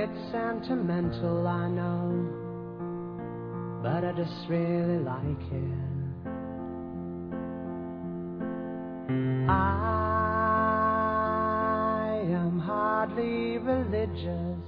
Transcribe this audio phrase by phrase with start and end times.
[0.00, 2.12] It's sentimental, I know,
[3.82, 5.74] but I just really like it.
[9.50, 9.64] I
[12.30, 14.62] am hardly religious.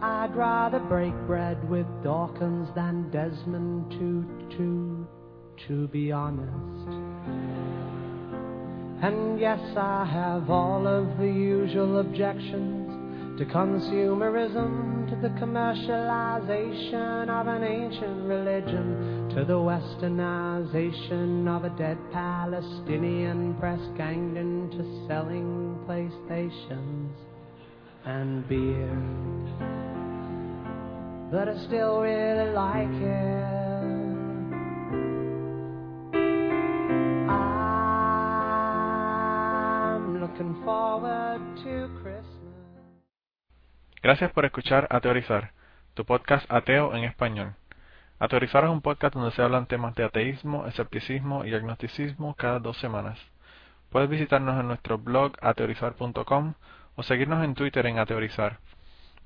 [0.00, 5.04] I'd rather break bread with Dawkins than Desmond Tutu,
[5.68, 6.88] to be honest.
[9.02, 12.79] And yes, I have all of the usual objections
[13.40, 21.96] to consumerism, to the commercialization of an ancient religion, to the westernization of a dead
[22.12, 27.14] Palestinian press ganged into selling PlayStations
[28.04, 28.94] and beer.
[31.32, 33.46] But I still really like it.
[39.70, 42.29] I'm looking forward to Christmas.
[44.10, 45.52] Gracias por escuchar Ateorizar,
[45.94, 47.54] tu podcast ateo en español.
[48.18, 52.76] Ateorizar es un podcast donde se hablan temas de ateísmo, escepticismo y agnosticismo cada dos
[52.78, 53.20] semanas.
[53.88, 56.54] Puedes visitarnos en nuestro blog ateorizar.com
[56.96, 58.58] o seguirnos en Twitter en Ateorizar.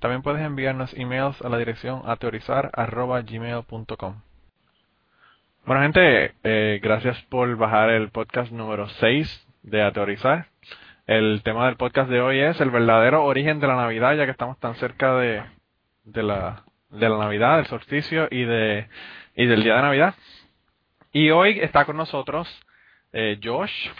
[0.00, 4.20] También puedes enviarnos emails a la dirección ateorizar.gmail.com.
[5.64, 10.48] Bueno gente, eh, gracias por bajar el podcast número 6 de Ateorizar.
[11.06, 14.30] El tema del podcast de hoy es el verdadero origen de la Navidad, ya que
[14.30, 15.42] estamos tan cerca de,
[16.05, 18.88] de, la, de la Navidad, del solsticio y, de,
[19.36, 20.14] y del día de Navidad.
[21.12, 22.48] Y hoy está con nosotros
[23.12, 23.91] eh, Josh.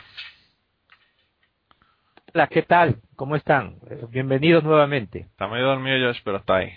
[2.33, 2.97] Hola, ¿qué tal?
[3.17, 3.77] ¿Cómo están?
[4.09, 5.27] Bienvenidos nuevamente.
[5.31, 6.73] Está medio dormido Josh, pero está ahí.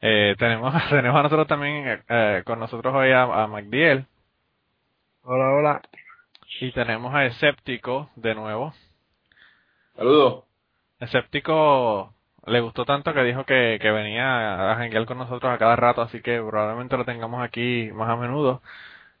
[0.00, 4.06] Eh, tenemos, tenemos a nosotros también eh, con nosotros hoy a, a MacDiel.
[5.24, 5.82] Hola, hola.
[6.58, 8.72] Y tenemos a Escéptico de nuevo.
[9.98, 10.44] Saludos.
[11.00, 12.14] Escéptico
[12.46, 16.02] le gustó tanto que dijo que, que venía a janguear con nosotros a cada rato,
[16.02, 18.62] así que probablemente lo tengamos aquí más a menudo.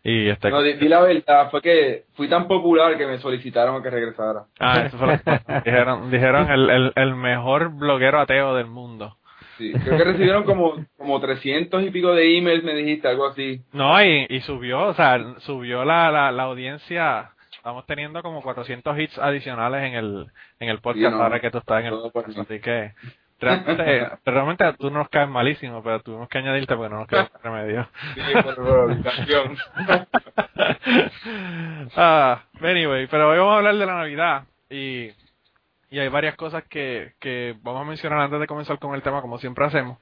[0.04, 0.50] Y este...
[0.50, 4.44] No, di, di la verdad, fue que fui tan popular que me solicitaron que regresara.
[4.60, 5.14] Ah, eso fue lo
[5.64, 9.16] dijeron, dijeron el, el, el mejor bloguero ateo del mundo.
[9.56, 13.62] Sí, creo que recibieron como, como 300 y pico de emails, me dijiste, algo así.
[13.72, 17.32] No, y, y subió, o sea, subió la, la, la audiencia.
[17.58, 20.26] Estamos teniendo como 400 hits adicionales en el,
[20.60, 22.38] en el podcast no, ahora que tú estás en el podcast.
[22.38, 22.92] Así que
[23.40, 27.88] realmente, realmente tú nos caes malísimo, pero tuvimos que añadirte porque no nos quedó remedio.
[28.14, 28.56] Sí, por,
[31.96, 35.10] ah, anyway, pero hoy vamos a hablar de la Navidad y,
[35.90, 39.20] y hay varias cosas que, que vamos a mencionar antes de comenzar con el tema,
[39.20, 39.98] como siempre hacemos.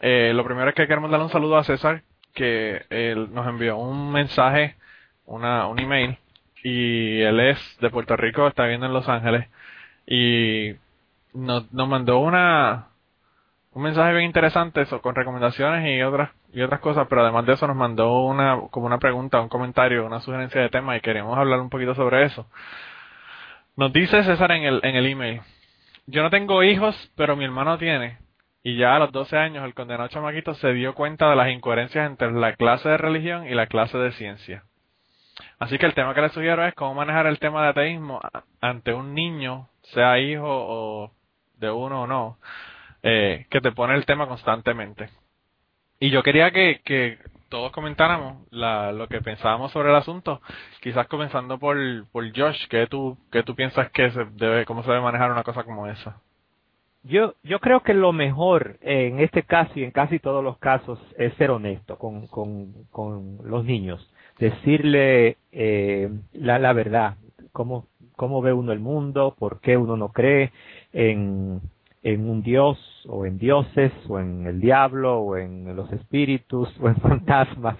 [0.00, 2.02] Eh, lo primero es que queremos darle un saludo a César,
[2.32, 4.76] que él nos envió un mensaje,
[5.26, 6.18] una, un email,
[6.64, 9.48] y él es de Puerto Rico, está viviendo en Los Ángeles,
[10.06, 10.74] y
[11.34, 12.88] nos, nos mandó una,
[13.72, 17.54] un mensaje bien interesante eso, con recomendaciones y otras y otras cosas, pero además de
[17.54, 21.36] eso nos mandó una como una pregunta, un comentario, una sugerencia de tema y queremos
[21.36, 22.46] hablar un poquito sobre eso.
[23.76, 25.42] Nos dice César en el en el email,
[26.06, 28.18] yo no tengo hijos, pero mi hermano tiene.
[28.62, 32.06] Y ya a los 12 años el condenado chamaquito se dio cuenta de las incoherencias
[32.08, 34.64] entre la clase de religión y la clase de ciencia.
[35.58, 38.20] Así que el tema que le sugiero es cómo manejar el tema de ateísmo
[38.60, 41.12] ante un niño, sea hijo o
[41.58, 42.38] de uno o no,
[43.02, 45.10] eh, que te pone el tema constantemente.
[46.00, 47.18] Y yo quería que,
[47.48, 50.40] todos comentáramos la, lo que pensábamos sobre el asunto,
[50.80, 51.76] quizás comenzando por,
[52.10, 55.44] por Josh, ¿qué tú, qué tú piensas que se debe, cómo se debe manejar una
[55.44, 56.20] cosa como esa?
[57.04, 60.98] Yo, yo creo que lo mejor en este caso y en casi todos los casos
[61.18, 67.16] es ser honesto con, con, con los niños, decirle eh, la, la verdad,
[67.52, 67.86] cómo,
[68.16, 70.52] cómo ve uno el mundo, por qué uno no cree
[70.92, 71.60] en,
[72.02, 72.78] en un dios
[73.08, 77.76] o en dioses o en el diablo o en los espíritus o en fantasmas.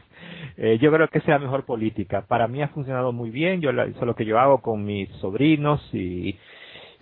[0.57, 2.23] Eh, yo creo que es la mejor política.
[2.27, 3.61] Para mí ha funcionado muy bien.
[3.61, 6.37] Yo eso es lo que yo hago con mis sobrinos y,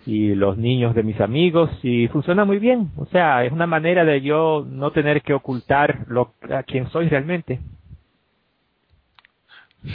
[0.05, 2.91] y los niños de mis amigos y funciona muy bien.
[2.97, 7.07] O sea, es una manera de yo no tener que ocultar lo, a quién soy
[7.09, 7.59] realmente.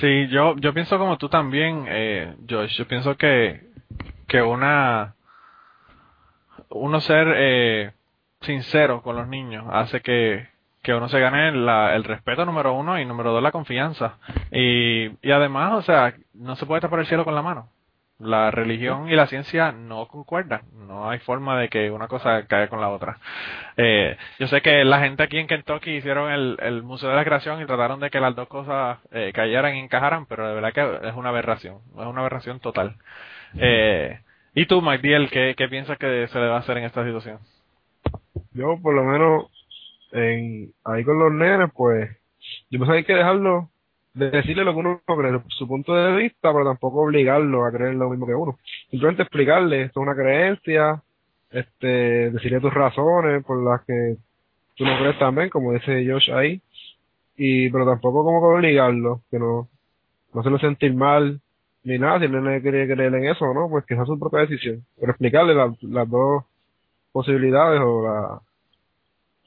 [0.01, 2.77] Sí, yo, yo pienso como tú también, eh, Josh.
[2.77, 3.63] Yo pienso que,
[4.27, 5.15] que una,
[6.69, 7.93] uno ser eh,
[8.43, 10.49] sincero con los niños hace que,
[10.83, 14.19] que uno se gane la, el respeto número uno y número dos la confianza.
[14.53, 17.71] Y, y además, o sea, no se puede tapar el cielo con la mano.
[18.19, 20.63] La religión y la ciencia no concuerdan.
[20.89, 23.19] No hay forma de que una cosa caiga con la otra.
[23.77, 27.25] Eh, yo sé que la gente aquí en Kentucky hicieron el, el Museo de la
[27.25, 30.73] Creación y trataron de que las dos cosas eh, cayeran y encajaran, pero de verdad
[30.73, 31.79] que es una aberración.
[31.97, 32.97] Es una aberración total.
[33.57, 34.21] Eh,
[34.55, 37.39] ¿Y tú, Mike qué, qué piensas que se debe hacer en esta situación?
[38.53, 39.47] yo por lo menos
[40.13, 42.11] en, ahí con los nenes, pues,
[42.71, 43.78] yo pienso que hay que dejarlo de
[44.19, 48.11] decirle lo que uno cree, su punto de vista, pero tampoco obligarlo a creer lo
[48.11, 48.59] mismo que uno.
[48.91, 51.03] Simplemente explicarle, esto es una creencia,
[51.51, 54.17] este, decirle tus razones por las que
[54.77, 56.61] tú no crees también, como dice Josh ahí,
[57.37, 59.69] y pero tampoco como que obligarlo, que no,
[60.35, 61.41] no se lo sentir mal,
[61.85, 64.41] ni nada, si el nene quiere creer en eso no, pues que sea su propia
[64.41, 64.85] decisión.
[64.99, 66.45] Pero explicarle las dos
[67.13, 68.41] posibilidades o la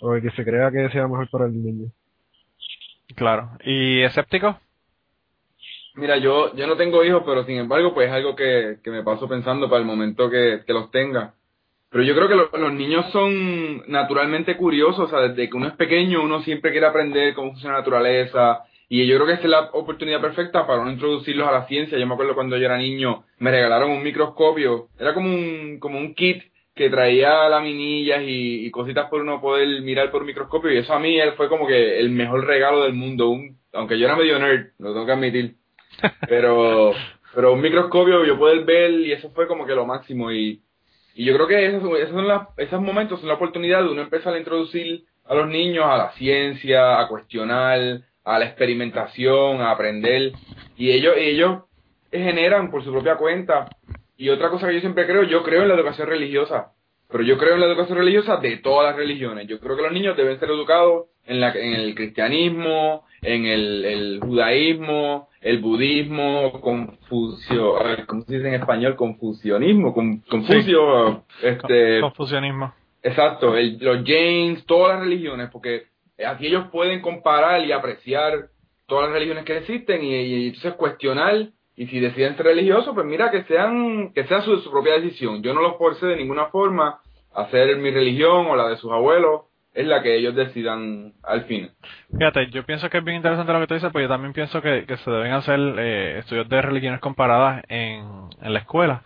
[0.01, 1.91] o el que se crea que sea mejor para el niño.
[3.15, 3.51] Claro.
[3.63, 4.59] ¿Y escéptico?
[5.95, 9.03] Mira, yo, yo no tengo hijos, pero sin embargo, pues es algo que, que me
[9.03, 11.33] paso pensando para el momento que, que los tenga.
[11.89, 15.73] Pero yo creo que los niños son naturalmente curiosos, o sea, desde que uno es
[15.73, 18.63] pequeño uno siempre quiere aprender cómo funciona la naturaleza,
[18.93, 21.97] y yo creo que esta es la oportunidad perfecta para uno introducirlos a la ciencia.
[21.97, 25.97] Yo me acuerdo cuando yo era niño, me regalaron un microscopio, era como un, como
[25.97, 26.43] un kit
[26.81, 30.99] que traía laminillas y, y, cositas por uno poder mirar por microscopio y eso a
[30.99, 34.71] mí fue como que el mejor regalo del mundo, un, aunque yo era medio nerd,
[34.79, 35.55] lo tengo que admitir,
[36.27, 36.91] pero,
[37.35, 40.63] pero un microscopio yo poder ver y eso fue como que lo máximo y,
[41.13, 44.01] y yo creo que esos, esos, son las, esos momentos son la oportunidad de uno
[44.01, 49.69] empezar a introducir a los niños a la ciencia, a cuestionar, a la experimentación, a
[49.69, 50.31] aprender
[50.77, 51.59] y ellos, ellos
[52.11, 53.69] generan por su propia cuenta
[54.21, 56.73] y otra cosa que yo siempre creo, yo creo en la educación religiosa,
[57.09, 59.47] pero yo creo en la educación religiosa de todas las religiones.
[59.47, 63.83] Yo creo que los niños deben ser educados en, la, en el cristianismo, en el,
[63.83, 67.73] el judaísmo, el budismo, confucio,
[68.05, 68.95] ¿cómo se dice en español?
[68.95, 71.99] Confusionismo, con, confucio, este...
[72.01, 72.75] Confusionismo.
[73.01, 75.87] Exacto, el, los Jains, todas las religiones, porque
[76.23, 78.49] aquí ellos pueden comparar y apreciar
[78.85, 83.05] todas las religiones que existen y, y entonces cuestionar y si deciden ser religiosos, pues
[83.05, 85.41] mira, que sean, que sea su, su propia decisión.
[85.41, 86.99] Yo no los force de ninguna forma
[87.33, 91.45] a hacer mi religión o la de sus abuelos, es la que ellos decidan al
[91.45, 91.71] fin.
[92.17, 94.61] Fíjate, yo pienso que es bien interesante lo que tú dices, pues yo también pienso
[94.61, 98.05] que, que se deben hacer eh, estudios de religiones comparadas en,
[98.41, 99.03] en la escuela.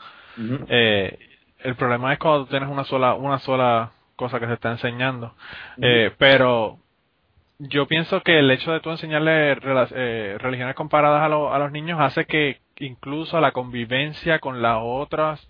[0.67, 1.19] eh,
[1.59, 5.33] el problema es cuando tienes una sola, una sola cosa que se está enseñando.
[5.81, 6.79] eh, pero
[7.59, 11.71] yo pienso que el hecho de tú enseñarle eh, religiones comparadas a, lo, a los
[11.71, 15.47] niños hace que incluso la convivencia con las otras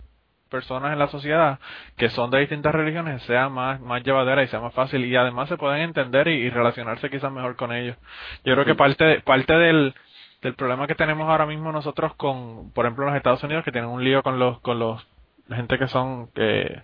[0.48, 1.58] personas en la sociedad
[1.96, 5.48] que son de distintas religiones sea más, más llevadera y sea más fácil y además
[5.48, 7.96] se pueden entender y, y relacionarse quizás mejor con ellos.
[8.44, 9.94] Yo creo que parte, parte del,
[10.42, 13.90] del problema que tenemos ahora mismo nosotros con, por ejemplo, los Estados Unidos que tienen
[13.90, 15.04] un lío con los, con los,
[15.48, 16.82] gente que son, eh,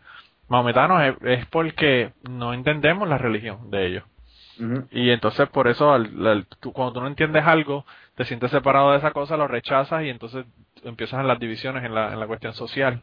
[0.49, 4.05] maometanos es, es porque no entendemos la religión de ellos.
[4.91, 7.85] Y entonces por eso al, al, tú, cuando tú no entiendes algo,
[8.17, 10.45] te sientes separado de esa cosa, lo rechazas y entonces
[10.85, 13.03] empiezas en las divisiones, en la, en la cuestión social.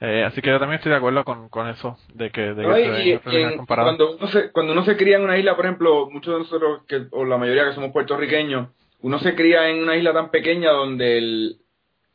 [0.00, 2.74] Eh, así que yo también estoy de acuerdo con, con eso, de que, de no,
[2.74, 5.54] que y, se y en, cuando, uno se, cuando uno se cría en una isla,
[5.54, 8.70] por ejemplo, muchos de nosotros, que, o la mayoría que somos puertorriqueños,
[9.00, 11.56] uno se cría en una isla tan pequeña donde el,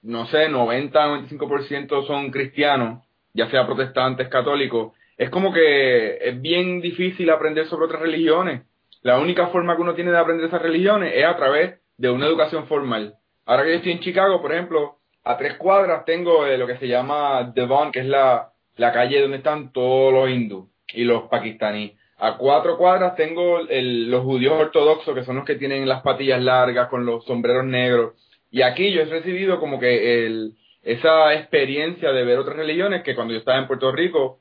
[0.02, 7.30] no sé, 90-95% son cristianos, ya sea protestantes, católicos, es como que es bien difícil
[7.30, 8.62] aprender sobre otras religiones.
[9.02, 12.28] La única forma que uno tiene de aprender esas religiones es a través de una
[12.28, 13.16] educación formal.
[13.46, 16.78] Ahora que yo estoy en Chicago, por ejemplo, a tres cuadras tengo eh, lo que
[16.78, 21.24] se llama Devon, que es la, la calle donde están todos los hindús y los
[21.24, 21.94] pakistaníes.
[22.20, 26.42] A cuatro cuadras tengo el, los judíos ortodoxos, que son los que tienen las patillas
[26.42, 28.14] largas con los sombreros negros.
[28.52, 33.16] Y aquí yo he recibido como que el, esa experiencia de ver otras religiones que
[33.16, 34.40] cuando yo estaba en Puerto Rico,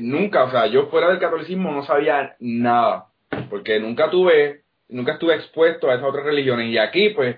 [0.00, 3.06] nunca, o sea, yo fuera del catolicismo no sabía nada,
[3.50, 6.68] porque nunca tuve, nunca estuve expuesto a esas otras religiones.
[6.68, 7.36] Y aquí, pues,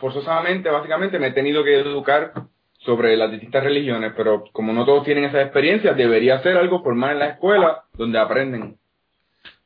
[0.00, 2.32] forzosamente, básicamente, me he tenido que educar
[2.78, 7.12] sobre las distintas religiones, pero como no todos tienen esa experiencia, debería ser algo formal
[7.12, 8.76] en la escuela donde aprenden.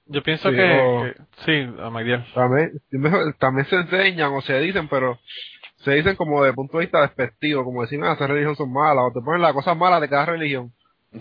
[0.07, 1.15] Yo pienso Sí, que, o- que-
[1.45, 2.25] sí, a Magdiel.
[2.35, 2.73] También,
[3.39, 5.19] también se enseñan o se dicen, pero
[5.85, 9.05] se dicen como de punto de vista despectivo, como decir, ah, esas religiones son malas,
[9.09, 10.73] o te ponen las cosas malas de cada religión,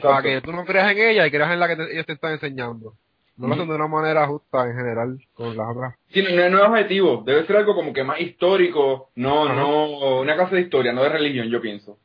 [0.01, 2.13] para que tú no creas en ella y creas en la que te- ellos te
[2.13, 2.93] están enseñando.
[3.37, 5.95] No lo hacen de una manera justa en general con las otras.
[6.09, 9.53] Sí, no, no es objetivo, debe ser algo como que más histórico, no, Ajá.
[9.55, 11.97] no, una clase de historia, no de religión, yo pienso.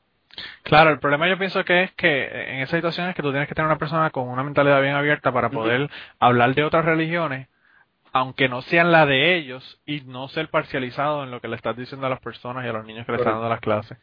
[0.63, 3.49] Claro, el problema yo pienso que es que en esa situación es que tú tienes
[3.49, 7.49] que tener una persona con una mentalidad bien abierta para poder hablar de otras religiones,
[8.15, 11.77] aunque no sean la de ellos, y no ser parcializado en lo que le estás
[11.77, 13.99] diciendo a las personas y a los niños que le están dando las clases.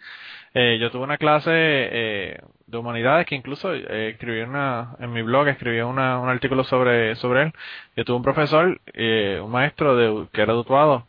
[0.53, 5.21] Eh, yo tuve una clase eh, de humanidades que incluso eh, escribí una, en mi
[5.21, 7.53] blog, escribí una, un artículo sobre, sobre él.
[7.95, 11.07] Yo tuve un profesor, eh, un maestro de, que era de Utuado,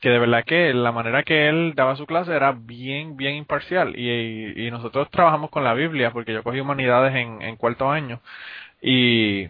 [0.00, 3.98] que de verdad que la manera que él daba su clase era bien, bien imparcial.
[3.98, 8.20] Y, y, nosotros trabajamos con la Biblia, porque yo cogí humanidades en, en cuarto año.
[8.82, 9.48] Y,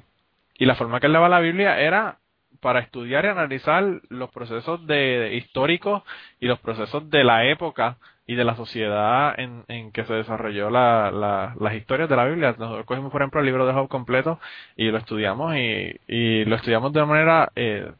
[0.56, 2.18] y la forma que él daba la Biblia era
[2.64, 6.02] para estudiar y analizar los procesos de, históricos
[6.40, 10.70] y los procesos de la época y de la sociedad en, en que se desarrolló
[10.70, 12.54] la, la, las historias de la Biblia.
[12.58, 14.40] Nosotros cogimos, por ejemplo, el libro de Job completo
[14.76, 17.92] y lo estudiamos y, y lo estudiamos de una manera eh,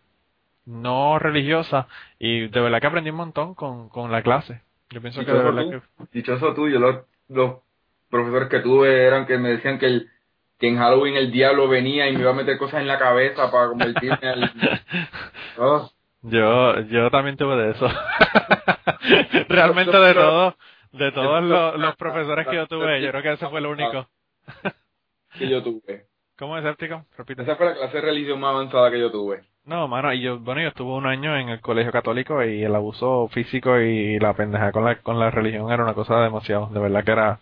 [0.64, 1.86] no religiosa
[2.18, 4.62] y de verdad que aprendí un montón con, con la clase.
[4.88, 6.06] Yo pienso que de verdad que...
[6.10, 7.56] Dichoso tú, yo los, los
[8.08, 10.08] profesores que tuve eran que me decían que el
[10.58, 13.50] que en Halloween el diablo venía y me iba a meter cosas en la cabeza
[13.50, 14.50] para convertirme en...
[15.56, 15.88] Oh.
[16.22, 17.86] Yo, yo también tuve de eso.
[19.48, 20.54] Realmente de todos,
[20.92, 24.08] de todos los, los, profesores que yo tuve, yo creo que ese fue el único.
[25.38, 26.06] que yo tuve.
[26.36, 27.04] ¿Cómo es escéptico?
[27.16, 27.42] Repite.
[27.42, 29.44] Esa fue la clase de religión más avanzada que yo tuve.
[29.66, 32.74] No, mano, y yo, bueno, yo estuve un año en el colegio católico y el
[32.74, 36.80] abuso físico y la pendeja con la, con la religión era una cosa demasiado, de
[36.80, 37.40] verdad que era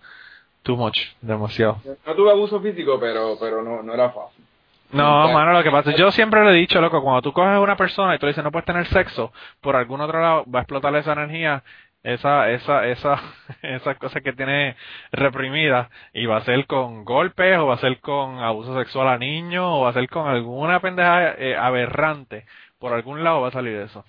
[0.62, 1.78] too much, demasiado.
[2.07, 4.45] No tuve abuso físico, pero, pero no, no era fácil.
[4.92, 7.61] No, mano, lo que pasa, yo siempre le he dicho, loco, cuando tú coges a
[7.61, 10.59] una persona y tú le dices no puedes tener sexo, por algún otro lado va
[10.59, 11.64] a explotar esa energía,
[12.02, 13.21] esa, esa, esa,
[13.62, 14.76] esa cosa que tiene
[15.11, 19.19] reprimida, y va a ser con golpes, o va a ser con abuso sexual a
[19.19, 22.45] niños, o va a ser con alguna pendeja eh, aberrante,
[22.78, 24.04] por algún lado va a salir eso.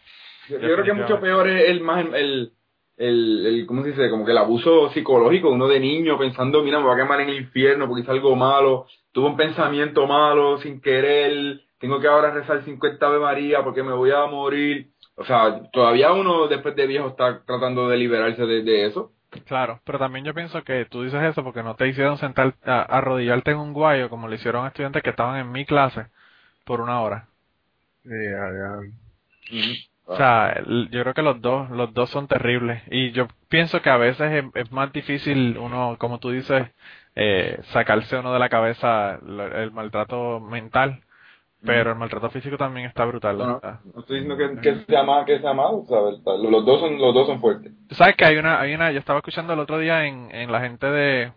[0.50, 2.52] Yo, creo que mucho peor es el más, el,
[2.98, 4.10] el, el, ¿cómo se dice?
[4.10, 7.30] Como que el abuso psicológico, uno de niño pensando, mira, me va a quemar en
[7.30, 12.32] el infierno porque hice algo malo, tuve un pensamiento malo sin querer, tengo que ahora
[12.32, 14.92] rezar 50 Ave María porque me voy a morir.
[15.16, 19.12] O sea, todavía uno después de viejo está tratando de liberarse de, eso.
[19.46, 22.82] Claro, pero también yo pienso que tú dices eso porque no te hicieron sentar, a,
[22.82, 26.08] arrodillarte en un guayo como le hicieron a estudiantes que estaban en mi clase
[26.66, 27.28] por una hora.
[30.06, 32.82] O sea, yo creo que los dos, los dos son terribles.
[32.92, 36.68] Y yo pienso que a veces es, más difícil uno, como tú dices,
[37.16, 41.02] eh, sacarse uno de la cabeza el, maltrato mental.
[41.66, 43.38] Pero el maltrato físico también está brutal.
[43.38, 45.86] No, no, estoy diciendo que, que sea que sea malo,
[46.42, 47.72] los dos son, los dos son fuertes.
[47.92, 50.60] sabes que hay una, hay una, yo estaba escuchando el otro día en, en la
[50.60, 51.32] gente de,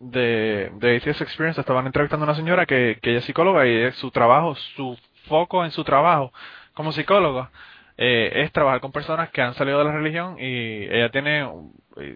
[0.00, 3.90] de, de ACS Experience, estaban entrevistando a una señora que, que ella es psicóloga y
[3.92, 6.30] su trabajo, su foco en su trabajo
[6.74, 7.50] como psicóloga
[7.96, 11.48] eh, es trabajar con personas que han salido de la religión y ella tiene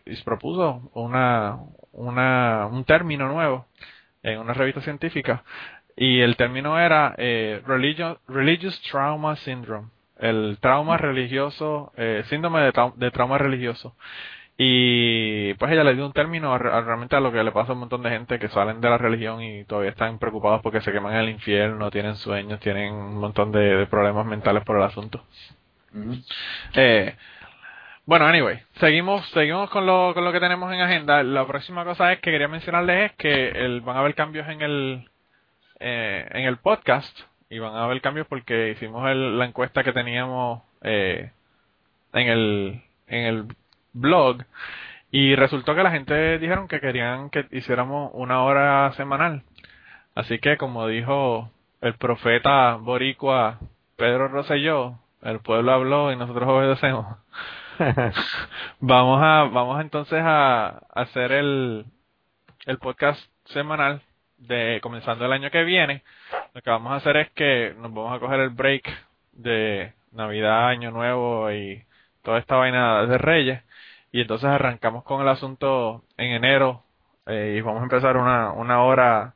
[0.04, 1.58] y, propuso una,
[1.92, 3.66] una un término nuevo
[4.22, 5.44] en una revista científica.
[5.96, 13.10] Y el término era eh, religious, trauma syndrome el trauma religioso eh, síndrome de, de,
[13.10, 13.94] trauma religioso
[14.58, 17.80] y pues ella le dio un término realmente a lo que le pasa a un
[17.80, 21.12] montón de gente que salen de la religión y todavía están preocupados porque se queman
[21.12, 25.22] en el infierno, tienen sueños, tienen un montón de, problemas mentales por el asunto.
[26.74, 27.16] eh,
[28.06, 31.22] bueno, anyway, seguimos seguimos con lo, con lo que tenemos en agenda.
[31.22, 34.62] La próxima cosa es que quería mencionarles es que el, van a haber cambios en
[34.62, 35.10] el
[35.80, 37.18] eh, en el podcast
[37.50, 41.30] y van a haber cambios porque hicimos la encuesta que teníamos eh,
[42.14, 43.46] en el en el
[43.96, 44.44] blog
[45.10, 49.42] y resultó que la gente dijeron que querían que hiciéramos una hora semanal.
[50.14, 51.50] Así que como dijo
[51.80, 53.58] el profeta boricua
[53.96, 57.16] Pedro Rosselló, el pueblo habló y nosotros obedecemos.
[58.80, 61.86] vamos a vamos entonces a, hacer el
[62.66, 64.02] el podcast semanal
[64.38, 66.02] de comenzando el año que viene.
[66.54, 68.84] Lo que vamos a hacer es que nos vamos a coger el break
[69.32, 71.84] de Navidad, Año Nuevo y
[72.22, 73.65] toda esta vaina de Reyes
[74.12, 76.84] y entonces arrancamos con el asunto en enero
[77.26, 79.34] eh, y vamos a empezar una, una hora,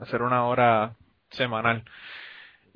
[0.00, 0.94] hacer una hora
[1.30, 1.84] semanal.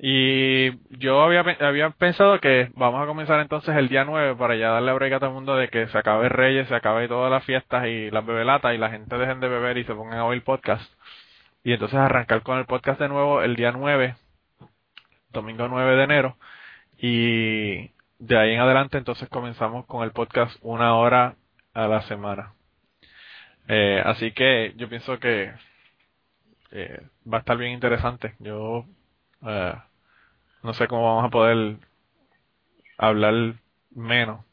[0.03, 4.69] Y yo había, había pensado que vamos a comenzar entonces el día 9 para ya
[4.69, 7.45] darle break a todo el mundo de que se acabe Reyes, se acabe todas las
[7.45, 10.43] fiestas y las bebelatas y la gente dejen de beber y se pongan a oír
[10.43, 10.91] podcast.
[11.63, 14.15] Y entonces arrancar con el podcast de nuevo el día 9,
[15.29, 16.37] domingo 9 de enero.
[16.97, 17.91] Y
[18.21, 21.35] de ahí en adelante entonces comenzamos con el podcast una hora
[21.73, 22.53] a la semana.
[23.67, 25.51] Eh, así que yo pienso que
[26.71, 27.01] eh,
[27.31, 28.35] va a estar bien interesante.
[28.37, 28.85] Yo
[29.45, 29.73] eh,
[30.61, 31.77] no sé cómo vamos a poder
[32.99, 33.55] hablar
[33.89, 34.45] menos.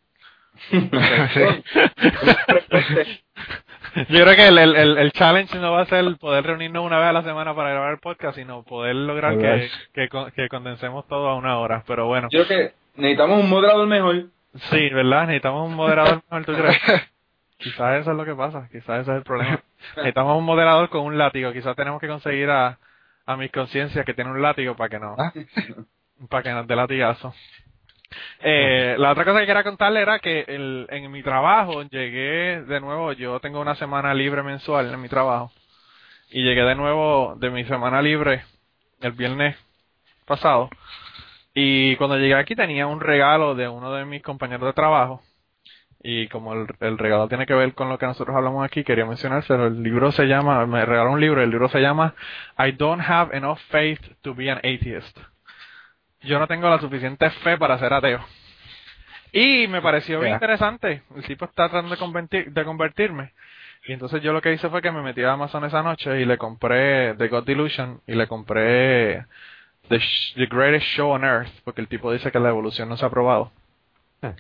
[0.73, 0.91] yo
[4.09, 7.13] creo que el, el, el, challenge no va a ser poder reunirnos una vez a
[7.13, 11.37] la semana para grabar el podcast, sino poder lograr que, que, que condensemos todo a
[11.37, 11.85] una hora.
[11.87, 12.29] Pero bueno.
[12.33, 14.26] Yo creo que necesitamos un moderador mejor.
[14.71, 15.23] Sí, ¿verdad?
[15.23, 16.76] Necesitamos un moderador mejor, ¿tú crees?
[17.59, 19.61] Quizás eso es lo que pasa, quizás ese es el problema.
[19.97, 22.78] Necesitamos un moderador con un látigo, quizás tenemos que conseguir a,
[23.26, 25.33] a mis conciencias que tiene un látigo para que no, ah.
[26.31, 27.35] para que nos dé latigazo.
[28.40, 32.81] Eh, la otra cosa que quería contarle era que el, en mi trabajo llegué de
[32.81, 35.50] nuevo, yo tengo una semana libre mensual en mi trabajo
[36.31, 38.45] y llegué de nuevo de mi semana libre
[39.00, 39.57] el viernes
[40.26, 40.71] pasado
[41.61, 45.21] y cuando llegué aquí tenía un regalo de uno de mis compañeros de trabajo
[46.00, 49.05] y como el, el, regalo tiene que ver con lo que nosotros hablamos aquí, quería
[49.05, 49.67] mencionárselo.
[49.67, 52.15] El libro se llama, me regaló un libro, el libro se llama
[52.57, 55.19] I don't have enough faith to be an atheist.
[56.21, 58.25] Yo no tengo la suficiente fe para ser ateo.
[59.33, 61.03] Y me pareció bien interesante.
[61.17, 63.33] El tipo está tratando de, convertir, de convertirme.
[63.88, 66.25] Y entonces yo lo que hice fue que me metí a Amazon esa noche y
[66.25, 69.27] le compré The God Delusion y le compré
[69.88, 70.00] The,
[70.37, 73.11] The Greatest Show on Earth, porque el tipo dice que la evolución no se ha
[73.11, 73.50] probado.
[74.23, 74.35] Ah.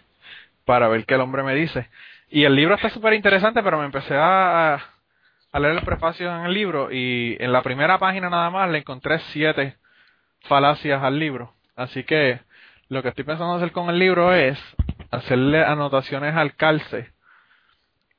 [0.64, 1.88] Para ver qué el hombre me dice.
[2.30, 4.74] Y el libro está súper interesante, pero me empecé a,
[5.52, 8.78] a leer el prefacio en el libro y en la primera página nada más le
[8.78, 9.76] encontré siete
[10.42, 11.54] falacias al libro.
[11.76, 12.40] Así que
[12.88, 14.58] lo que estoy pensando hacer con el libro es
[15.10, 17.12] hacerle anotaciones al calce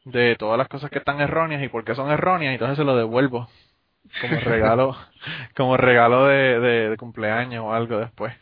[0.05, 2.83] de todas las cosas que están erróneas y por qué son erróneas, y entonces se
[2.83, 3.47] lo devuelvo
[4.21, 4.95] como regalo,
[5.55, 8.33] como regalo de, de, de cumpleaños o algo después,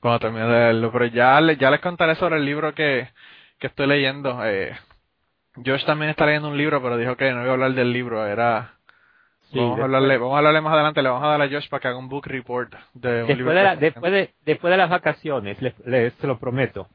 [0.00, 0.92] cuando termine de leerlo.
[0.92, 3.08] Pero ya, ya les contaré sobre el libro que,
[3.58, 4.40] que estoy leyendo.
[4.44, 4.76] Eh,
[5.64, 8.24] Josh también está leyendo un libro, pero dijo que no iba a hablar del libro,
[8.26, 8.74] era...
[9.52, 11.68] Sí, vamos, a hablarle, vamos a hablarle más adelante, le vamos a dar a Josh
[11.68, 13.52] para que haga un book report de un Después libro.
[13.52, 16.86] de, la- después, de, después de las vacaciones, le, le- se lo prometo.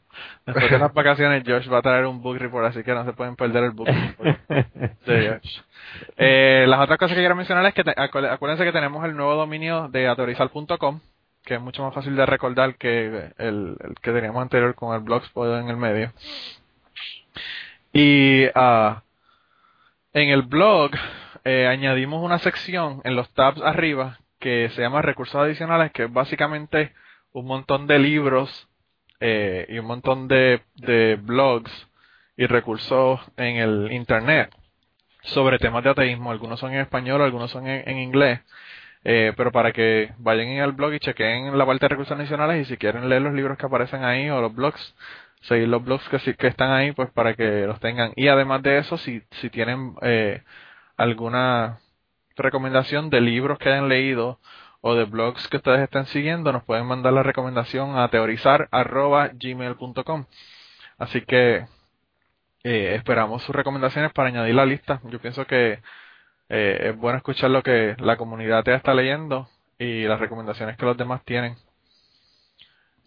[0.45, 3.13] Después de las vacaciones, Josh va a traer un book report, así que no se
[3.13, 4.39] pueden perder el book report
[5.05, 5.59] de Josh.
[6.17, 9.15] Eh, las otras cosas que quiero mencionar es que te- acu- acuérdense que tenemos el
[9.15, 10.99] nuevo dominio de ateorizar.com,
[11.43, 15.01] que es mucho más fácil de recordar que el, el que teníamos anterior con el
[15.01, 16.11] blogspot en el medio.
[17.93, 19.03] Y ah,
[20.13, 20.91] en el blog
[21.43, 26.13] eh, añadimos una sección en los tabs arriba que se llama recursos adicionales, que es
[26.13, 26.93] básicamente
[27.31, 28.67] un montón de libros
[29.19, 31.71] eh, y un montón de, de blogs
[32.37, 34.53] y recursos en el internet
[35.25, 36.31] sobre temas de ateísmo.
[36.31, 38.41] Algunos son en español, algunos son en, inglés.
[39.03, 42.65] Eh, pero para que vayan el blog y chequen la parte de recursos adicionales y
[42.65, 44.95] si quieren leer los libros que aparecen ahí o los blogs,
[45.41, 48.13] seguir los blogs que, que están ahí, pues para que los tengan.
[48.15, 50.41] Y además de eso, si, si tienen eh,
[50.97, 51.79] alguna
[52.35, 54.39] recomendación de libros que hayan leído
[54.87, 60.25] o de blogs que ustedes estén siguiendo, nos pueden mandar la recomendación a teorizar.gmail.com.
[60.99, 61.65] Así que
[62.63, 65.01] eh, esperamos sus recomendaciones para añadir la lista.
[65.05, 65.79] Yo pienso que
[66.49, 70.85] eh, es bueno escuchar lo que la comunidad te está leyendo y las recomendaciones que
[70.85, 71.55] los demás tienen.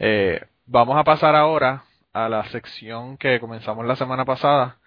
[0.00, 4.78] Eh, vamos a pasar ahora a la sección que comenzamos la semana pasada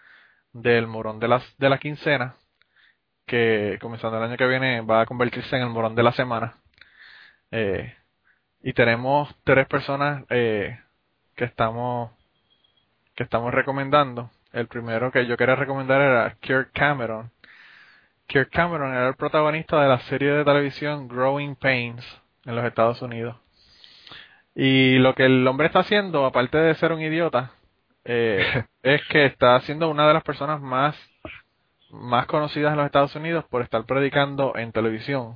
[0.52, 2.36] del morón de, las, de la quincena,
[3.26, 6.61] que comenzando el año que viene va a convertirse en el morón de la semana.
[7.52, 7.94] Eh,
[8.64, 10.80] y tenemos tres personas eh,
[11.36, 12.12] que estamos
[13.16, 14.32] que estamos recomendando.
[14.54, 17.32] El primero que yo quería recomendar era Kirk Cameron.
[18.28, 22.06] Kirk Cameron era el protagonista de la serie de televisión Growing Pains
[22.46, 23.36] en los Estados Unidos.
[24.56, 27.52] Y lo que el hombre está haciendo, aparte de ser un idiota,
[28.04, 30.96] eh, es que está siendo una de las personas más,
[31.90, 35.36] más conocidas en los Estados Unidos por estar predicando en televisión.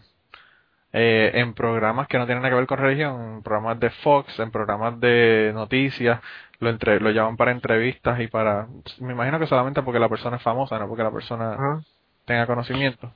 [0.97, 4.39] Eh, en programas que no tienen nada que ver con religión, en programas de Fox,
[4.39, 6.21] en programas de noticias,
[6.59, 8.67] lo, entre, lo llaman para entrevistas y para...
[8.99, 11.81] Me imagino que solamente porque la persona es famosa, no porque la persona Ajá.
[12.23, 13.11] tenga conocimiento.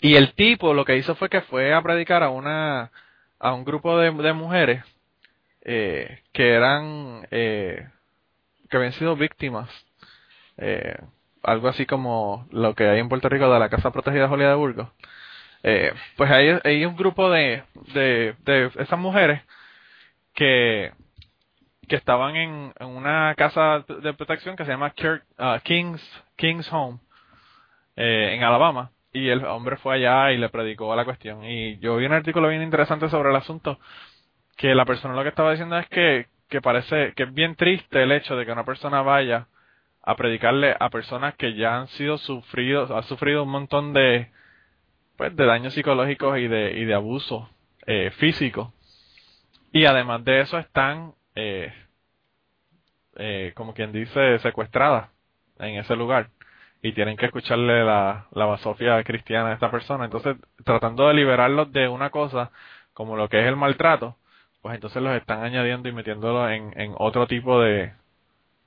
[0.00, 2.90] Y el tipo lo que hizo fue que fue a predicar a una
[3.38, 4.82] a un grupo de, de mujeres
[5.60, 7.88] eh, que eran eh,
[8.70, 9.68] que habían sido víctimas
[10.56, 10.96] eh,
[11.42, 14.54] algo así como lo que hay en Puerto Rico de la casa protegida Julia de
[14.54, 14.88] Burgos
[15.64, 19.40] eh, pues hay, hay un grupo de, de, esas mujeres
[20.34, 20.92] que
[21.88, 26.70] que estaban en, en una casa de protección que se llama Kirk- ah, King's King's
[26.72, 26.98] Home
[27.96, 28.90] eh, en Alabama.
[29.12, 31.44] Y el hombre fue allá y le predicó la cuestión.
[31.44, 33.78] Y yo vi un artículo bien interesante sobre el asunto
[34.56, 38.02] que la persona lo que estaba diciendo es que que parece que es bien triste
[38.02, 39.48] el hecho de que una persona vaya
[40.02, 44.30] a predicarle a personas que ya han sido sufridos ha sufrido un montón de
[45.16, 47.48] pues de daños psicológicos y de y de abuso
[47.86, 48.72] eh, físico
[49.72, 51.72] y además de eso están eh,
[53.16, 55.08] eh, como quien dice secuestradas
[55.58, 56.28] en ese lugar
[56.82, 60.04] y tienen que escucharle la, la basofia cristiana de esta persona.
[60.04, 62.50] Entonces, tratando de liberarlos de una cosa
[62.92, 64.16] como lo que es el maltrato,
[64.60, 67.92] pues entonces los están añadiendo y metiéndolo en, en otro tipo de,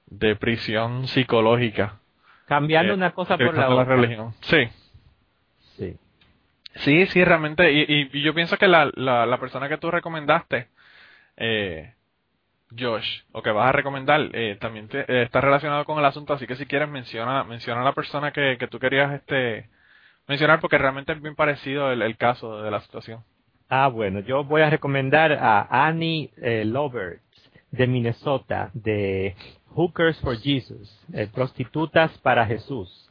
[0.07, 1.99] de prisión psicológica.
[2.47, 3.83] Cambiando Eh, una cosa por la otra.
[3.95, 4.33] religión.
[4.41, 4.69] Sí, Sí.
[6.78, 7.72] Sí, sí, realmente.
[7.72, 10.68] Y, y, yo pienso que la, la, la persona que tú recomendaste,
[11.38, 11.94] eh,
[12.78, 16.34] Josh, o que vas a recomendar, eh, también te- eh, está relacionado con el asunto,
[16.34, 19.70] así que si quieres menciona, menciona a la persona que, que tú querías este
[20.28, 23.24] mencionar, porque realmente es bien parecido el, el caso de la situación.
[23.70, 27.22] Ah, bueno, yo voy a recomendar a Annie eh, Lovert
[27.72, 29.36] de Minnesota, de
[29.76, 33.07] Hookers for Jesus, eh, Prostitutas para Jesús.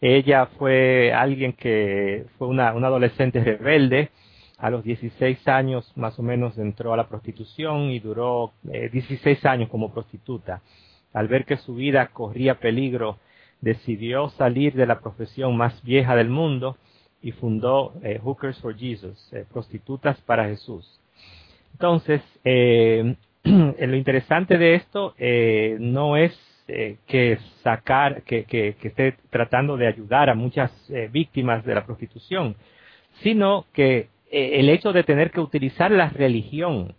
[0.00, 4.10] Ella fue alguien que fue una, una adolescente rebelde.
[4.58, 9.44] A los 16 años más o menos entró a la prostitución y duró eh, 16
[9.46, 10.62] años como prostituta.
[11.12, 13.18] Al ver que su vida corría peligro,
[13.60, 16.76] decidió salir de la profesión más vieja del mundo
[17.22, 21.00] y fundó eh, Hookers for Jesus, eh, Prostitutas para Jesús.
[21.72, 26.38] Entonces, eh, lo interesante de esto eh, no es
[26.72, 31.74] eh, que sacar, que, que, que esté tratando de ayudar a muchas eh, víctimas de
[31.74, 32.54] la prostitución,
[33.22, 36.94] sino que eh, el hecho de tener que utilizar la religión,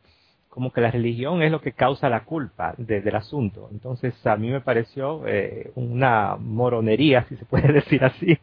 [0.49, 3.69] como que la religión es lo que causa la culpa de- del asunto.
[3.71, 5.23] Entonces, a mí me pareció
[5.75, 8.37] una moronería, si se puede decir así.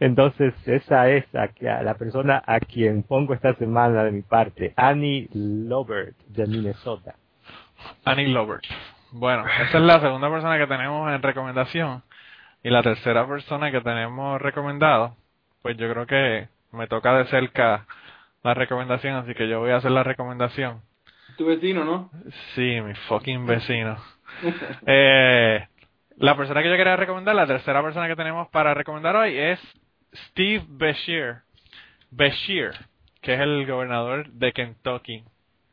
[0.00, 4.72] Entonces, esa es a, a la persona a quien pongo esta semana de mi parte,
[4.76, 7.14] Annie Lovert, de Minnesota.
[8.04, 8.64] Annie Lovert.
[9.12, 12.02] Bueno, esa es la segunda persona que tenemos en recomendación.
[12.62, 15.16] Y la tercera persona que tenemos recomendado,
[15.62, 17.86] pues yo creo que me toca de cerca
[18.42, 20.82] la recomendación, así que yo voy a hacer la recomendación.
[21.36, 22.10] Tu vecino, ¿no?
[22.54, 23.96] Sí, mi fucking vecino.
[24.86, 25.66] Eh,
[26.18, 29.60] la persona que yo quería recomendar, la tercera persona que tenemos para recomendar hoy es
[30.28, 31.42] Steve Beshear.
[32.12, 32.72] Beshear,
[33.20, 35.24] que es el gobernador de Kentucky,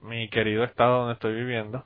[0.01, 1.85] mi querido estado donde estoy viviendo.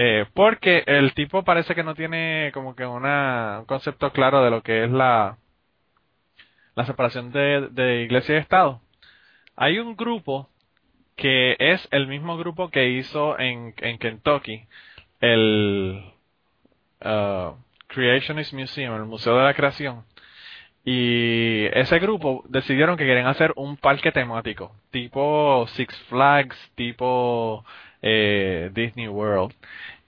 [0.00, 4.50] Eh, porque el tipo parece que no tiene como que una, un concepto claro de
[4.50, 5.38] lo que es la,
[6.76, 8.80] la separación de, iglesia y estado.
[9.56, 10.48] Hay un grupo
[11.16, 14.68] que es el mismo grupo que hizo en, en Kentucky
[15.20, 16.12] el
[17.04, 17.54] uh,
[17.88, 20.04] Creationist Museum, el Museo de la Creación.
[20.84, 27.64] Y ese grupo decidieron que quieren hacer un parque temático, tipo Six Flags, tipo
[28.02, 29.54] eh, Disney World.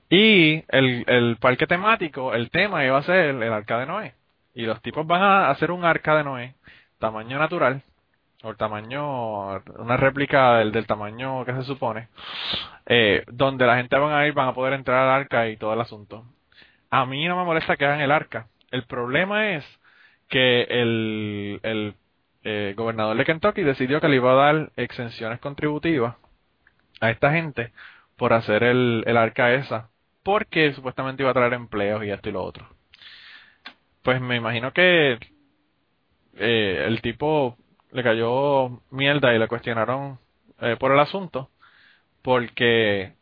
[0.08, 4.14] Y el, el parque temático, el tema iba a ser el, arca de Noé.
[4.54, 6.54] Y los tipos van a hacer un arca de Noé,
[6.98, 7.82] tamaño natural,
[8.42, 12.08] o el tamaño, una réplica del, del tamaño que se supone,
[12.86, 15.74] eh, donde la gente van a ir, van a poder entrar al arca y todo
[15.74, 16.24] el asunto.
[16.90, 18.48] A mí no me molesta que hagan el arca.
[18.72, 19.64] El problema es
[20.28, 21.94] que el, el
[22.42, 26.16] eh, gobernador de Kentucky decidió que le iba a dar exenciones contributivas
[27.00, 27.72] a esta gente
[28.16, 29.90] por hacer el, el arca esa,
[30.22, 32.68] porque supuestamente iba a traer empleos y esto y lo otro.
[34.02, 35.18] Pues me imagino que
[36.36, 37.56] eh, el tipo
[37.92, 40.18] le cayó mierda y le cuestionaron
[40.60, 41.50] eh, por el asunto,
[42.22, 43.14] porque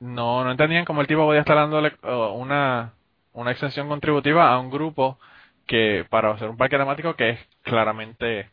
[0.00, 2.94] no, no entendían cómo el tipo podía estar dándole uh, una,
[3.32, 5.18] una exención contributiva a un grupo
[5.66, 8.50] que para hacer un parque temático que es claramente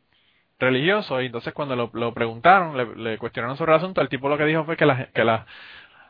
[0.62, 4.30] religioso y entonces cuando lo, lo preguntaron, le, le cuestionaron sobre el asunto, el tipo
[4.30, 5.46] lo que dijo fue que la, que la,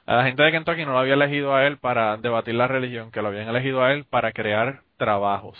[0.06, 3.12] a la gente de Kentucky no lo había elegido a él para debatir la religión,
[3.12, 5.58] que lo habían elegido a él para crear trabajos.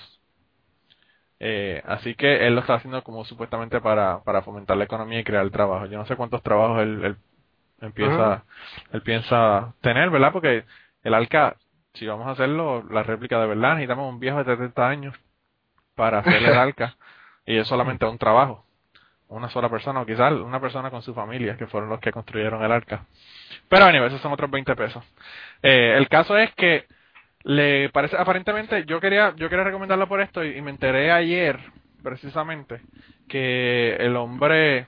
[1.40, 5.24] Eh, así que él lo está haciendo como supuestamente para, para fomentar la economía y
[5.24, 5.86] crear trabajo.
[5.88, 7.16] Yo no sé cuántos trabajos él, él
[7.82, 8.46] empieza,
[8.92, 10.32] él piensa tener, ¿verdad?
[10.32, 10.66] Porque
[11.04, 11.56] el ALCA,
[11.94, 15.16] si vamos a hacerlo, la réplica de verdad, necesitamos un viejo de 70 años
[15.96, 16.96] para hacer el ALCA
[17.46, 18.66] y es solamente un trabajo.
[19.32, 22.64] Una sola persona, o quizás una persona con su familia, que fueron los que construyeron
[22.64, 23.06] el arca.
[23.70, 25.04] Pero, anyway, esos son otros 20 pesos.
[25.64, 26.86] Eh, el caso es que
[27.44, 31.60] le parece, aparentemente, yo quería, yo quería recomendarlo por esto y, y me enteré ayer,
[32.04, 32.82] precisamente,
[33.30, 34.88] que el hombre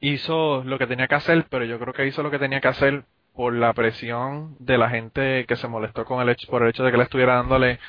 [0.00, 2.68] hizo lo que tenía que hacer, pero yo creo que hizo lo que tenía que
[2.68, 6.68] hacer por la presión de la gente que se molestó con el hecho, por el
[6.68, 7.80] hecho de que le estuviera dándole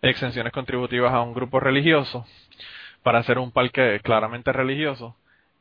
[0.00, 2.26] exenciones contributivas a un grupo religioso
[3.02, 5.16] para hacer un parque claramente religioso.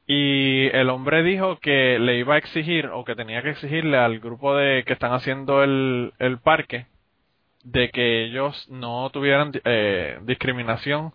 [0.08, 4.20] Y el hombre dijo que le iba a exigir o que tenía que exigirle al
[4.20, 6.12] grupo de que están haciendo el,
[6.44, 6.88] parque
[7.64, 11.14] de que ellos no tuvieran eh, discriminación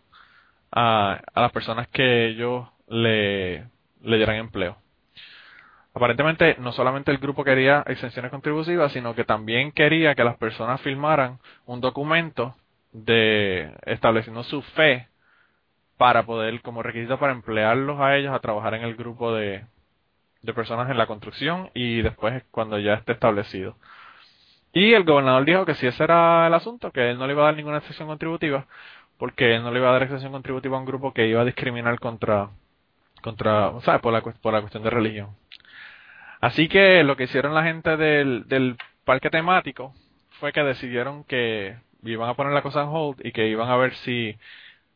[0.71, 3.65] a, a las personas que ellos le,
[4.03, 4.77] le dieran empleo.
[5.95, 10.81] Aparentemente no solamente el grupo quería exenciones contributivas, sino que también quería que las personas
[10.81, 12.55] firmaran un documento
[12.93, 15.09] de estableciendo su fe
[15.97, 19.65] para poder, como requisito para emplearlos a ellos a trabajar en el grupo de,
[20.43, 23.77] de personas en la construcción y después cuando ya esté establecido.
[24.73, 27.43] Y el gobernador dijo que si ese era el asunto, que él no le iba
[27.43, 28.67] a dar ninguna exención contributiva,
[29.19, 31.45] porque él no le iba a dar exención contributiva a un grupo que iba a
[31.45, 32.51] discriminar contra,
[33.23, 34.01] contra, ¿sabes?
[34.01, 35.37] Por la, por la cuestión de religión.
[36.41, 39.95] Así que lo que hicieron la gente del, del parque temático
[40.41, 43.77] fue que decidieron que iban a poner la cosa en hold y que iban a
[43.77, 44.37] ver si,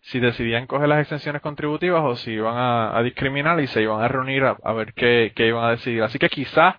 [0.00, 4.08] si decidían coger las extensiones contributivas o si iban a, discriminar y se iban a
[4.08, 6.02] reunir a, ver qué, qué, iban a decidir.
[6.02, 6.76] Así que quizás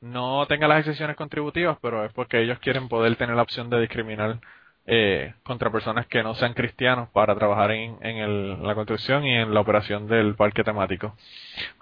[0.00, 3.80] no tenga las extensiones contributivas, pero es porque ellos quieren poder tener la opción de
[3.80, 4.38] discriminar
[4.86, 9.36] eh, contra personas que no sean cristianos para trabajar en, en, el, la construcción y
[9.36, 11.14] en la operación del parque temático.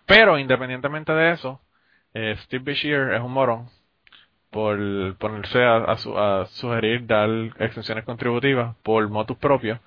[0.07, 1.61] Pero independientemente de eso,
[2.15, 3.69] eh, Steve Beshear es un morón
[4.51, 4.79] por
[5.19, 9.79] ponerse a, a, sugerir dar extensiones contributivas por motus propios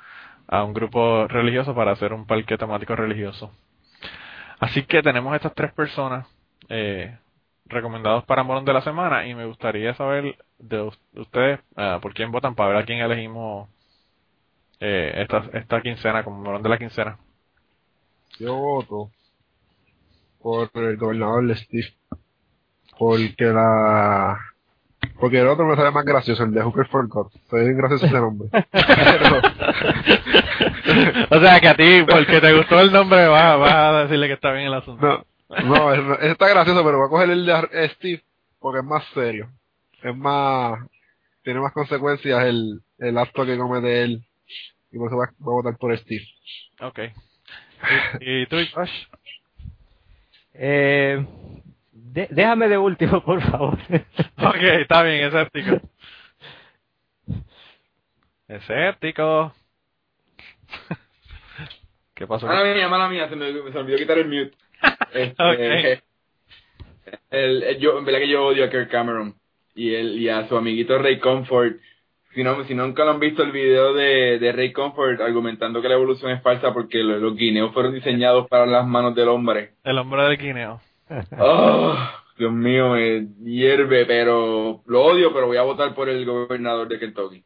[0.51, 3.51] a un grupo religioso para hacer un parque temático religioso.
[4.59, 6.27] Así que tenemos estas tres personas
[6.69, 7.17] eh,
[7.65, 12.31] recomendados para Morón de la semana y me gustaría saber de ustedes uh, por quién
[12.31, 13.69] votan para ver a quién elegimos
[14.81, 17.17] eh, esta, esta quincena como Morón de la quincena.
[18.37, 19.09] Yo voto
[20.41, 21.93] por el gobernador Steve
[22.99, 24.37] porque la
[25.19, 27.31] porque el otro me sale más gracioso, el de Hooker for God.
[27.49, 28.49] Soy gracioso ese nombre.
[30.40, 30.40] o
[31.41, 34.51] sea que a ti, porque te gustó el nombre, vas, vas a decirle que está
[34.51, 35.25] bien el asunto.
[35.49, 38.23] No, no, es, está gracioso, pero voy a coger el de Steve
[38.59, 39.49] porque es más serio.
[40.01, 40.79] Es más,
[41.43, 44.23] tiene más consecuencias el, el acto que comete él.
[44.91, 46.25] Y por eso voy a, votar por Steve.
[46.79, 46.99] Ok.
[48.21, 48.91] ¿Y, tú, Josh?
[50.53, 51.25] Eh,
[51.91, 53.79] déjame de último, por favor.
[54.37, 55.81] ok, está bien, escéptico.
[58.47, 59.53] Escéptico.
[62.21, 62.45] ¿Qué pasó?
[62.45, 64.51] Mala mía, mala mía, se me, se me olvidó quitar el mute.
[65.11, 66.03] Este,
[67.31, 69.33] el, yo, en verdad que yo odio a Kirk Cameron
[69.73, 71.77] y, él, y a su amiguito Ray Comfort.
[72.35, 75.89] Si, no, si nunca lo han visto el video de, de Ray Comfort argumentando que
[75.89, 79.71] la evolución es falsa porque los, guineos fueron diseñados para las manos del hombre.
[79.83, 80.79] El hombre del guineo.
[81.39, 81.97] Oh,
[82.37, 86.99] Dios mío, me hierve, pero lo odio, pero voy a votar por el gobernador de
[86.99, 87.43] Kentucky.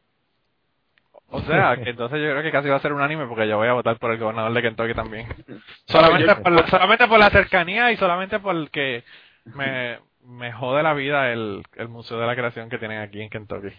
[1.28, 3.56] O sea, que entonces yo creo que casi va a ser un anime porque yo
[3.56, 5.26] voy a votar por el gobernador de Kentucky también.
[5.86, 9.04] Solamente, por, la, solamente por la cercanía y solamente porque
[9.44, 13.30] me, me jode la vida el, el Museo de la Creación que tienen aquí en
[13.30, 13.72] Kentucky.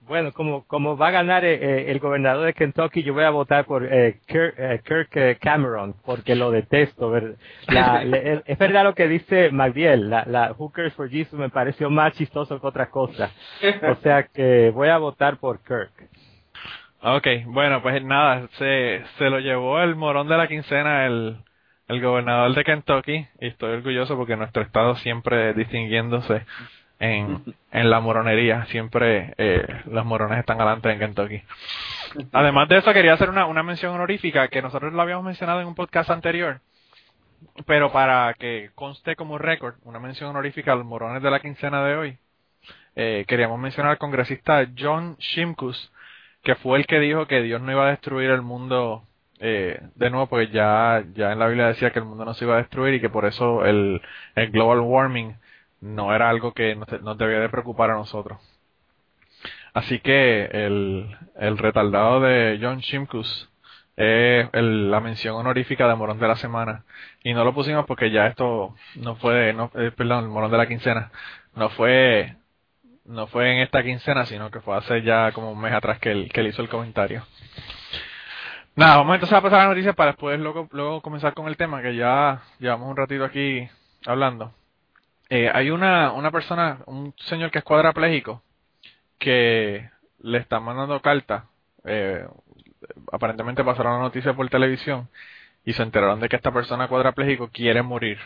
[0.00, 3.30] Bueno, como, como va a ganar eh, eh, el gobernador de Kentucky, yo voy a
[3.30, 7.16] votar por eh, Kirk, Cameron, porque lo detesto.
[7.16, 12.60] es verdad lo que dice McDill, la, la Hookers for Jesus me pareció más chistoso
[12.60, 13.30] que otra cosa.
[13.88, 16.10] O sea que voy a votar por Kirk.
[17.04, 21.36] Ok, bueno, pues nada, se, se lo llevó el morón de la quincena el,
[21.88, 26.46] el gobernador de Kentucky y estoy orgulloso porque nuestro estado siempre distinguiéndose
[27.00, 31.42] en, en la moronería, siempre eh, los morones están adelante en Kentucky.
[32.32, 35.66] Además de eso, quería hacer una, una mención honorífica que nosotros lo habíamos mencionado en
[35.66, 36.60] un podcast anterior,
[37.66, 41.82] pero para que conste como récord, una mención honorífica a los morones de la quincena
[41.84, 42.18] de hoy,
[42.94, 45.90] eh, queríamos mencionar al congresista John Shimkus,
[46.42, 49.04] que fue el que dijo que Dios no iba a destruir el mundo
[49.40, 52.44] eh, de nuevo, porque ya, ya en la Biblia decía que el mundo no se
[52.44, 54.00] iba a destruir y que por eso el,
[54.36, 55.36] el global warming
[55.80, 58.38] no era algo que nos, debía de preocupar a nosotros.
[59.74, 63.50] Así que el, el retardado de John Shimkus
[63.96, 66.84] es la mención honorífica de Morón de la Semana.
[67.22, 70.58] Y no lo pusimos porque ya esto no fue, no, eh, perdón, el Morón de
[70.58, 71.10] la Quincena,
[71.54, 72.36] no fue
[73.04, 76.10] no fue en esta quincena, sino que fue hace ya como un mes atrás que
[76.10, 77.24] él, que él hizo el comentario.
[78.74, 81.56] Nada, vamos entonces a pasar a la noticia para después luego, luego comenzar con el
[81.56, 83.68] tema, que ya llevamos un ratito aquí
[84.06, 84.54] hablando.
[85.28, 88.42] Eh, hay una, una persona, un señor que es cuadraplégico,
[89.18, 91.46] que le está mandando carta.
[91.84, 92.26] Eh,
[93.12, 95.08] aparentemente pasaron la noticia por televisión
[95.64, 98.18] y se enteraron de que esta persona cuadraplégico quiere morir.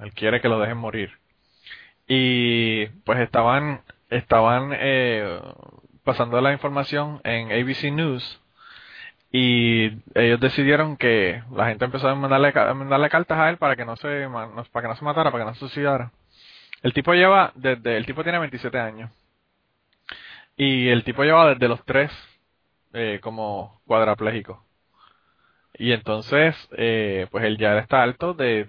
[0.00, 1.12] Él quiere que lo dejen morir.
[2.06, 5.40] Y pues estaban estaban eh,
[6.04, 8.40] pasando la información en ABC News
[9.30, 13.76] y ellos decidieron que la gente empezó a mandarle, a mandarle cartas a él para
[13.76, 14.26] que no se
[14.72, 16.12] para que no se matara, para que no se suicidara.
[16.82, 19.10] El tipo lleva desde el tipo tiene 27 años
[20.56, 22.10] y el tipo lleva desde los tres
[22.94, 24.64] eh, como cuadrapléjico
[25.74, 28.66] y entonces eh, pues él ya está alto de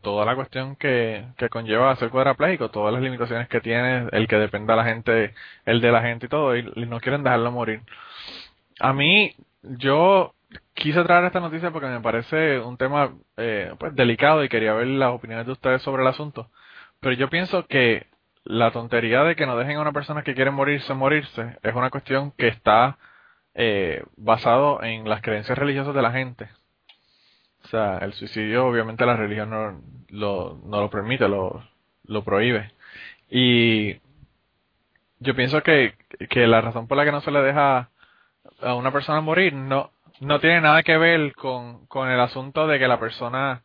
[0.00, 4.36] toda la cuestión que, que conlleva ser cuadrapléjico, todas las limitaciones que tiene, el que
[4.36, 7.82] dependa la gente, el de la gente y todo, y, no quieren dejarlo morir.
[8.80, 10.34] A mí, yo
[10.74, 14.86] quise traer esta noticia porque me parece un tema eh, pues delicado y quería ver
[14.88, 16.50] las opiniones de ustedes sobre el asunto.
[17.00, 18.06] Pero yo pienso que
[18.44, 21.90] la tontería de que no dejen a una persona que quiere morirse morirse es una
[21.90, 22.98] cuestión que está
[23.54, 26.48] eh, basado en las creencias religiosas de la gente.
[27.64, 31.62] O sea, el suicidio obviamente la religión no lo, no lo permite, lo,
[32.06, 32.72] lo prohíbe.
[33.30, 33.94] Y
[35.20, 35.94] yo pienso que,
[36.28, 37.90] que la razón por la que no se le deja
[38.60, 42.78] a una persona morir no, no tiene nada que ver con, con el asunto de
[42.78, 43.62] que la persona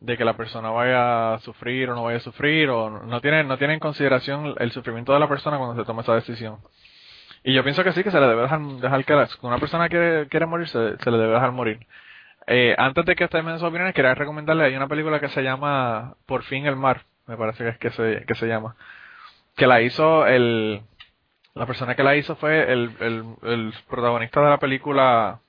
[0.00, 3.44] de que la persona vaya a sufrir o no vaya a sufrir o no tiene
[3.44, 6.58] no tiene en consideración el sufrimiento de la persona cuando se toma esa decisión
[7.42, 10.26] y yo pienso que sí que se le debe dejar, dejar que una persona quiere
[10.28, 11.86] quiere morir se, le debe dejar morir
[12.46, 16.16] eh, antes de que den sus opiniones quería recomendarle hay una película que se llama
[16.26, 18.76] Por fin el mar me parece que es que se que se llama
[19.56, 20.82] que la hizo el
[21.54, 25.40] la persona que la hizo fue el, el, el protagonista de la película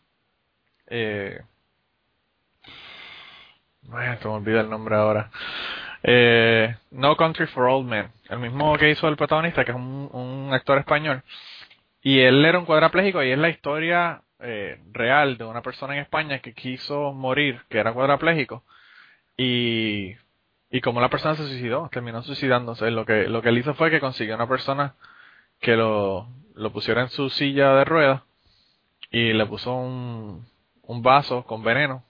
[0.88, 1.40] eh,
[4.22, 5.30] se me olvida el nombre ahora.
[6.04, 8.12] Eh, no Country for Old Men.
[8.30, 11.24] El mismo que hizo el protagonista, que es un, un actor español.
[12.02, 16.02] Y él era un cuadrapléjico y es la historia eh, real de una persona en
[16.02, 18.64] España que quiso morir, que era cuadrapléjico.
[19.38, 20.16] Y,
[20.70, 22.92] y como la persona se suicidó, terminó suicidándose.
[22.92, 24.96] Lo que, lo que él hizo fue que consiguió una persona
[25.60, 28.22] que lo, lo pusiera en su silla de ruedas
[29.12, 30.46] y le puso un,
[30.84, 32.04] un vaso con veneno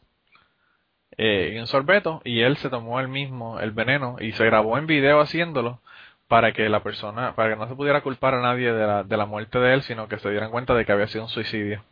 [1.17, 4.77] eh, y un sorbeto y él se tomó el mismo, el veneno, y se grabó
[4.77, 5.81] en video haciéndolo
[6.27, 9.17] para que la persona, para que no se pudiera culpar a nadie de la, de
[9.17, 11.83] la muerte de él, sino que se dieran cuenta de que había sido un suicidio.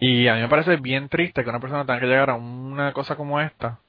[0.00, 2.92] Y a mí me parece bien triste que una persona tenga que llegar a una
[2.92, 3.80] cosa como esta,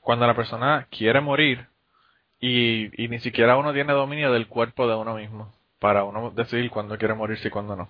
[0.00, 1.66] cuando la persona quiere morir
[2.40, 6.70] y, y ni siquiera uno tiene dominio del cuerpo de uno mismo, para uno decidir
[6.70, 7.88] cuándo quiere morirse y cuándo no.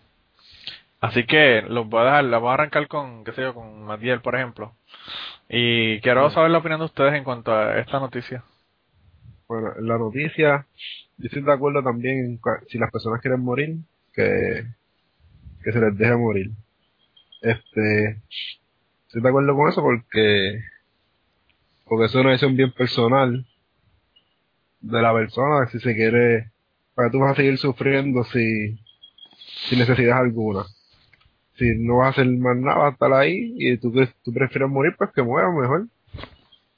[1.00, 3.82] Así que los voy a dejar, la voy a arrancar con, qué sé yo, con
[3.84, 4.72] Matiel, por ejemplo.
[5.48, 8.42] Y quiero saber la opinión de ustedes en cuanto a esta noticia.
[9.46, 10.66] Bueno, la noticia,
[11.18, 13.76] yo estoy de acuerdo también si las personas quieren morir,
[14.14, 14.64] que,
[15.62, 16.50] que se les deje morir.
[17.40, 18.22] Este,
[19.06, 20.60] estoy de acuerdo con eso porque,
[21.84, 23.46] porque eso es una decisión bien personal
[24.80, 26.50] de la persona, si se quiere,
[26.94, 28.78] para tú vas a seguir sufriendo si,
[29.68, 30.64] sin necesidad alguna
[31.58, 34.68] si no vas a hacer más nada, vas a estar ahí y tú, tú prefieres
[34.68, 35.86] morir, pues que muera mejor.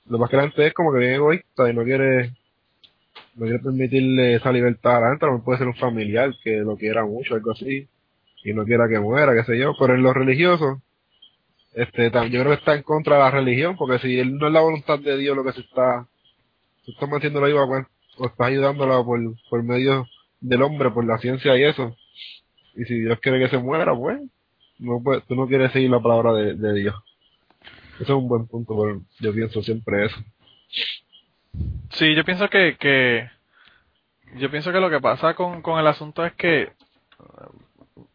[0.06, 2.32] Lo más que la gente es como que bien egoísta y no quiere,
[3.34, 6.76] no quiere permitirle esa libertad a la gente, no puede ser un familiar que lo
[6.76, 7.88] quiera mucho, algo así,
[8.44, 10.82] y no quiera que muera, qué sé yo, pero en lo religioso,
[11.74, 14.52] este, yo creo que está en contra de la religión, porque si él no es
[14.52, 16.06] la voluntad de Dios lo que se está,
[16.84, 19.20] tú estás metiendo la pues, o estás ayudándola por,
[19.50, 20.06] por medio
[20.40, 21.96] del hombre, por la ciencia y eso,
[22.74, 24.20] y si Dios quiere que se muera, pues,
[24.78, 26.94] no tú no quieres seguir la palabra de, Dios.
[27.94, 30.16] Eso es un buen punto, yo pienso siempre eso.
[31.90, 33.28] Sí, yo pienso que, que
[34.36, 36.72] yo pienso que lo que pasa con, con el asunto es que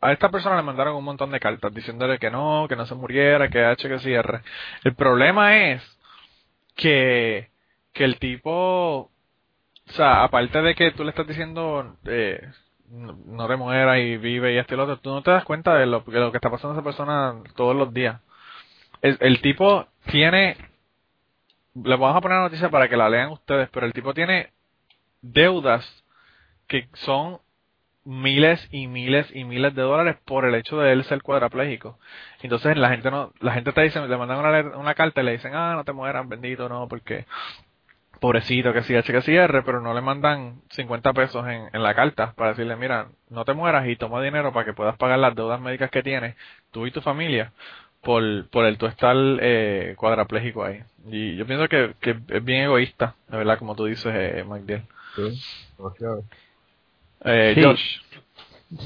[0.02, 2.96] a esta persona le mandaron un montón de cartas diciéndole que no, que no se
[2.96, 4.42] muriera, que H que cierre.
[4.84, 6.00] El problema es
[6.76, 7.50] que,
[7.94, 8.52] que el tipo,
[9.00, 9.12] o
[9.88, 12.42] sea, aparte de que tú le estás diciendo, eh,
[12.90, 15.76] no, te mueras y vive y esto y lo otro, tú no te das cuenta
[15.76, 18.22] de lo, que está pasando a esa persona todos los días.
[19.02, 20.58] El, el tipo tiene,
[21.76, 24.52] le vamos a poner la noticia para que la lean ustedes, pero el tipo tiene
[25.22, 26.04] deudas
[26.68, 27.40] que son
[28.06, 31.98] miles y miles y miles de dólares por el hecho de él ser cuadraplégico.
[32.42, 35.32] Entonces la gente no, la gente te dice, le mandan una, una carta y le
[35.34, 37.26] dicen, ah, no te mueras, bendito, no, porque
[38.20, 42.34] pobrecito que sí que cierre, pero no le mandan 50 pesos en, en, la carta
[42.38, 45.60] para decirle, mira, no te mueras y toma dinero para que puedas pagar las deudas
[45.60, 46.36] médicas que tienes,
[46.72, 47.52] tú y tu familia,
[48.02, 50.84] por, por el tu estar eh, cuadraplégico ahí.
[51.08, 54.46] Y yo pienso que, que es bien egoísta, de verdad, como tú dices, eh,
[55.16, 55.42] Sí,
[57.26, 58.00] Eh, sí.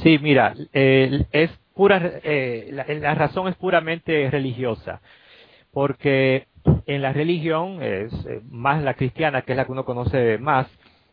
[0.04, 5.02] Sí, mira, es pura, eh, la, la razón es puramente religiosa,
[5.72, 6.48] porque
[6.86, 10.68] en la religión, es eh, más la cristiana, que es la que uno conoce más,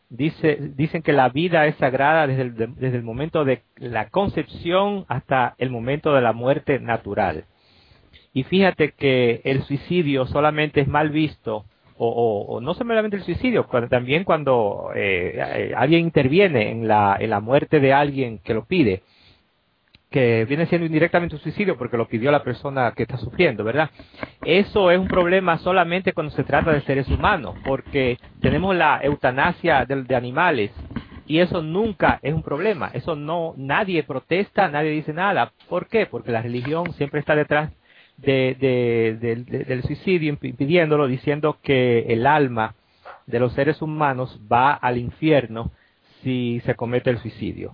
[0.09, 5.05] dice, dicen que la vida es sagrada desde el, desde el momento de la concepción
[5.07, 7.45] hasta el momento de la muerte natural.
[8.33, 11.65] Y fíjate que el suicidio solamente es mal visto,
[11.97, 17.39] o, no solamente el suicidio, también cuando eh, eh, alguien interviene en la, en la
[17.39, 19.03] muerte de alguien que lo pide
[20.15, 23.89] que viene siendo indirectamente un suicidio porque lo pidió la persona que está sufriendo, ¿verdad?
[24.45, 29.85] Eso es un problema solamente cuando se trata de seres humanos, porque tenemos la eutanasia
[29.85, 30.71] de, animales
[31.27, 32.91] y eso nunca es un problema.
[32.93, 35.51] Eso no, nadie protesta, nadie dice nada.
[35.67, 36.05] ¿Por qué?
[36.05, 37.71] Porque la religión siempre está detrás
[38.17, 39.15] de,
[39.67, 42.75] del suicidio, impidiéndolo, diciendo que el alma
[43.27, 45.71] de los seres humanos va al infierno
[46.23, 47.73] si se comete el suicidio.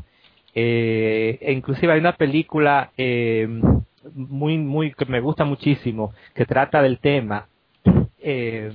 [0.53, 3.47] Eh, e inclusive hay una película eh,
[4.13, 7.47] muy, muy, que me gusta muchísimo, que trata del tema.
[8.19, 8.71] Eh,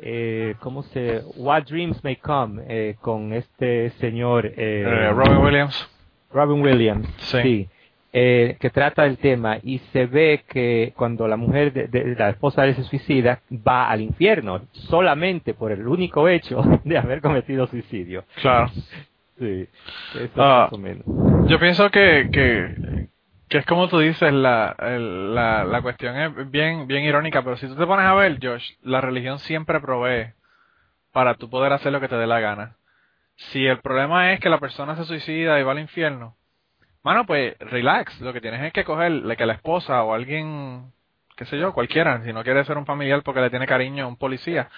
[0.00, 1.22] eh, ¿cómo se?
[1.36, 4.46] What Dreams May Come, eh, con este señor...
[4.46, 5.88] Eh, Eh, Robin Williams.
[6.32, 7.38] Robin Williams, Sí.
[7.42, 7.68] sí,
[8.12, 12.28] eh, que trata el tema y se ve que cuando la mujer, de, de- la
[12.30, 17.20] esposa de él se suicida, va al infierno solamente por el único hecho de haber
[17.22, 18.24] cometido suicidio.
[18.40, 18.68] Claro.
[19.38, 19.66] Sí,
[20.14, 20.64] eso Ah.
[20.64, 21.04] más o menos.
[21.48, 23.08] Yo pienso que, que,
[23.48, 27.56] que es como tú dices, la, el- la, la cuestión es bien, bien irónica, pero
[27.56, 30.32] si tú te pones a ver, Josh, la religión siempre provee
[31.12, 32.76] para tú poder hacer lo que te dé la gana.
[33.36, 36.36] Si el problema es que la persona se suicida y va al infierno,
[37.02, 40.92] mano, pues relax, lo que tienes es que coger que la esposa o alguien,
[41.36, 44.08] qué sé yo, cualquiera, si no quiere ser un familiar porque le tiene cariño a
[44.08, 44.68] un policía,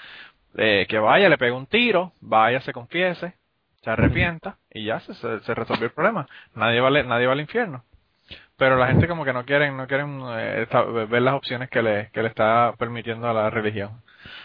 [0.56, 3.34] eh, que vaya, le pegue un tiro, vaya, se confiese,
[3.82, 6.26] se arrepienta y ya se, se, se resolvió el problema.
[6.54, 7.84] Nadie va, nadie va al infierno.
[8.56, 11.82] Pero la gente como que no quieren, no quieren eh, esta- ver las opciones que
[11.82, 14.00] le, que le está permitiendo a la religión.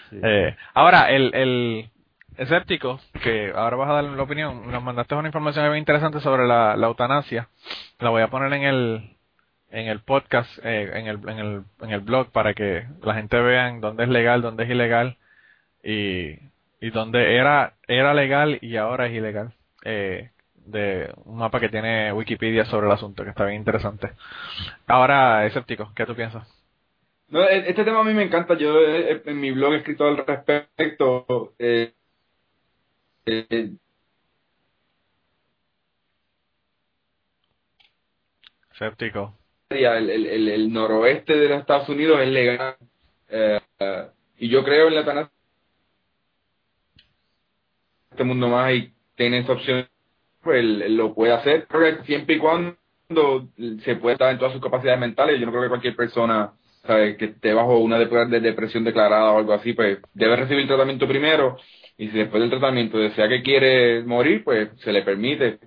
[0.10, 0.20] Sí.
[0.22, 1.90] Eh, ahora, el, el
[2.40, 6.48] escéptico, que ahora vas a dar la opinión, nos mandaste una información bien interesante sobre
[6.48, 7.50] la, la eutanasia.
[8.00, 9.18] La voy a poner en el,
[9.72, 13.40] en el podcast, eh, en, el, en, el, en el blog para que la gente
[13.40, 15.18] vea dónde es legal, dónde es ilegal
[15.84, 16.40] y,
[16.82, 19.54] y dónde era, era legal y ahora es ilegal.
[19.84, 20.30] Eh,
[20.66, 24.12] de un mapa que tiene Wikipedia sobre el asunto, que está bien interesante.
[24.88, 26.48] Ahora, escéptico, ¿qué tú piensas?
[27.30, 28.56] No, e- este tema a mí me encanta.
[28.56, 31.54] Yo en mi blog he escrito al respecto.
[31.60, 31.94] Eh,
[33.26, 33.72] eh,
[39.70, 42.76] el, el, el, noroeste de los Estados Unidos es legal.
[43.30, 43.60] Eh,
[44.38, 45.34] y yo creo en la eutanasia.
[48.12, 49.88] Este mundo más y tiene esa opción,
[50.42, 51.68] pues lo puede hacer.
[52.06, 52.78] Siempre y cuando
[53.84, 56.54] se pueda estar en todas sus capacidades mentales, yo no creo que cualquier persona
[56.86, 57.18] ¿sabe?
[57.18, 61.08] que esté bajo una de, de depresión declarada o algo así, pues debe recibir tratamiento
[61.08, 61.58] primero.
[62.00, 65.60] Y si después del tratamiento desea que quiere morir, pues se le permite.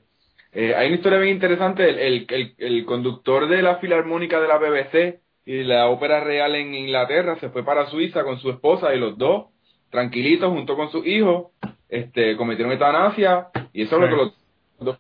[0.50, 1.86] Eh, hay una historia bien interesante.
[1.90, 6.24] El, el, el, el conductor de la filarmónica de la BBC y de la ópera
[6.24, 9.48] real en Inglaterra se fue para Suiza con su esposa y los dos,
[9.90, 11.48] tranquilitos, junto con sus hijos,
[11.90, 14.32] este, cometieron eutanasia y eso es lo que los
[14.78, 14.98] dos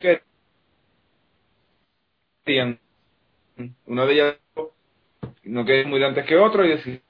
[2.44, 2.78] querían.
[3.86, 4.36] Uno de ellos
[5.44, 7.02] no quería muy antes que otro y decidieron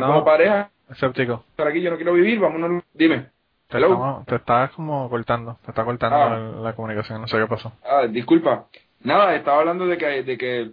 [0.00, 1.44] como pareja, escéptico.
[1.50, 3.26] estar aquí, yo no quiero vivir, vámonos, dime.
[3.68, 6.28] Te, estamos- te estás como cortando, te está cortando Ah.
[6.56, 7.72] la, la comunicación, no sé qué pasó.
[7.84, 8.66] Ah, disculpa.
[9.02, 10.70] Nada, estaba hablando de que, de que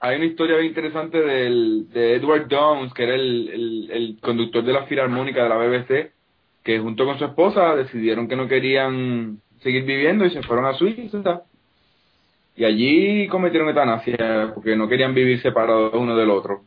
[0.00, 4.62] hay una historia bien interesante del, de Edward Downs, que era el, el, el conductor
[4.64, 6.12] de la filarmónica de la BBC,
[6.64, 10.74] que junto con su esposa decidieron que no querían seguir viviendo y se fueron a
[10.74, 11.42] Suiza.
[12.56, 16.62] Y allí cometieron eutanasia porque no querían vivir separados uno del otro.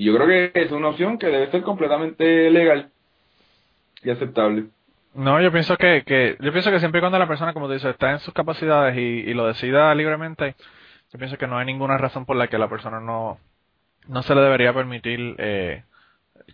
[0.00, 2.88] Y yo creo que es una opción que debe ser completamente legal
[4.02, 4.68] y aceptable.
[5.12, 7.74] No, yo pienso que, que, yo pienso que siempre y cuando la persona, como tú
[7.74, 10.54] dices, está en sus capacidades y, y lo decida libremente,
[11.12, 13.40] yo pienso que no hay ninguna razón por la que la persona no,
[14.08, 15.82] no se le debería permitir eh,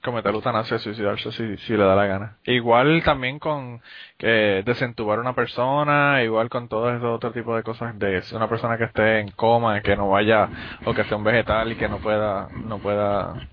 [0.03, 2.37] cometer eutanasia, suicidarse si, si le da la gana.
[2.45, 3.81] Igual también con
[4.19, 8.49] que desentubar a una persona, igual con todo ese otro tipo de cosas de una
[8.49, 10.49] persona que esté en coma, que no vaya,
[10.85, 13.49] o que sea un vegetal y que no pueda, no pueda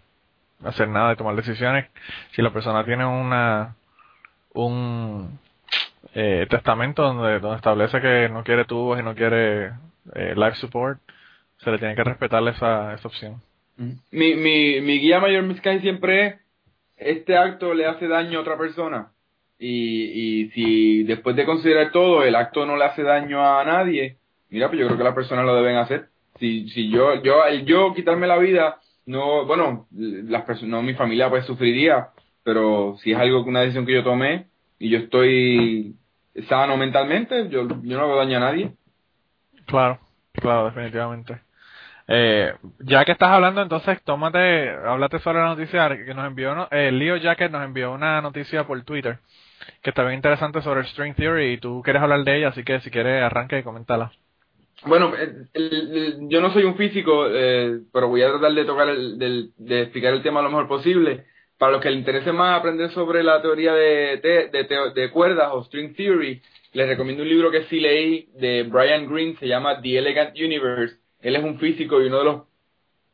[0.63, 1.87] hacer nada y tomar decisiones.
[2.31, 3.75] Si la persona tiene una,
[4.53, 5.39] un
[6.13, 9.73] eh, testamento donde, donde establece que no quiere tubos y no quiere
[10.15, 10.99] eh, life support,
[11.57, 13.41] se le tiene que respetar esa, esa opción.
[13.78, 16.36] Mi, mi, mi guía mayor Miskai siempre es,
[16.97, 19.11] este acto le hace daño a otra persona.
[19.59, 24.17] Y, y si después de considerar todo, el acto no le hace daño a nadie,
[24.49, 26.09] mira, pues yo creo que las personas lo deben hacer.
[26.39, 30.93] Si, si yo, yo, el yo quitarme la vida, no, bueno, las personas, no, mi
[30.93, 32.09] familia pues sufriría,
[32.43, 34.47] pero si es algo, una decisión que yo tomé
[34.80, 35.95] y yo estoy
[36.49, 38.71] sano mentalmente, yo, yo no hago daño a nadie.
[39.65, 39.99] Claro,
[40.34, 41.39] claro, definitivamente.
[42.07, 46.91] Eh, ya que estás hablando, entonces tómate, háblate sobre la noticia que nos envió, eh,
[46.91, 49.19] Leo Jacket nos envió una noticia por Twitter
[49.81, 52.63] que está bien interesante sobre el String Theory y tú quieres hablar de ella, así
[52.63, 54.11] que si quieres arranca y coméntala.
[54.85, 55.13] Bueno,
[55.53, 59.51] el- yo no soy un físico, eh, pero voy a tratar de tocar el, del-
[59.57, 61.23] de explicar el tema lo mejor posible.
[61.57, 65.49] Para los que les interese más aprender sobre la teoría de, de, de de cuerdas
[65.53, 66.41] o string theory,
[66.73, 70.97] les recomiendo un libro que sí leí de Brian Greene, se llama The Elegant Universe.
[71.24, 72.41] Él es un físico y uno de los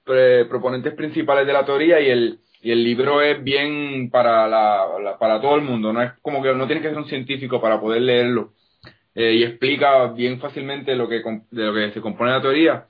[0.07, 5.18] eh, proponentes principales de la teoría y el, y el libro es bien para, la,
[5.18, 7.80] para todo el mundo, no es como que no tienes que ser un científico para
[7.80, 8.53] poder leerlo
[9.16, 12.86] eh, y explica bien fácilmente lo que de lo que se compone la teoría.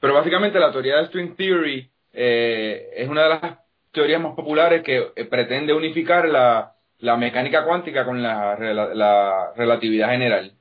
[0.00, 3.58] Pero básicamente la teoría de string theory eh, es una de las
[3.90, 8.56] teorías más populares que eh, pretende unificar la, la mecánica cuántica con la,
[9.56, 10.52] relatividad general.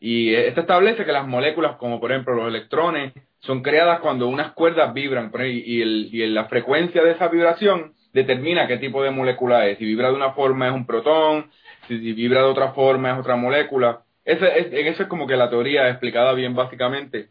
[0.00, 4.52] Y esto establece que las moléculas, como por ejemplo los electrones, son creadas cuando unas
[4.52, 9.78] cuerdas vibran y, la frecuencia de esa vibración determina qué tipo de molécula es.
[9.78, 11.50] Si vibra de una forma es un protón,
[11.86, 14.02] si, vibra de otra forma es otra molécula.
[14.24, 17.28] Esa es, eso es como que la teoría explicada bien básicamente.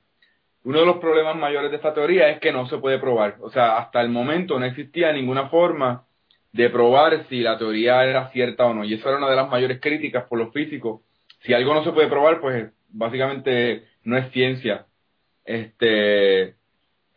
[0.63, 3.37] Uno de los problemas mayores de esta teoría es que no se puede probar.
[3.41, 6.05] O sea, hasta el momento no existía ninguna forma
[6.51, 8.83] de probar si la teoría era cierta o no.
[8.83, 11.01] Y esa era una de las mayores críticas por los físicos.
[11.41, 14.85] Si algo no se puede probar, pues básicamente no es ciencia.
[15.45, 16.55] Este,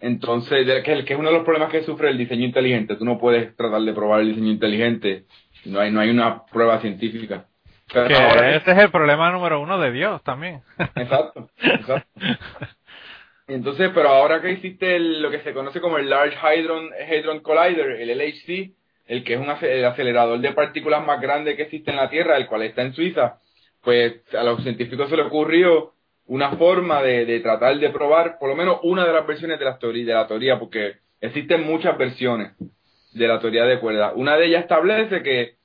[0.00, 2.96] entonces, que, que es uno de los problemas que sufre el diseño inteligente.
[2.96, 5.24] Tú no puedes tratar de probar el diseño inteligente.
[5.64, 7.46] No hay, no hay una prueba científica.
[7.92, 10.62] Pero que ese es el problema número uno de Dios también.
[10.96, 12.08] Exacto, exacto.
[13.46, 18.00] Entonces, pero ahora que existe lo que se conoce como el Large Hadron, Hadron Collider,
[18.00, 18.72] el LHC,
[19.06, 22.46] el que es un acelerador de partículas más grande que existe en la Tierra, el
[22.46, 23.40] cual está en Suiza,
[23.82, 25.92] pues a los científicos se le ocurrió
[26.26, 29.78] una forma de, tratar de probar por lo menos una de las versiones de la,
[29.78, 32.52] teoría, de la teoría, porque existen muchas versiones
[33.12, 34.12] de la teoría de cuerdas.
[34.16, 35.56] Una de ellas establece que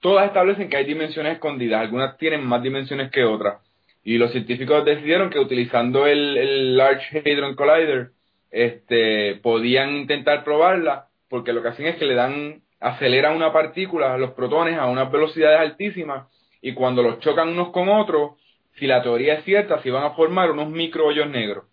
[0.00, 3.60] todas establecen que hay dimensiones escondidas, algunas tienen más dimensiones que otras.
[4.04, 8.12] Y los científicos decidieron que utilizando el, el Large Hadron Collider,
[8.50, 14.16] este, podían intentar probarla, porque lo que hacen es que le dan aceleran una partícula,
[14.16, 16.28] los protones, a unas velocidades altísimas
[16.60, 18.32] y cuando los chocan unos con otros,
[18.78, 21.64] si la teoría es cierta, se van a formar unos microhoyos negros.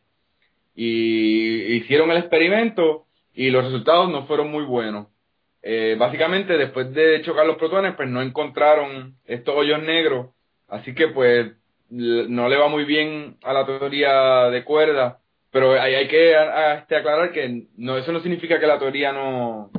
[0.75, 5.07] Y hicieron el experimento y los resultados no fueron muy buenos.
[5.61, 10.27] Eh, básicamente, después de chocar los protones, pues no encontraron estos hoyos negros.
[10.67, 11.51] Así que, pues,
[11.89, 15.19] no le va muy bien a la teoría de cuerda.
[15.51, 16.35] Pero hay, hay que
[16.77, 19.71] este, aclarar que no, eso no significa que la teoría no,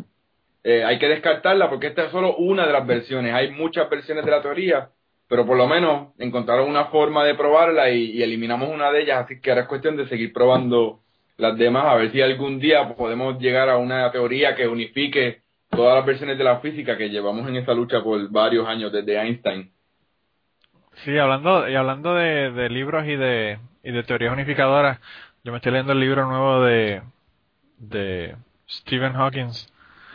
[0.68, 3.32] eh, hay que descartarla porque esta es solo una de las versiones.
[3.32, 4.90] Hay muchas versiones de la teoría,
[5.28, 9.40] pero por lo menos encontraron una forma de probarla y, eliminamos una de ellas, así
[9.40, 11.00] que ahora es cuestión de seguir probando
[11.36, 15.96] las demás, a ver si algún día podemos llegar a una teoría que unifique todas
[15.96, 19.70] las versiones de la física que llevamos en esa lucha por varios años desde Einstein.
[21.04, 24.98] Sí, hablando y hablando de, libros y de y de teorías unificadoras,
[25.44, 27.02] yo me estoy leyendo el libro nuevo de
[27.78, 28.34] de
[28.66, 29.50] Stephen Hawking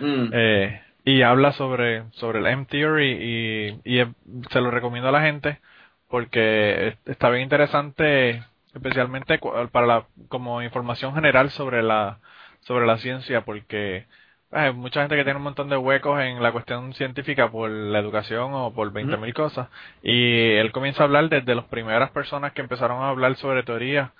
[0.01, 0.29] Mm.
[0.33, 4.05] Eh, y habla sobre, sobre el M-Theory y, y
[4.51, 5.59] se lo recomiendo a la gente
[6.07, 8.43] porque está bien interesante
[8.73, 9.39] especialmente
[9.71, 12.19] para la, como información general sobre la
[12.61, 14.05] sobre la ciencia porque
[14.51, 17.99] hay mucha gente que tiene un montón de huecos en la cuestión científica por la
[17.99, 19.69] educación o por 20.000 mil cosas.
[20.03, 24.11] Y él comienza a hablar desde las primeras personas que empezaron a hablar sobre teoría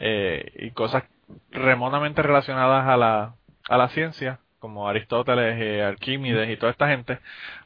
[0.00, 1.04] eh, y cosas
[1.52, 3.34] remotamente relacionadas a la
[3.68, 7.18] a la ciencia como Aristóteles, y Arquímedes y toda esta gente,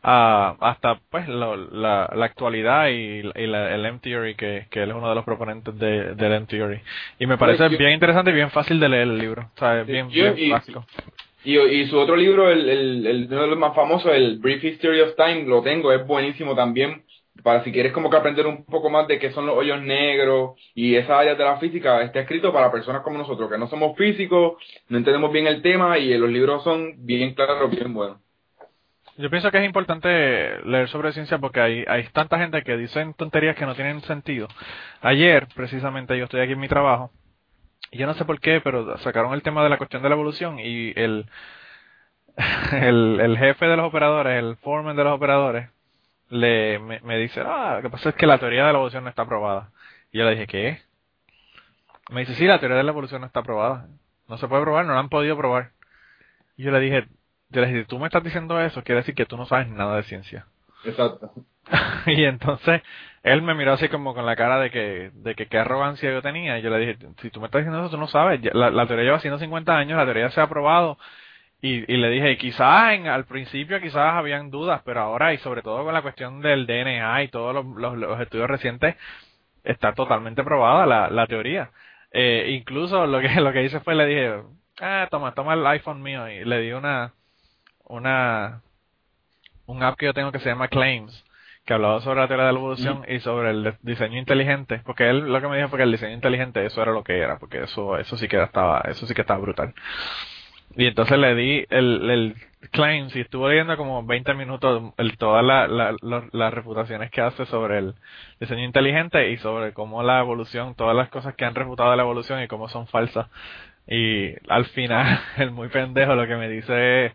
[0.02, 5.78] hasta pues la, actualidad y, el M-Theory, que, que él es uno de los proponentes
[5.78, 6.80] de, del M-Theory.
[7.18, 10.08] Y me parece bien interesante y bien fácil de leer el libro, o sea, bien,
[10.08, 10.84] bien básico.
[11.44, 14.62] Y, y, su otro libro, el, el, el, uno de los más famosos, el Brief
[14.62, 17.02] History of Time, lo tengo, es buenísimo también
[17.42, 20.58] para si quieres como que aprender un poco más de qué son los hoyos negros
[20.74, 23.96] y esas áreas de la física, está escrito para personas como nosotros, que no somos
[23.96, 24.54] físicos,
[24.88, 28.18] no entendemos bien el tema y los libros son bien claros, bien buenos.
[29.18, 33.12] Yo pienso que es importante leer sobre ciencia porque hay, hay tanta gente que dicen
[33.14, 34.48] tonterías que no tienen sentido.
[35.02, 37.10] Ayer, precisamente, yo estoy aquí en mi trabajo
[37.90, 40.14] y yo no sé por qué, pero sacaron el tema de la cuestión de la
[40.14, 41.26] evolución y el,
[42.72, 45.68] el, el jefe de los operadores, el foreman de los operadores,
[46.32, 49.10] le, me, dice, ah, lo que pasa es que la teoría de la evolución no
[49.10, 49.70] está aprobada.
[50.10, 50.80] Y yo le dije, ¿qué?
[52.08, 53.88] Me dice, sí, la teoría de la evolución no está aprobada.
[54.28, 55.72] No se puede probar, no la han podido probar.
[56.56, 57.06] Y yo le dije,
[57.50, 59.96] yo le dije, tú me estás diciendo eso, quiere decir que tú no sabes nada
[59.96, 60.46] de ciencia.
[60.86, 61.32] Exacto.
[62.06, 62.80] y entonces
[63.22, 66.22] él me miró así como con la cara de que, de que qué arrogancia yo
[66.22, 66.58] tenía.
[66.58, 68.40] Y yo le dije, si tú me estás diciendo eso, tú no sabes.
[68.54, 70.96] La, la teoría lleva 150 años, la teoría se ha aprobado
[71.62, 75.62] y, y le dije, quizás en, al principio quizás habían dudas, pero ahora y sobre
[75.62, 78.96] todo con la cuestión del DNA y todos los, los, estudios recientes,
[79.62, 81.70] está totalmente probada la, la teoría.
[82.10, 84.42] Eh, incluso lo que lo que hice fue le dije,
[84.80, 87.14] ah, toma, toma el iPhone mío y le di una
[87.84, 88.62] una
[89.66, 91.24] un app que yo tengo que se llama Claims
[91.64, 95.32] que hablaba sobre la teoría de la evolución y sobre el diseño inteligente, porque él
[95.32, 97.62] lo que me dijo fue que el diseño inteligente eso era lo que era, porque
[97.62, 99.72] eso eso sí que estaba eso sí que estaba brutal.
[100.76, 102.36] Y entonces le di el, el
[102.70, 107.94] claims y estuvo leyendo como 20 minutos el, todas las reputaciones que hace sobre el
[108.40, 112.02] diseño inteligente y sobre cómo la evolución, todas las cosas que han refutado de la
[112.02, 113.28] evolución y cómo son falsas.
[113.86, 117.12] Y al final, el muy pendejo lo que me dice es,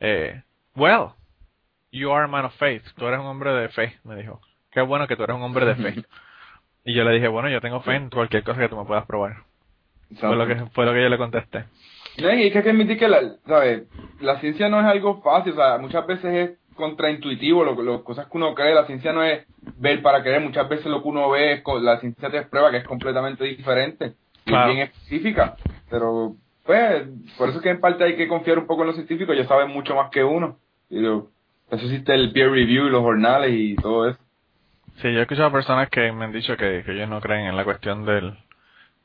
[0.00, 0.42] eh,
[0.76, 1.10] well,
[1.90, 4.40] you are a man of faith, tú eres un hombre de fe, me dijo.
[4.70, 6.04] Qué bueno que tú eres un hombre de fe.
[6.84, 9.06] Y yo le dije, bueno, yo tengo fe en cualquier cosa que tú me puedas
[9.06, 9.44] probar.
[10.18, 11.64] Fue lo que, fue lo que yo le contesté.
[12.18, 13.84] No, y es que hay que admitir que la, ¿sabes?
[14.20, 18.26] la ciencia no es algo fácil, o sea, muchas veces es contraintuitivo, lo, lo cosas
[18.26, 19.46] que uno cree, la ciencia no es
[19.76, 22.78] ver para creer, muchas veces lo que uno ve, es, la ciencia te prueba que
[22.78, 24.14] es completamente diferente,
[24.46, 25.56] y bien específica,
[25.90, 26.34] pero
[26.64, 27.04] pues,
[27.36, 29.48] por eso es que en parte hay que confiar un poco en los científicos, ellos
[29.48, 30.58] saben mucho más que uno,
[30.90, 31.28] y lo-
[31.70, 34.18] eso existe el peer review y los jornales y todo eso.
[34.96, 37.56] Sí, yo he escuchado personas que me han dicho que, que ellos no creen en
[37.56, 38.36] la cuestión del,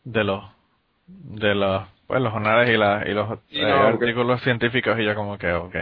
[0.04, 0.44] de los,
[1.08, 5.14] de los, pues los jornales y, la, y los Sí, eh, artículos científicos y yo
[5.16, 5.76] como que, ok.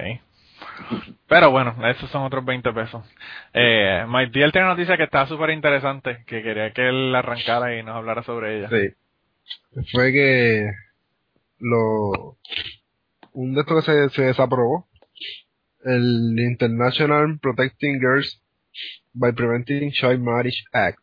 [1.27, 3.03] Pero bueno, esos son otros 20 pesos.
[3.53, 7.77] Eh, Mike Diel tiene una noticia que está súper interesante, que quería que él arrancara
[7.77, 8.69] y nos hablara sobre ella.
[8.69, 9.83] Sí.
[9.91, 10.71] Fue que
[11.59, 12.37] lo
[13.33, 14.87] un de estos que se, se desaprobó
[15.83, 18.41] el International Protecting Girls
[19.13, 20.99] by Preventing Child Marriage Act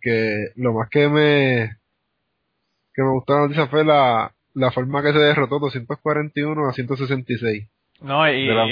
[0.00, 1.76] que lo más que me
[2.94, 7.68] que me gustó la noticia fue la la forma que se derrotó 241 a 166
[8.02, 8.64] No, y, la-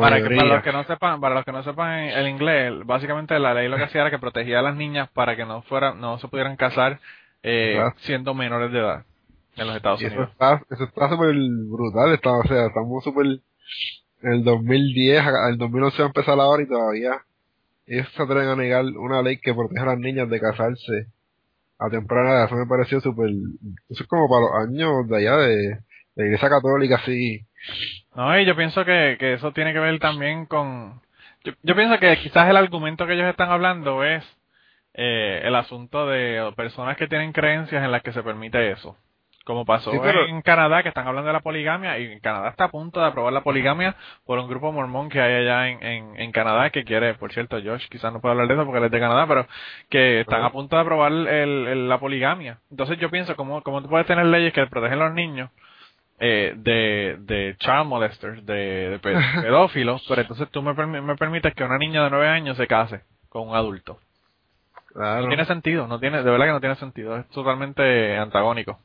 [0.00, 0.36] para, que, mayoría.
[0.38, 3.68] para los que no sepan, para los que no sepan el inglés, básicamente la ley
[3.68, 6.28] lo que hacía era que protegía a las niñas para que no fuera, no se
[6.28, 6.98] pudieran casar
[7.42, 9.04] eh, siendo menores de edad
[9.56, 10.32] en los Estados y eso Unidos.
[10.32, 11.34] está eso está súper
[11.68, 13.26] brutal está, o sea estamos súper
[14.22, 17.20] en el 2010 a- el 2011 va a empezar ahora y todavía
[17.86, 21.06] ellos se atreven a negar una ley que protege a las niñas de casarse
[21.86, 23.30] a temprana edad eso me pareció súper
[23.88, 25.78] eso es como para los años de allá de,
[26.16, 27.46] de iglesia católica así
[28.14, 31.00] No, y yo pienso que, que eso tiene que ver también con...
[31.44, 34.24] Yo, yo pienso que quizás el argumento que ellos están hablando es
[34.94, 38.96] eh, el asunto de personas que tienen creencias en las que se permite eso.
[39.44, 42.50] Como pasó Sí, pero- en Canadá, que están hablando de la poligamia, y en Canadá
[42.50, 45.82] está a punto de aprobar la poligamia por un grupo mormón que hay allá en,
[45.82, 48.78] en, en Canadá, que quiere, por cierto, Josh quizás no puede hablar de eso porque
[48.78, 49.46] él es de Canadá, pero
[49.88, 52.58] que están a punto de aprobar el, el- la poligamia.
[52.70, 55.50] Entonces yo pienso, ¿cómo, cómo tú puedes tener leyes que protegen a los niños
[56.20, 61.52] eh, de, de child molesters, de, de pe- pedófilos, pero entonces tú me, me permites
[61.54, 63.98] que una niña de nueve años se case con un adulto?
[64.92, 68.78] claro No tiene sentido, no tiene, de verdad que no tiene sentido, es totalmente antagónico.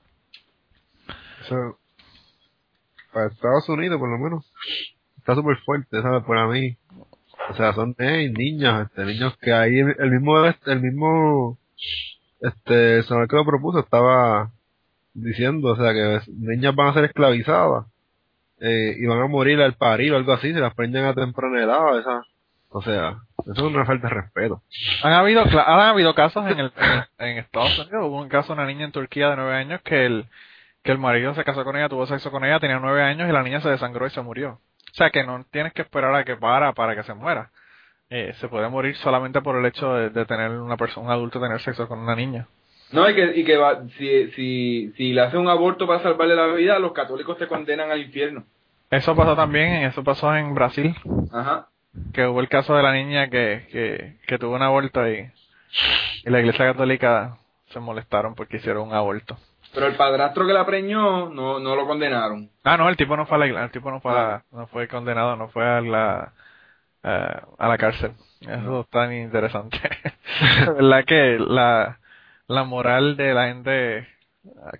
[3.13, 4.51] Para Estados Unidos por lo menos
[5.17, 6.77] está súper fuerte sabes para mí.
[7.49, 11.57] O sea son eh, niños este niños que ahí el mismo el mismo
[12.41, 14.51] este senador que lo propuso estaba
[15.13, 17.85] diciendo o sea que niñas van a ser esclavizadas
[18.59, 21.63] eh, y van a morir al parir o algo así si las prenden a temprana
[21.63, 22.21] edad esa
[22.69, 23.17] o sea
[23.51, 24.61] eso es una falta de respeto.
[25.03, 26.71] Han habido, han habido casos en, el,
[27.17, 29.81] en, en Estados Unidos, hubo un caso de una niña en Turquía de nueve años
[29.83, 30.25] que el,
[30.88, 33.31] que el marido se casó con ella, tuvo sexo con ella, tenía nueve años y
[33.33, 34.51] la niña se desangró y se murió.
[34.51, 37.51] O sea que no tienes que esperar a que para para que se muera.
[38.09, 41.41] Eh, se puede morir solamente por el hecho de, de tener una persona, un adulto
[41.41, 42.47] tener sexo con una niña.
[42.93, 46.38] No, y que, y que va, si, si, si le hace un aborto para salvarle
[46.38, 48.45] la vida, los católicos te condenan al infierno.
[48.89, 50.95] Eso pasó también, eso pasó en Brasil,
[51.33, 51.67] Ajá.
[52.13, 55.29] que hubo el caso de la niña que, que, que tuvo un aborto y,
[56.23, 57.39] y la iglesia católica
[57.71, 59.38] se molestaron porque hicieron un aborto.
[59.74, 62.49] Pero el padrastro que la preñó, no, no lo condenaron.
[62.63, 64.68] Ah, no, el tipo no fue a la el tipo no fue, a la- no
[64.68, 66.34] fue condenado, no fue a la,
[67.03, 68.11] eh, a la cárcel.
[68.41, 69.80] Eso está bien interesante.
[70.65, 71.99] La verdad que la,
[72.47, 74.07] la moral de la gente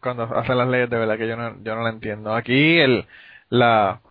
[0.02, 2.34] cuando hace las leyes, de verdad que yo no, yo no la entiendo.
[2.36, 3.06] Aquí el,
[3.50, 4.02] la,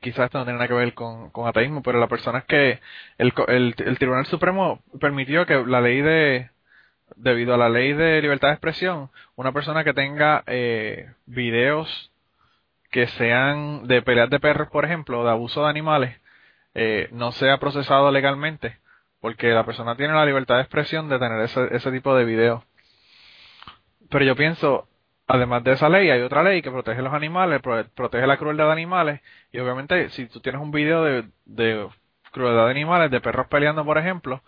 [0.00, 2.80] quizás esto no tiene nada que ver con, con ateísmo, pero la persona es que
[3.18, 6.50] el, el, el Tribunal Supremo permitió que la ley de,
[7.14, 12.10] debido a la ley de libertad de expresión, una persona que tenga eh, videos
[12.90, 16.20] que sean de peleas de perros, por ejemplo, de abuso de animales,
[16.74, 18.78] eh, no sea procesado legalmente,
[19.20, 22.62] porque la persona tiene la libertad de expresión de tener ese, ese tipo de videos.
[24.10, 24.88] Pero yo pienso,
[25.26, 28.66] además de esa ley, hay otra ley que protege los animales, pro- protege la crueldad
[28.66, 29.20] de animales,
[29.52, 31.88] y obviamente si tú tienes un video de, de
[32.32, 34.42] crueldad de animales, de perros peleando, por ejemplo,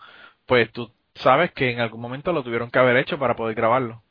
[0.45, 4.03] pues tú sabes que en algún momento lo tuvieron que haber hecho para poder grabarlo.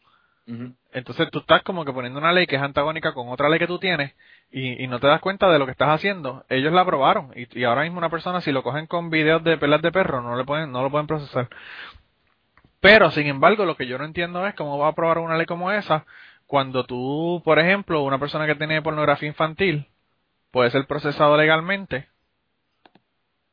[0.93, 3.67] Entonces tú estás como que poniendo una ley que es antagónica con otra ley que
[3.67, 4.15] tú tienes
[4.51, 6.47] y, y no te das cuenta de lo que estás haciendo.
[6.49, 9.59] Ellos la aprobaron y, y ahora mismo una persona si lo cogen con videos de
[9.59, 11.51] pelas de perro no le pueden no lo pueden procesar.
[12.81, 15.45] Pero sin embargo lo que yo no entiendo es cómo va a aprobar una ley
[15.45, 16.07] como esa
[16.47, 19.87] cuando tú, por ejemplo, una persona que tiene pornografía infantil
[20.51, 22.09] puede ser procesado legalmente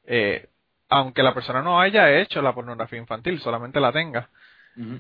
[0.06, 0.48] eh,
[0.90, 4.30] aunque la persona no haya hecho la pornografía infantil, solamente la tenga.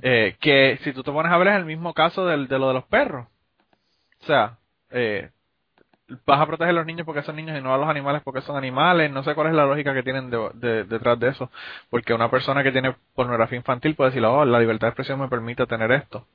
[0.01, 2.69] Eh, que si tú te pones a ver es el mismo caso del, de lo
[2.69, 3.27] de los perros.
[4.21, 4.57] O sea,
[4.89, 5.31] eh,
[6.25, 8.41] vas a proteger a los niños porque son niños y no a los animales porque
[8.41, 9.11] son animales.
[9.11, 11.51] No sé cuál es la lógica que tienen de, detrás de eso.
[11.89, 15.27] Porque una persona que tiene pornografía infantil puede decir, oh, la libertad de expresión me
[15.27, 16.27] permite tener esto.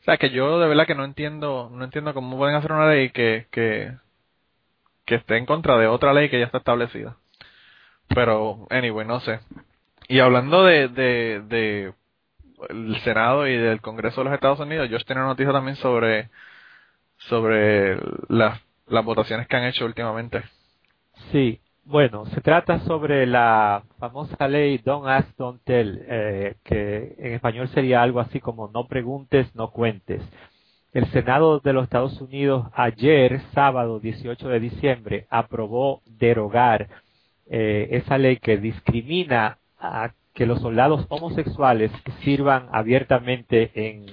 [0.00, 2.88] O sea, que yo de verdad que no entiendo, no entiendo cómo pueden hacer una
[2.88, 3.92] ley que, que,
[5.04, 7.16] que esté en contra de otra ley que ya está establecida.
[8.14, 9.40] Pero, anyway, no sé.
[10.08, 11.92] Y hablando de, de,
[12.68, 16.30] el Senado y del Congreso de los Estados Unidos, yo tenía una noticia también sobre
[17.28, 17.96] sobre
[18.28, 20.42] las, las votaciones que han hecho últimamente.
[21.30, 27.34] Sí, bueno, se trata sobre la famosa ley Don't Ask, Don't Tell, eh, que en
[27.34, 30.22] español sería algo así como no preguntes, no cuentes.
[30.92, 36.88] El Senado de los Estados Unidos ayer, sábado 18 de diciembre, aprobó derogar
[37.50, 41.92] eh, esa ley que discrimina a que los soldados homosexuales
[42.24, 44.06] sirvan abiertamente en,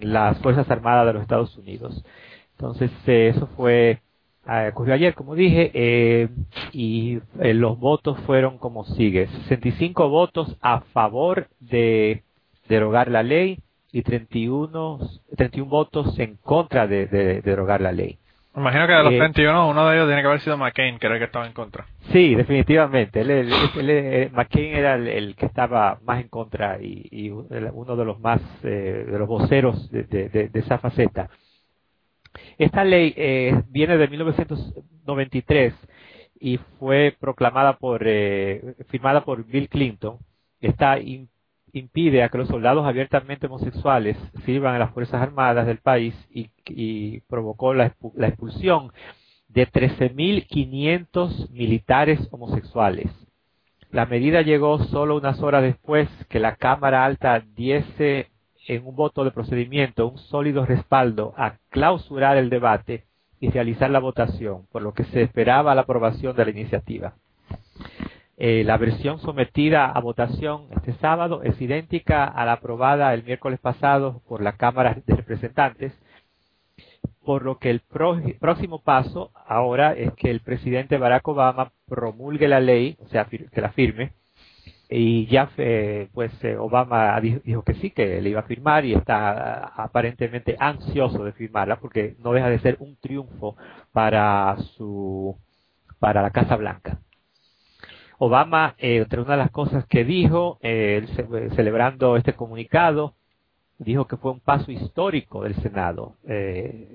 [0.00, 2.04] las Fuerzas Armadas de los Estados Unidos.
[2.52, 4.00] Entonces, eh, eso fue,
[4.44, 6.28] ah, ocurrió ayer, como dije, eh,
[6.72, 9.26] y eh, los votos fueron como sigue.
[9.48, 12.22] 65 votos a favor de
[12.68, 13.58] derogar la ley
[13.90, 15.00] y 31,
[15.36, 17.06] 31 votos en contra de,
[17.42, 18.19] derogar la ley.
[18.56, 21.14] Imagino que de los 31, uno de ellos tiene que haber sido McCain, que era
[21.14, 21.86] el que estaba en contra.
[22.10, 23.22] Sí, definitivamente.
[24.32, 29.28] McCain era el, que estaba más en contra y, uno de los más, de los
[29.28, 31.30] voceros de, esa faceta.
[32.58, 35.74] Esta ley eh, viene de 1993
[36.40, 40.18] y fue proclamada por, eh, firmada por Bill Clinton.
[40.60, 40.98] Esta
[41.72, 47.20] impide a que los soldados abiertamente homosexuales sirvan en las Fuerzas Armadas del país y,
[47.28, 48.92] provocó la, la expulsión
[49.48, 53.10] de 13.500 militares homosexuales.
[53.90, 58.28] La medida llegó solo unas horas después que la Cámara Alta diese
[58.68, 63.04] en un voto de procedimiento un sólido respaldo a clausurar el debate
[63.40, 67.14] y realizar la votación, por lo que se esperaba la aprobación de la iniciativa.
[68.42, 73.60] Eh, la versión sometida a votación este sábado es idéntica a la aprobada el miércoles
[73.60, 75.92] pasado por la Cámara de Representantes,
[77.22, 82.60] por lo que el próximo paso ahora es que el presidente Barack Obama promulgue la
[82.60, 84.12] ley, o sea, que la firme,
[84.88, 88.94] y ya eh, pues eh, Obama dijo, que sí, que le iba a firmar y
[88.94, 93.56] está aparentemente ansioso de firmarla porque no deja de ser un triunfo
[93.92, 95.36] para su
[95.98, 97.00] para la Casa Blanca.
[98.22, 100.58] Obama, eh, entre una de las cosas que dijo,
[101.56, 103.14] celebrando este comunicado,
[103.78, 106.16] dijo que fue un paso histórico del Senado.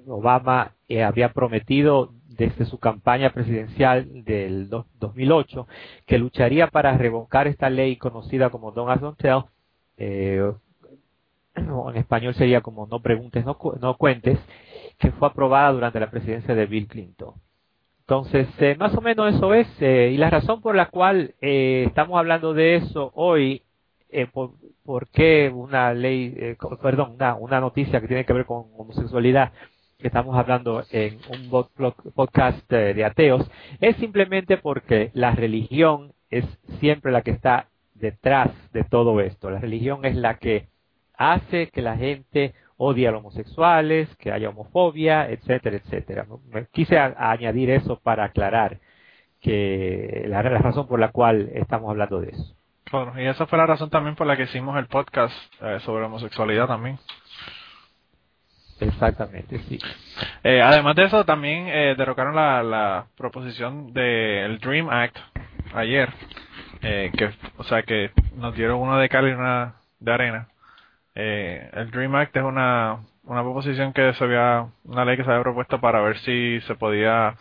[0.08, 0.74] Obama
[1.04, 5.68] había prometido desde su campaña presidencial del 2008
[6.06, 9.44] que lucharía para revocar esta ley conocida como Don't Ask Don't Tell,
[9.98, 10.52] eh,
[11.56, 14.38] en español sería como no preguntes, no, no, cuentes,
[14.98, 17.34] que fue aprobada durante la presidencia de Bill Clinton.
[18.08, 22.18] Entonces, eh, más o menos eso es, eh, y la razón por la cual estamos
[22.18, 23.64] hablando de eso hoy,
[24.32, 24.52] por,
[24.86, 29.52] por, qué una ley, perdón, una, una noticia que tiene que ver con homosexualidad,
[29.98, 31.50] que estamos hablando en un
[32.14, 33.50] podcast eh, de ateos,
[33.80, 36.46] es simplemente porque la religión es
[36.80, 39.50] siempre la que está detrás de todo esto.
[39.50, 40.68] La religión es la que
[41.18, 46.26] hace que la gente odie a los homosexuales, que haya homofobia, etcétera, etcétera.
[46.52, 48.80] Me quise añadir eso para aclarar
[49.42, 52.56] que la, razón por la cual estamos hablando de eso.
[52.92, 56.06] Bueno, y esa fue la razón también por la que hicimos el podcast eh, sobre
[56.06, 57.00] homosexualidad también.
[58.80, 59.80] Exactamente, sí.
[60.44, 65.18] Eh, además de eso, también eh, derrocaron la, la proposición del Dream Act
[65.74, 66.10] ayer,
[66.82, 70.48] eh, que, o sea, que nos dieron uno de cal y una de arena.
[71.16, 75.32] Eh, el Dream Act es una, una proposición que se había, una ley que se
[75.32, 77.36] había propuesto para ver si se podía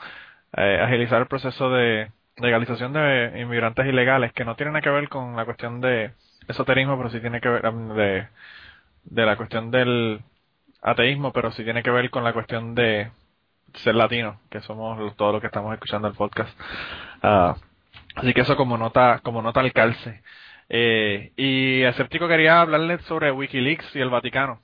[0.56, 5.08] eh, agilizar el proceso de legalización de inmigrantes ilegales, que no tiene nada que ver
[5.08, 6.12] con la cuestión de
[6.48, 8.28] esoterismo, pero sí tiene que ver um, de,
[9.04, 10.20] de la cuestión del
[10.82, 13.10] ateísmo, pero sí tiene que ver con la cuestión de
[13.74, 16.56] ser latino, que somos todos los que estamos escuchando el podcast.
[17.22, 17.56] Ah,
[18.14, 20.22] así que eso como nota, como nota al calce.
[20.68, 24.60] Eh, y Escéptico quería hablarles sobre Wikileaks y el Vaticano.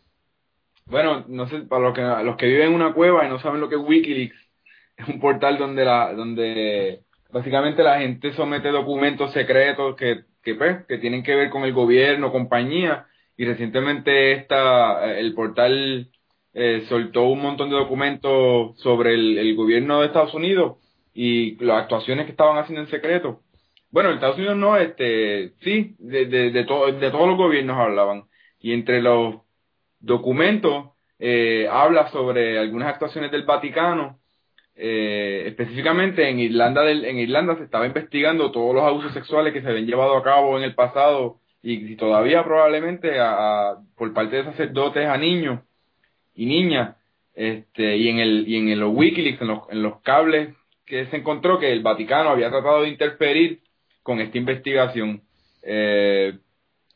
[0.86, 3.60] Bueno, no sé, para los que, los que viven en una cueva y no saben
[3.60, 4.36] lo que es Wikileaks,
[4.96, 10.84] es un portal donde la, donde básicamente la gente somete documentos secretos que, que, pues,
[10.86, 16.10] que tienen que ver con el gobierno, compañía, y recientemente esta, el portal
[16.52, 20.78] eh, soltó un montón de documentos sobre el, gobierno de Estados Unidos
[21.14, 23.40] y las actuaciones que estaban haciendo en secreto.
[23.90, 26.64] Bueno, en Estados Unidos no, este, sí, de, de, de, de
[27.10, 28.24] todos los gobiernos hablaban.
[28.60, 29.36] Y entre los
[30.00, 34.20] documentos eh, habla sobre algunas actuaciones del Vaticano
[34.82, 39.60] eh, específicamente en Irlanda, del, en Irlanda se estaba investigando todos los abusos sexuales que
[39.60, 43.12] se habían llevado a cabo en el pasado y, todavía probablemente
[43.94, 45.60] por parte de sacerdotes a niños
[46.34, 46.96] y niñas
[47.34, 50.54] este y en el y en los WikiLeaks en los, en los cables
[50.86, 53.60] que se encontró que el Vaticano había tratado de interferir
[54.10, 55.22] con esta investigación
[55.62, 56.36] eh,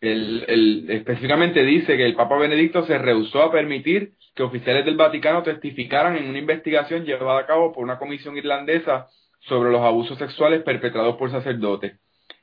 [0.00, 6.16] específicamente dice que el Papa Benedicto se rehusó a permitir que oficiales del Vaticano testificaran
[6.16, 9.06] en una investigación llevada a cabo por una comisión irlandesa
[9.42, 12.00] sobre los abusos sexuales perpetrados por sacerdotes.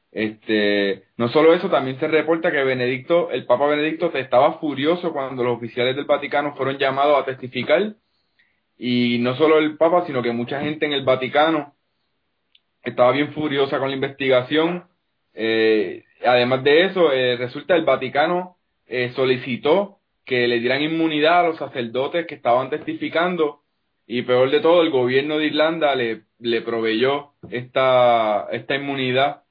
[0.09, 5.43] Este, no solo eso, también se reporta que Benedicto, el Papa Benedicto estaba furioso cuando
[5.43, 7.95] los oficiales del Vaticano fueron llamados a testificar
[8.77, 11.73] y no solo el Papa, sino que mucha gente en el Vaticano
[12.83, 14.85] estaba bien furiosa con la investigación.
[15.33, 18.57] Eh, además de eso, eh, resulta el Vaticano
[18.87, 23.61] eh, solicitó que le dieran inmunidad a los sacerdotes que estaban testificando
[24.13, 29.43] y peor de todo, el gobierno de Irlanda le, le proveyó esta, esta inmunidad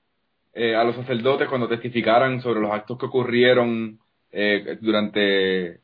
[0.52, 3.98] eh, a los sacerdotes cuando testificaran sobre los actos que ocurrieron
[4.30, 5.80] eh, durante,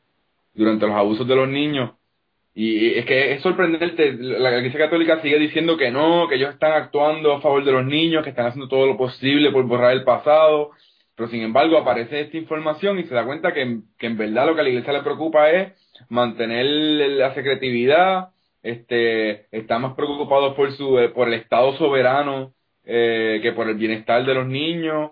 [0.53, 1.91] durante los abusos de los niños.
[2.59, 6.71] Y es que es sorprendente, la Iglesia Católica sigue diciendo que no, que ellos están
[6.71, 10.03] actuando a favor de los niños, que están haciendo todo lo posible por borrar el
[10.03, 10.71] pasado,
[11.15, 14.55] pero sin embargo aparece esta información y se da cuenta que, que en verdad lo
[14.55, 15.73] que a la Iglesia le preocupa es
[16.09, 18.29] mantener la secretividad,
[18.63, 22.53] este, está más preocupado por su, eh, por el Estado soberano
[22.83, 25.11] eh, que por el bienestar de los niños,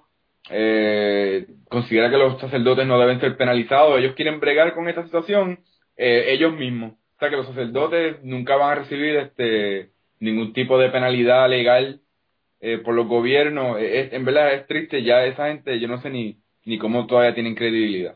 [0.50, 5.60] eh, considera que los sacerdotes no deben ser penalizados, ellos quieren bregar con esta situación
[5.96, 10.78] eh, ellos mismos, o sea que los sacerdotes nunca van a recibir este ningún tipo
[10.78, 12.01] de penalidad legal
[12.61, 16.09] eh, por los gobiernos, es, en verdad es triste, ya esa gente yo no sé
[16.09, 18.16] ni, ni cómo todavía tienen credibilidad.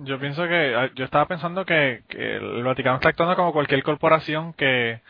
[0.00, 3.82] Yo pienso que, ah, yo estaba pensando que, que el Vaticano está actuando como cualquier
[3.82, 5.00] corporación que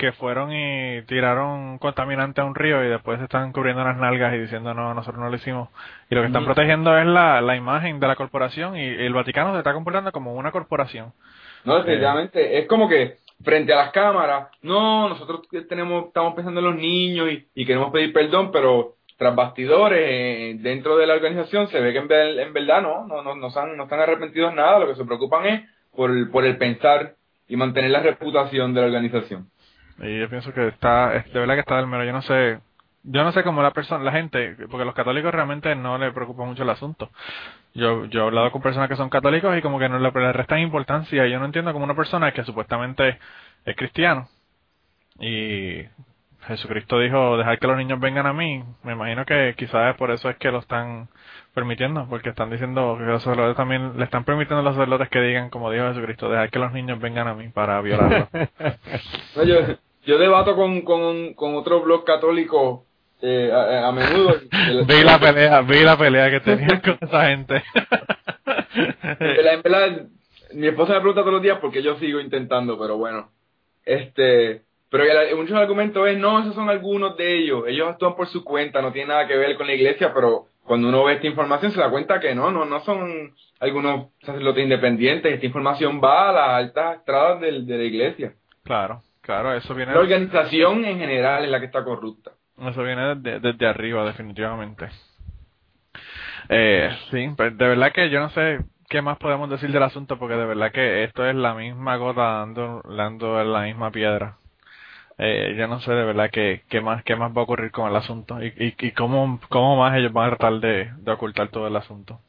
[0.00, 4.32] que fueron y tiraron contaminante a un río y después se están cubriendo las nalgas
[4.32, 5.68] y diciendo no, nosotros no lo hicimos.
[6.08, 9.52] Y lo que están protegiendo es la, la imagen de la corporación y el Vaticano
[9.52, 11.12] se está comportando como una corporación.
[11.64, 12.58] No, definitivamente.
[12.58, 17.28] es como que frente a las cámaras, no, nosotros tenemos, estamos pensando en los niños
[17.54, 21.98] y, queremos pedir perdón, pero tras bastidores eh, dentro de la organización se ve que
[21.98, 25.04] en, en verdad no, no, no, no, están, no están arrepentidos nada, lo que se
[25.04, 27.14] preocupan es por el, por el pensar
[27.48, 29.50] y mantener la reputación de la organización.
[29.98, 32.04] Y yo pienso que está, de verdad que está del mero.
[32.04, 32.58] Yo no sé,
[33.02, 36.12] yo no sé cómo la persona, la gente, porque a los católicos realmente no le
[36.12, 37.10] preocupa mucho el asunto.
[37.74, 40.58] Yo, yo he hablado con personas que son católicos y como que no le, restan
[40.58, 41.26] importancia.
[41.26, 43.18] Yo no entiendo como una persona que supuestamente
[43.64, 44.28] es cristiano
[45.20, 45.84] y
[46.46, 48.64] Jesucristo dijo dejar que los niños vengan a mí.
[48.82, 51.08] Me imagino que quizás por eso es que lo están
[51.54, 55.20] permitiendo, porque están diciendo que los sacerdotes también le están permitiendo a los sacerdotes que
[55.20, 58.28] digan, como dijo Jesucristo, dejar que los niños vengan a mí para violarlos.
[60.06, 62.86] yo debato con, con, con otro blog católico
[63.22, 64.34] eh, a, menudo.
[64.86, 67.62] vi la pelea, vi la pelea que tenían con esa gente.
[69.20, 70.06] en verdad,
[70.54, 73.30] mi esposa me pregunta todos los días porque yo sigo intentando, pero bueno.
[73.84, 75.04] Este, pero
[75.36, 77.64] muchos argumentos es, no, esos son algunos de ellos.
[77.66, 80.88] Ellos actúan por su cuenta, no tiene nada que ver con la iglesia, pero cuando
[80.88, 85.32] uno ve esta información se da cuenta que no, no, no son algunos sacerdotes independientes.
[85.32, 88.34] Esta información va a las altas estradas de la iglesia.
[88.64, 89.02] Claro.
[89.30, 89.92] Claro, eso viene.
[89.92, 92.32] La organización en general es la que está corrupta.
[92.60, 94.88] Eso viene desde, arriba, definitivamente.
[96.48, 100.18] Eh, sí, pues de verdad que yo no sé qué más podemos decir del asunto,
[100.18, 104.36] porque de verdad que esto es la misma gota dando, dando la misma piedra.
[105.18, 107.90] Eh, yo no sé de verdad qué, qué más qué más va a ocurrir con
[107.90, 111.66] el asunto y, y, cómo, cómo más ellos van a tratar de, de ocultar todo
[111.66, 112.20] el asunto.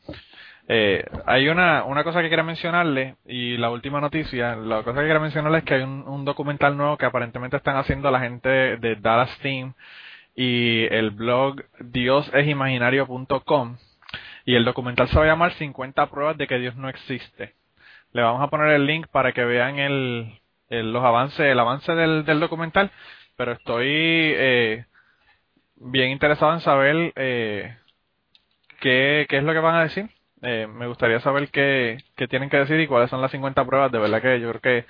[0.67, 5.05] Eh, hay una, una cosa que quiero mencionarle y la última noticia, la cosa que
[5.05, 8.95] quiero mencionarle es que hay un, documental nuevo que aparentemente están haciendo la gente de
[8.95, 9.73] Dallas Team
[10.36, 13.77] y el blog diosesimaginario.com
[14.45, 17.55] y el documental se va a llamar 50 pruebas de que Dios no existe.
[18.11, 22.25] Le vamos a poner el link para que vean el, los avances, el avance del,
[22.25, 22.91] del documental,
[23.36, 24.86] pero estoy eh,
[25.75, 27.77] bien interesado en saber eh,
[28.79, 30.09] qué, qué es lo que van a decir
[30.41, 33.91] eh, me gustaría saber qué, qué tienen que decir y cuáles son las 50 pruebas.
[33.91, 34.86] De verdad que yo creo que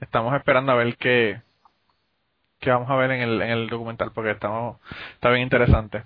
[0.00, 1.42] estamos esperando a ver qué,
[2.64, 4.80] qué vamos a ver en el, en el documental porque estamos,
[5.12, 6.02] está bien interesante.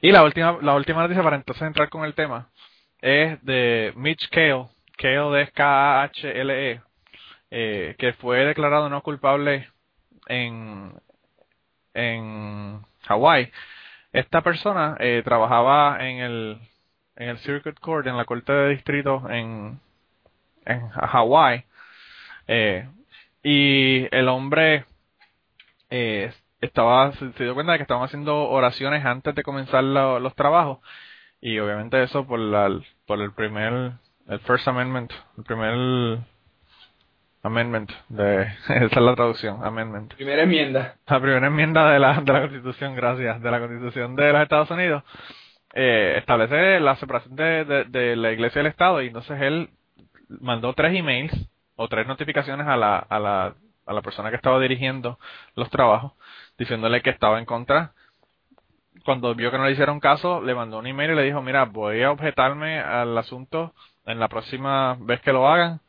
[0.00, 2.48] Y la última, la última noticia para entonces entrar con el tema
[3.00, 4.66] es de Mitch Kale,
[4.96, 6.80] Kale es K-A-H-L-E,
[7.50, 9.68] eh, que fue declarado no culpable
[10.26, 10.92] en,
[11.94, 13.52] en Hawái.
[14.12, 16.58] Esta persona eh, trabajaba en el
[17.16, 19.80] en el Circuit Court, en la Corte de Distrito en,
[20.64, 21.64] en Hawái.
[22.46, 22.88] Eh,
[23.42, 24.84] y el hombre
[25.90, 30.18] eh, estaba se, se dio cuenta de que estaban haciendo oraciones antes de comenzar lo-
[30.20, 30.78] los trabajos
[31.40, 32.70] y obviamente eso por la
[33.06, 33.92] por el primer
[34.28, 36.18] el first amendment el primer
[37.42, 40.96] amendment de esa es la traducción amendment Primera enmienda.
[41.06, 44.70] la primera enmienda de la de la Constitución gracias de la Constitución de los Estados
[44.70, 45.02] Unidos
[45.74, 49.70] eh, establece la separación de, de, de la Iglesia y el Estado y entonces él
[50.40, 51.32] mandó tres emails
[51.76, 53.54] o tres notificaciones a la, a la,
[53.86, 55.18] a la persona que estaba dirigiendo
[55.56, 56.12] los trabajos
[56.58, 57.92] diciéndole que estaba en contra.
[59.04, 61.64] Cuando vio que no le hicieron caso, le mandó un email y le dijo, mira,
[61.64, 63.74] voy a objetarme al asunto
[64.06, 65.80] en la próxima vez que lo hagan.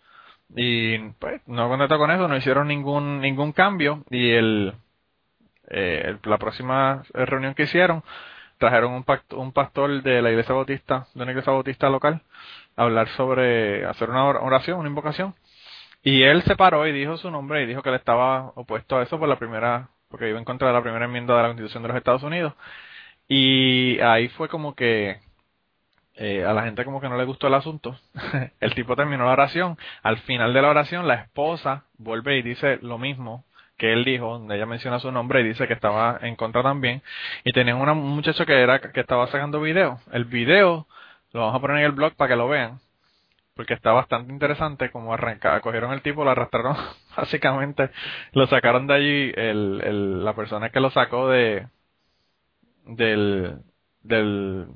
[0.55, 4.73] Y pues no contestó con eso, no hicieron ningún ningún cambio y el,
[5.69, 8.03] eh, la próxima reunión que hicieron
[8.57, 12.21] trajeron un, pact- un pastor de la iglesia bautista, de una iglesia bautista local,
[12.77, 15.33] a hablar sobre hacer una or- oración, una invocación.
[16.05, 19.03] Y él se paró y dijo su nombre y dijo que él estaba opuesto a
[19.03, 21.81] eso por la primera, porque iba en contra de la primera enmienda de la Constitución
[21.83, 22.53] de los Estados Unidos.
[23.27, 25.19] Y ahí fue como que
[26.15, 27.99] eh, a la gente como que no le gustó el asunto.
[28.59, 29.77] el tipo terminó la oración.
[30.03, 33.43] Al final de la oración, la esposa vuelve y dice lo mismo
[33.77, 37.01] que él dijo, donde ella menciona su nombre y dice que estaba en contra también.
[37.43, 39.99] Y tenían una- un muchacho que era que estaba sacando video.
[40.11, 40.87] El video
[41.33, 42.79] lo vamos a poner en el blog para que lo vean
[43.55, 46.75] porque está bastante interesante como arranca, cogieron el tipo, lo arrastraron
[47.17, 47.89] básicamente,
[48.33, 51.67] lo sacaron de allí, el, el, la persona que lo sacó de
[52.85, 53.61] del
[54.03, 54.67] del,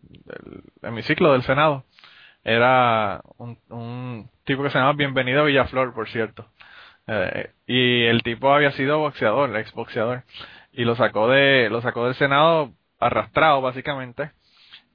[0.00, 1.84] del hemiciclo del Senado
[2.44, 6.46] era un, un tipo que se llama Bienvenido Villaflor, por cierto.
[7.06, 10.24] Eh, y el tipo había sido boxeador, exboxeador,
[10.72, 14.32] y lo sacó de lo sacó del Senado arrastrado básicamente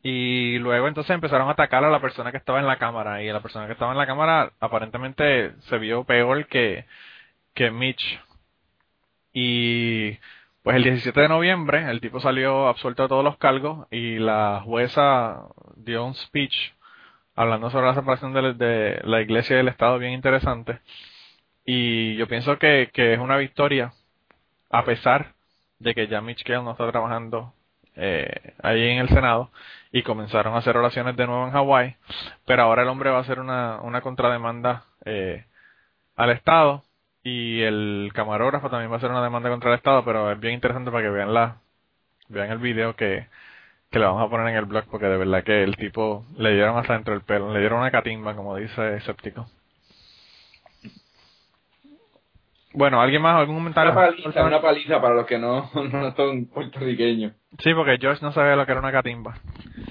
[0.04, 3.24] y luego entonces empezaron a atacar a la persona que estaba en la cámara.
[3.24, 6.86] Y la persona que estaba en la cámara aparentemente se vio peor que
[7.54, 8.20] que Mitch.
[9.34, 10.18] Y
[10.64, 14.62] pues el 17 de noviembre el tipo salió absuelto de todos los cargos y la
[14.64, 16.74] jueza dio un speech
[17.36, 20.80] hablando sobre la separación de, la iglesia y el estado bien interesante.
[21.66, 23.94] Y yo pienso que, que es una victoria
[24.70, 25.34] a pesar
[25.80, 27.54] de que ya Mitch Kell no está trabajando
[27.96, 29.52] eh, ahí en el Senado
[29.92, 31.96] y comenzaron a hacer oraciones de nuevo en Hawái,
[32.46, 35.46] pero ahora el hombre va a hacer una, una contrademanda eh,
[36.16, 36.84] al Estado
[37.24, 40.56] y el camarógrafo también va a hacer una demanda contra el Estado, pero es bien
[40.56, 41.58] interesante para que vean la
[42.30, 43.28] vean el video que,
[43.92, 46.54] que le vamos a poner en el blog porque de verdad que el tipo le
[46.54, 49.48] dieron hasta dentro del pelo, le dieron una catimba como dice Escéptico.
[52.74, 53.36] Bueno, ¿alguien más?
[53.36, 53.92] ¿Algún comentario?
[53.92, 57.34] Una paliza, una paliza para los que no, no son puertorriqueños.
[57.60, 59.36] Sí, porque George no sabía lo que era una catimba.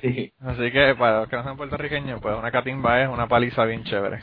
[0.01, 0.33] Sí.
[0.41, 3.85] Así que para los que no sean puertorriqueños, pues una catimba es una paliza bien
[3.85, 4.23] chévere.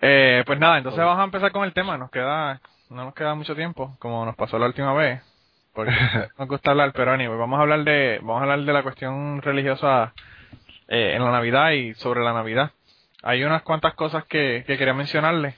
[0.00, 1.98] Eh, pues nada, entonces vamos a empezar con el tema.
[1.98, 5.22] Nos queda, no nos queda mucho tiempo, como nos pasó la última vez,
[5.74, 5.92] porque
[6.38, 9.42] nos gusta hablar, pero anyway, vamos a hablar de, vamos a hablar de la cuestión
[9.42, 10.14] religiosa
[10.88, 12.70] eh, en la Navidad y sobre la Navidad.
[13.22, 15.56] Hay unas cuantas cosas que, que quería mencionarles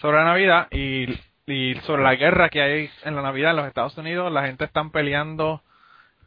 [0.00, 3.66] sobre la Navidad y, y sobre la guerra que hay en la Navidad en los
[3.66, 4.32] Estados Unidos.
[4.32, 5.62] La gente están peleando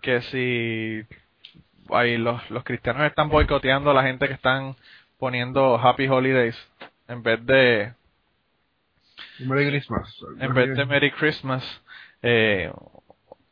[0.02, 1.04] que si
[1.96, 4.76] ahí los, los cristianos están boicoteando a la gente que están
[5.18, 6.56] poniendo Happy Holidays
[7.08, 7.94] en vez de
[9.40, 10.16] Merry Christmas.
[10.40, 11.64] en vez de Merry Christmas
[12.22, 12.72] eh,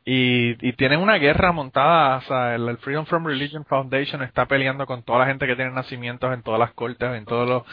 [0.05, 4.45] y, y tienen una guerra montada o sea, el, el Freedom from Religion Foundation está
[4.45, 7.63] peleando con toda la gente que tiene nacimientos en todas las cortes en todos los,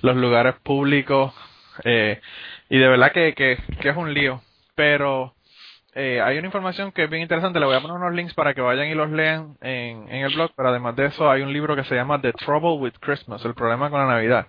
[0.00, 1.34] los lugares públicos
[1.82, 2.20] eh,
[2.68, 3.58] y de verdad que, que,
[3.88, 4.40] es un lío.
[4.74, 5.34] Pero
[5.94, 8.54] eh, hay una información que es bien interesante, le voy a poner unos links para
[8.54, 11.52] que vayan y los lean en, en el blog, pero además de eso hay un
[11.52, 14.46] libro que se llama The Trouble with Christmas, el problema con la Navidad,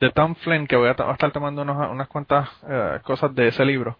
[0.00, 3.34] de Tom Flynn, que voy a, ta- a estar tomando unos- unas cuantas eh, cosas
[3.34, 3.98] de ese libro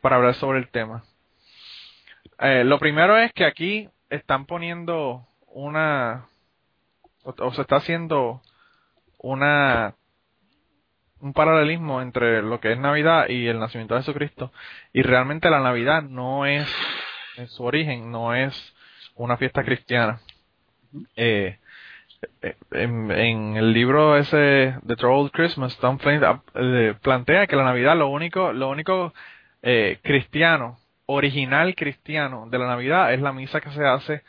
[0.00, 1.02] para hablar sobre el tema.
[2.38, 6.26] Eh, lo primero es que aquí están poniendo una,
[7.24, 8.42] o se está haciendo
[9.18, 9.94] una
[11.20, 14.52] un paralelismo entre lo que es Navidad y el nacimiento de Jesucristo.
[14.92, 16.68] Y realmente la Navidad no es
[17.36, 18.74] en su origen no es
[19.14, 20.20] una fiesta cristiana.
[21.16, 21.58] Eh,
[22.42, 27.56] eh, en, en el libro ese The Troubled Christmas Tom Flynn ah, eh, plantea que
[27.56, 29.12] la Navidad lo único lo único
[29.62, 34.22] eh, cristiano original cristiano de la Navidad es la misa que se hace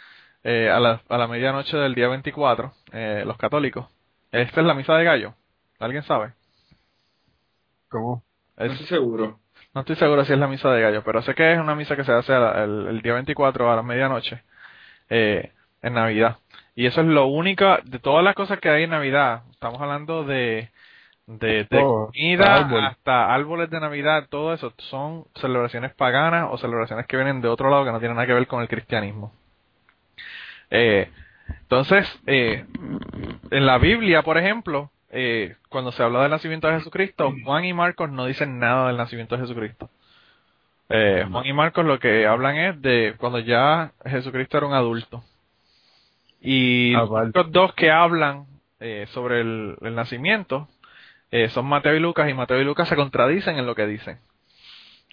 [0.44, 3.88] eh, a, la, a la medianoche del día 24 eh, los católicos.
[4.32, 5.34] Esta es la misa de gallo.
[5.80, 6.34] ¿alguien sabe?
[7.90, 8.24] ¿Cómo?
[8.58, 9.40] No Es- estoy seguro.
[9.74, 11.96] no estoy seguro si es la misa de gallo, pero sé que es una misa
[11.96, 14.44] que se hace a la- el, el día 24 a la medianoche
[15.10, 16.38] eh, en Navidad.
[16.76, 20.24] Y eso es lo único, de todas las cosas que hay en Navidad, estamos hablando
[20.24, 20.70] de,
[21.28, 22.86] De, de Oh, comida árbol.
[22.86, 27.70] hasta árboles de Navidad, todo eso son celebraciones paganas o celebraciones que vienen de otro
[27.70, 29.34] lado que no tienen nada que ver con el cristianismo.
[30.70, 31.10] Eh,
[31.62, 32.66] entonces, eh,
[33.52, 37.74] en la Biblia, por ejemplo, eh, cuando se habla del nacimiento de Jesucristo, Juan y
[37.74, 39.90] Marcos no dicen nada del nacimiento de Jesucristo.
[40.90, 45.24] Eh, Juan y Marcos lo que hablan es de cuando ya Jesucristo era un adulto.
[46.42, 47.32] Y Ah, los vale.
[47.50, 48.46] dos que hablan
[48.80, 50.68] eh, sobre el, el nacimiento
[51.32, 54.20] eh, son Mateo y Lucas, y Mateo y Lucas se contradicen en lo que dicen.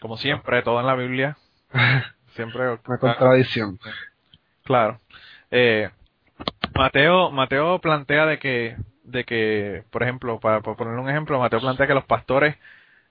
[0.01, 1.37] Como siempre, todo en la Biblia.
[2.35, 2.69] Siempre.
[2.87, 3.79] Una contradicción.
[4.65, 5.01] Claro.
[5.53, 5.89] Eh,
[6.75, 11.87] Mateo, Mateo plantea de que, de que, por ejemplo, para, poner un ejemplo, Mateo plantea
[11.87, 12.57] que los pastores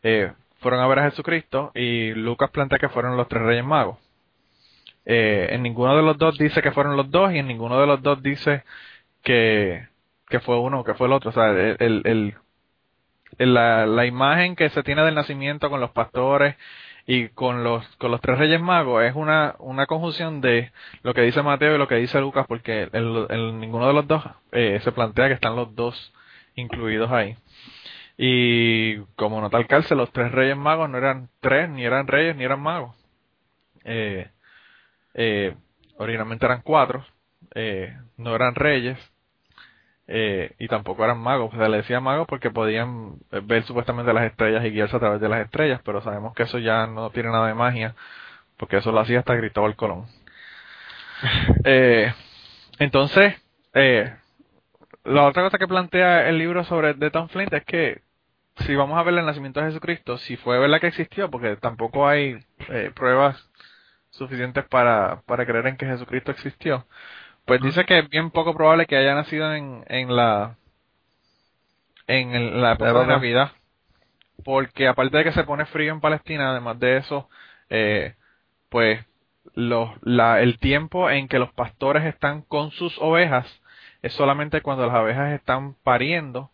[0.03, 3.97] eh, fueron a ver a Jesucristo y Lucas plantea que fueron los tres reyes magos.
[5.05, 7.87] Eh, en ninguno de los dos dice que fueron los dos y en ninguno de
[7.87, 8.63] los dos dice
[9.23, 9.87] que,
[10.29, 11.29] que fue uno o que fue el otro.
[11.31, 12.35] O sea, el,
[13.37, 16.55] el, la imagen que se tiene del nacimiento con los pastores
[17.05, 20.71] y con los con los tres reyes magos es una una conjunción de
[21.03, 24.79] lo que dice Mateo y lo que dice Lucas porque ninguno de los dos eh,
[24.83, 26.13] se plantea que están los dos
[26.55, 27.35] incluidos ahí.
[28.17, 32.35] Y como nota al calce los tres reyes magos no eran tres ni eran reyes
[32.35, 32.95] ni eran magos.
[33.83, 34.29] Eh,
[35.15, 35.55] eh,
[35.97, 37.05] originalmente eran cuatro
[37.55, 38.97] eh, no eran reyes
[40.07, 44.65] eh, y tampoco eran magos, se le decía magos porque podían ver supuestamente las estrellas
[44.65, 47.47] y guiarse a través de las estrellas, pero sabemos que eso ya no tiene nada
[47.47, 47.95] de magia,
[48.57, 50.05] porque eso lo hacía hasta Cristóbal Colón.
[51.65, 52.13] Eh,
[52.79, 53.35] entonces,
[53.73, 54.13] eh,
[55.05, 58.01] la otra cosa que plantea el libro sobre de Tom Flint es que
[58.57, 62.07] si vamos a ver el nacimiento de Jesucristo, si fue verdad que existió, porque tampoco
[62.07, 62.37] hay
[62.69, 63.49] eh, pruebas
[64.11, 66.85] suficientes para, para creer en que Jesucristo existió,
[67.45, 70.57] pues dice que es bien poco probable que haya nacido en, en la
[72.07, 73.07] en la época de.
[73.07, 73.51] Navidad,
[74.43, 77.29] porque aparte de que se pone frío en Palestina, además de eso,
[77.69, 78.15] eh,
[78.69, 79.05] pues
[79.55, 83.47] los, la, el tiempo en que los pastores están con sus ovejas
[84.01, 86.51] es solamente cuando las ovejas están pariendo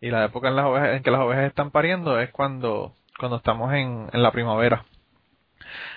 [0.00, 3.36] y la época en, las ovejas, en que las ovejas están pariendo es cuando cuando
[3.36, 4.84] estamos en, en la primavera.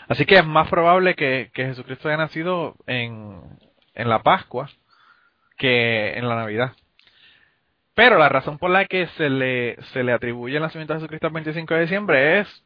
[0.07, 3.41] Así que es más probable que, que Jesucristo haya nacido en,
[3.97, 4.69] en la Pascua
[5.57, 6.73] que en la Navidad.
[7.95, 11.27] Pero la razón por la que se le, se le atribuye el nacimiento de Jesucristo
[11.27, 12.63] el 25 de diciembre es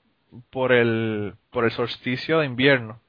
[0.49, 2.99] por el, por el solsticio de invierno.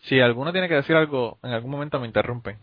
[0.00, 2.58] Si alguno tiene que decir algo, en algún momento me interrumpen.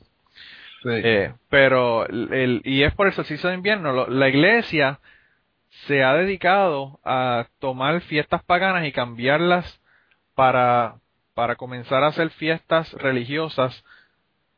[0.84, 0.90] Sí.
[0.90, 3.92] Eh, pero, el, y es por el solsticio de invierno.
[3.92, 5.00] Lo- la iglesia
[5.88, 9.82] se ha dedicado a tomar fiestas paganas y cambiarlas
[10.36, 10.96] para,
[11.34, 13.84] para comenzar a hacer fiestas religiosas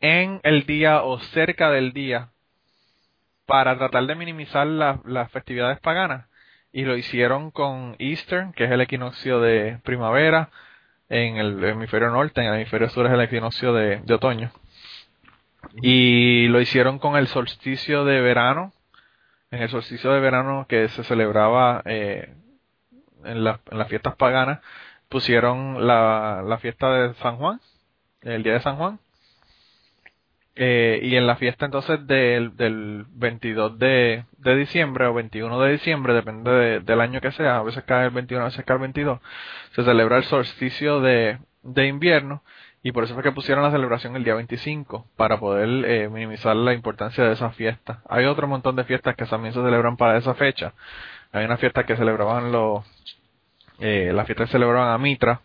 [0.03, 2.27] en el día o cerca del día
[3.45, 6.27] para tratar de minimizar la- las festividades paganas.
[6.73, 10.49] Y lo hicieron con Easter, que es el equinoccio de primavera,
[11.07, 14.51] en el hemisferio norte, en el hemisferio sur es el equinoccio de, de otoño.
[15.81, 18.73] Y lo hicieron con el solsticio de verano,
[19.51, 22.33] en el solsticio de verano que se celebraba eh,
[23.23, 24.59] en, la- en las fiestas paganas,
[25.07, 27.61] pusieron la, la fiesta de San Juan,
[28.21, 28.99] el día de San Juan,
[30.55, 35.71] eh, y en la fiesta entonces del, del 22 de, de diciembre o 21 de
[35.71, 38.75] diciembre, depende de- del año que sea, a veces cae el 21, a veces cae
[38.75, 39.19] el 22,
[39.71, 42.43] se celebra el solsticio de, de invierno
[42.83, 46.55] y por eso fue que pusieron la celebración el día 25 para poder eh, minimizar
[46.55, 48.01] la importancia de esa fiesta.
[48.09, 50.73] Hay otro montón de fiestas que también se celebran para esa fecha.
[51.31, 52.83] Hay una fiesta que celebraban los,
[53.79, 55.41] eh, la fiesta que celebraban a Mitra,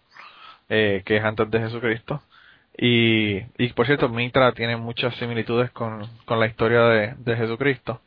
[0.68, 2.20] eh, que es antes de Jesucristo.
[2.78, 8.00] Y, y por cierto, Mitra tiene muchas similitudes con, con la historia de, de Jesucristo.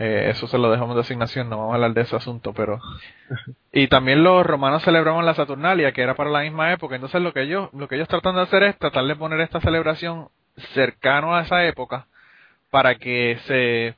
[0.00, 2.80] Eh, eso se lo dejamos de asignación, no vamos a hablar de ese asunto, pero...
[3.72, 6.94] Y también los romanos celebraban la Saturnalia, que era para la misma época.
[6.96, 9.60] Entonces lo que ellos, lo que ellos tratan de hacer es tratar de poner esta
[9.60, 10.28] celebración
[10.74, 12.06] cercano a esa época
[12.70, 13.94] para que se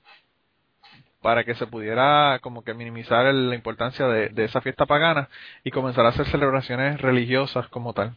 [1.23, 5.29] para que se pudiera como que minimizar el- la importancia de, de esa fiesta pagana
[5.65, 8.17] y comenzar a hacer celebraciones religiosas como tal.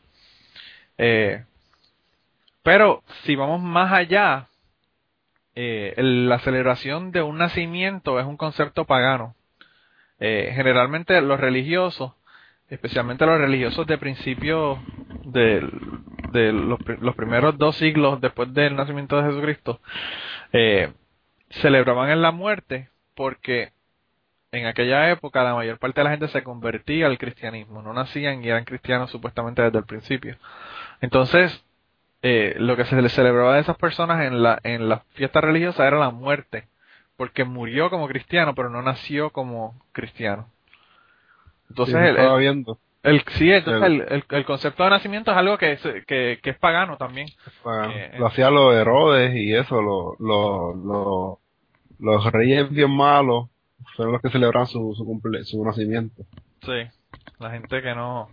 [0.97, 1.43] Eh,
[2.63, 4.47] pero si vamos más allá,
[5.55, 9.35] eh, la celebración de un nacimiento es un concepto pagano.
[10.19, 12.13] Eh, generalmente los religiosos,
[12.69, 14.79] especialmente los religiosos de principio
[15.25, 15.61] de,
[16.31, 19.81] los primeros dos siglos después del nacimiento de Jesucristo,
[20.53, 20.93] eh,
[21.49, 23.73] celebraban en la muerte porque
[24.51, 28.43] en aquella época la mayor parte de la gente se convertía al cristianismo, no nacían
[28.43, 30.37] y eran cristianos supuestamente desde el principio.
[31.01, 31.63] Entonces,
[32.23, 35.85] eh, lo que se les celebraba a esas personas en la en las fiestas religiosas
[35.85, 36.67] era la muerte,
[37.17, 40.47] porque murió como cristiano, pero no nació como cristiano.
[41.69, 42.77] Entonces, Sí, el, estaba viendo.
[43.03, 46.57] el- sí, entonces El- el, concepto de nacimiento es algo que es, que, que es
[46.57, 47.27] pagano también.
[47.91, 51.39] Eh, lo hacía los Herodes y eso, lo, lo, lo-
[51.99, 53.49] los reyes bien malos
[53.95, 56.23] fueron los que celebran su, su, cumple, su nacimiento.
[56.61, 56.87] Sí,
[57.39, 58.29] la gente que no...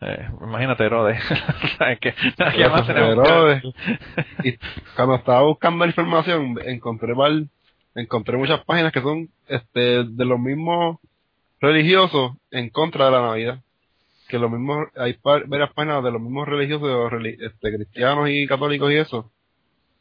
[0.00, 1.20] Eh, imagínate Herodes.
[1.78, 2.14] ¿Sabes qué?
[2.38, 2.88] Nadie más.
[2.88, 3.62] Herodes.
[4.44, 4.54] Y
[4.94, 7.48] cuando estaba buscando la información, encontré val-
[7.94, 10.98] encontré muchas páginas que son este de los mismos
[11.60, 13.60] religiosos en contra de la Navidad.
[14.28, 18.46] Que los mismos, hay par- varias páginas de los mismos religiosos, reli- este, cristianos y
[18.46, 19.30] católicos y eso,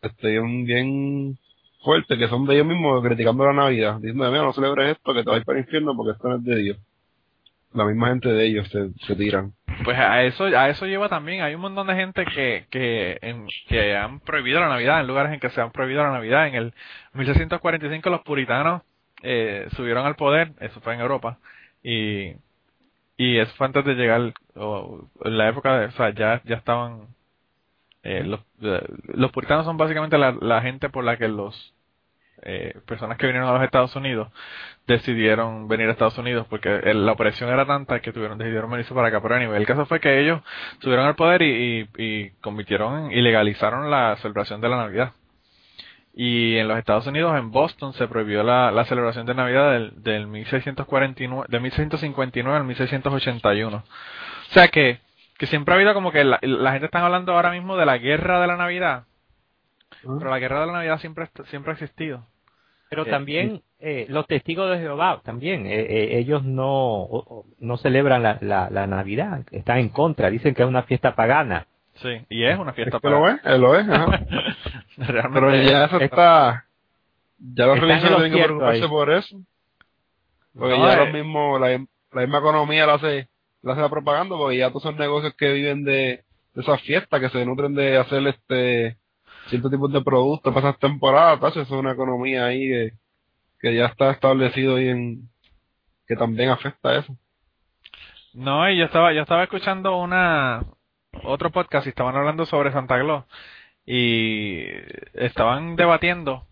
[0.02, 1.38] este, bien, bien
[1.82, 5.24] fuertes, que son de ellos mismos criticando la Navidad, diciendo, mira, no celebres esto, que
[5.24, 6.78] te vas para el infierno porque esto no es de Dios.
[7.74, 9.54] La misma gente de ellos se, tiran.
[9.84, 13.48] Pues a eso, a eso lleva también, hay un montón de gente que, que, en-
[13.68, 16.48] que han prohibido la Navidad, en lugares en que se han prohibido la Navidad.
[16.48, 16.74] En el
[17.14, 18.82] 1645 los puritanos
[19.22, 21.38] eh, subieron al poder, eso fue en Europa,
[21.84, 22.34] y,
[23.18, 27.08] y eso fue antes de llegar, o la época de, o sea, ya, ya estaban,
[28.04, 28.82] eh, los, eh,
[29.14, 31.74] los puritanos son básicamente la, la gente por la que los
[32.44, 34.30] eh, personas que vinieron a los Estados Unidos
[34.86, 39.10] decidieron venir a Estados Unidos porque la opresión era tanta que tuvieron decidieron venirse para
[39.10, 39.22] acá.
[39.22, 40.42] Pero anyway, el caso fue que ellos
[40.80, 45.12] subieron al poder y, y, y legalizaron la celebración de la Navidad.
[46.14, 50.26] Y en los Estados Unidos, en Boston, se prohibió la, celebración de Navidad del, del
[50.26, 53.78] 1649, de 1659 al 1681.
[53.78, 53.84] O
[54.52, 55.00] sea que,
[55.38, 58.42] que siempre ha habido como que la gente está hablando ahora mismo de la guerra
[58.42, 59.04] de la Navidad,
[60.20, 62.26] pero la guerra de la Navidad siempre, siempre ha existido.
[62.90, 68.24] Pero Eh, también eh, los testigos de Jehová, también, eh, eh, ellos no, no celebran
[68.24, 71.68] la, la, la Navidad, están en contra, dicen que es una fiesta pagana.
[71.96, 74.20] Sí, y es una fiesta Es que lo es, lo es, ajá.
[75.34, 76.66] Pero ya eso es- está,
[77.40, 78.88] ya los religiosos tienen que preocuparse ahí.
[78.90, 79.38] por eso.
[80.58, 81.06] Porque No, ya eh.
[81.06, 81.70] lo mismo, la,
[82.14, 83.28] la misma economía la hace,
[83.62, 86.24] la hace la propaganda, porque ya todos son negocios que viven de,
[86.54, 88.98] de esas fiestas, que se nutren de hacer este
[89.48, 92.92] ciertos tipos de productos para esas temporadas, tacho, eso es una economía ahí
[93.60, 95.30] que, ya está establecido ahí en,
[96.08, 97.18] que también afecta a eso.
[98.34, 100.64] No, y yo estaba, yo estaba escuchando una
[101.24, 103.26] otro podcast y estaban hablando sobre Santa Claus
[103.86, 104.66] y
[105.14, 106.46] estaban debatiendo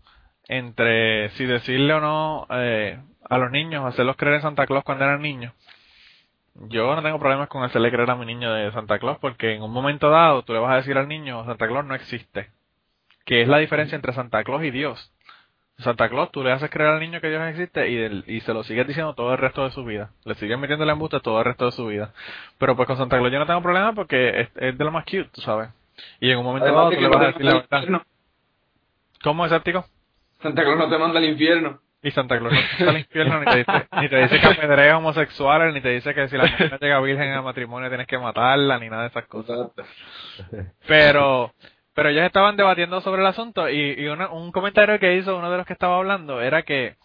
[0.48, 2.98] entre si decirle o no eh,
[3.28, 5.52] a los niños hacerlos creer en Santa Claus cuando eran niños.
[6.54, 9.62] Yo no tengo problemas con hacerle creer a mi niño de Santa Claus porque en
[9.62, 12.50] un momento dado tú le vas a decir al niño Santa Claus no existe.
[13.26, 15.12] Que es la diferencia entre Santa Claus y Dios.
[15.78, 18.54] Santa Claus, tú le haces creer al niño que Dios existe y, del- y se
[18.54, 20.08] lo sigues diciendo todo el resto de su vida.
[20.24, 22.14] Le sigues metiendo la embuste todo el resto de su vida.
[22.56, 25.04] Pero pues con Santa Claus yo no tengo problema porque es, es de lo más
[25.04, 25.68] cute, tú sabes.
[26.20, 28.02] Y en un momento Además dado tú le vas a decir la verdad.
[29.22, 29.84] ¿Cómo es escéptico?
[30.40, 31.80] Santa Claus no te manda al infierno.
[32.02, 34.46] Y Santa Claus no te manda al infierno, ni te dice, ni te dice que
[34.46, 38.06] apedreas homosexuales, ni te dice que si la mujer no llega virgen al matrimonio tienes
[38.06, 39.70] que matarla, ni nada de esas cosas.
[40.86, 41.52] Pero,
[41.96, 45.50] pero ellos estaban debatiendo sobre el asunto y, y una- un comentario que hizo uno
[45.50, 46.96] de los que estaba hablando era que,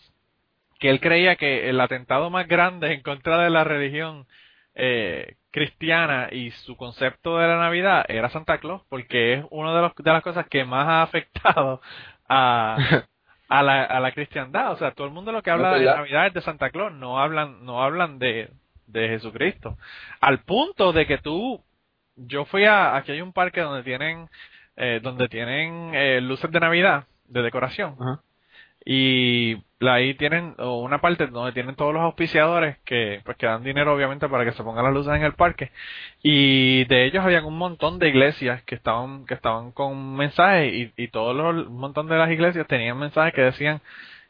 [0.80, 4.28] que él creía que el atentado más grande en contra de la religión
[4.76, 9.82] eh, cristiana y su concepto de la Navidad era Santa Claus, porque es una de,
[9.82, 11.82] los, de las cosas que más ha afectado
[12.30, 12.78] a,
[13.50, 14.72] a, la, a la cristiandad.
[14.74, 15.86] O sea, todo el mundo lo que habla No, de.
[15.86, 18.50] Navidad es de Santa Claus, no hablan, no hablan de,
[18.88, 19.78] de Jesucristo.
[20.22, 21.64] Al punto de que tú,
[22.16, 24.30] yo fui a, aquí hay un parque donde tienen,
[24.78, 27.96] eh, donde tienen eh, luces de Navidad, de decoración.
[28.00, 28.22] Ajá.
[28.84, 33.94] Y ahí tienen una parte donde tienen todos los auspiciadores que pues que dan dinero
[33.94, 35.72] obviamente para que se pongan las luces en el parque
[36.24, 40.94] y de ellos habían un montón de iglesias que estaban que estaban con mensajes y,
[40.98, 43.82] y todos los un montón de las iglesias tenían mensajes que decían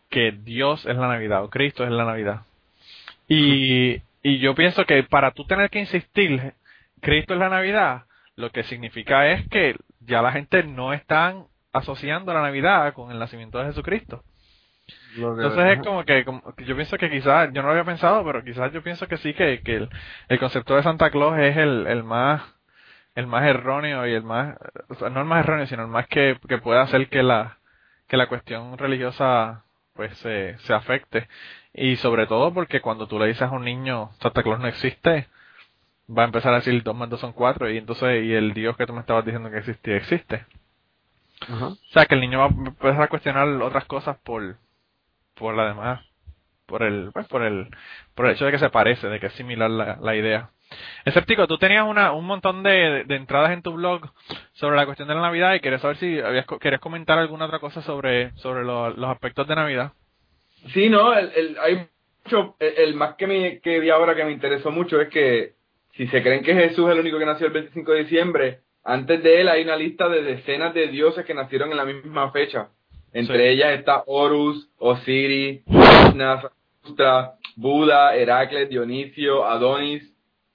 [0.09, 2.41] que Dios es la Navidad o Cristo es la Navidad
[3.27, 6.53] y y yo pienso que para tú tener que insistir
[7.01, 8.03] Cristo es la Navidad
[8.35, 13.19] lo que significa es que ya la gente no están asociando la Navidad con el
[13.19, 14.23] nacimiento de Jesucristo
[15.15, 18.43] entonces es como que, como yo pienso que quizás, yo no lo había pensado, pero
[18.43, 19.89] quizás yo pienso que sí, que, que el,
[20.29, 22.41] el concepto de Santa Claus es el, el más
[23.13, 24.55] el más erróneo y el más,
[24.87, 27.57] o sea, no el más erróneo, sino el más que, que puede hacer que la,
[28.07, 31.27] que la cuestión religiosa pues se, se afecte.
[31.73, 35.27] Y sobre todo porque cuando tú le dices a un niño Santa Claus no existe,
[36.17, 38.75] va a empezar a decir dos más dos son cuatro y entonces, y el Dios
[38.77, 40.45] que tú me estabas diciendo que existía, existe.
[41.41, 41.67] Ajá.
[41.69, 44.57] O sea, que el niño va a empezar a cuestionar otras cosas por,
[45.35, 46.05] por la demás,
[46.67, 47.67] por el, pues, por el,
[48.15, 50.51] por el hecho de que se parece, de que es similar la, la idea.
[51.03, 54.09] Escéptico, tú tenías una, un montón de, de entradas en tu blog
[54.53, 57.59] sobre la cuestión de la Navidad y quería saber si habías, querías comentar alguna otra
[57.59, 59.91] cosa sobre, sobre lo- los aspectos de Navidad.
[60.73, 61.89] Sí, no, el, el, hay
[62.23, 65.55] mucho, el, el más que, me, que vi ahora que me interesó mucho es que
[65.95, 69.21] si se creen que Jesús es el único que nació el 25 de diciembre, antes
[69.21, 72.69] de él hay una lista de decenas de dioses que nacieron en la misma fecha.
[73.13, 73.43] Entre Sí.
[73.43, 76.41] ellas está Horus, Osiris, Krishna,
[77.55, 80.03] Buda, Heracles, Dionisio, Adonis,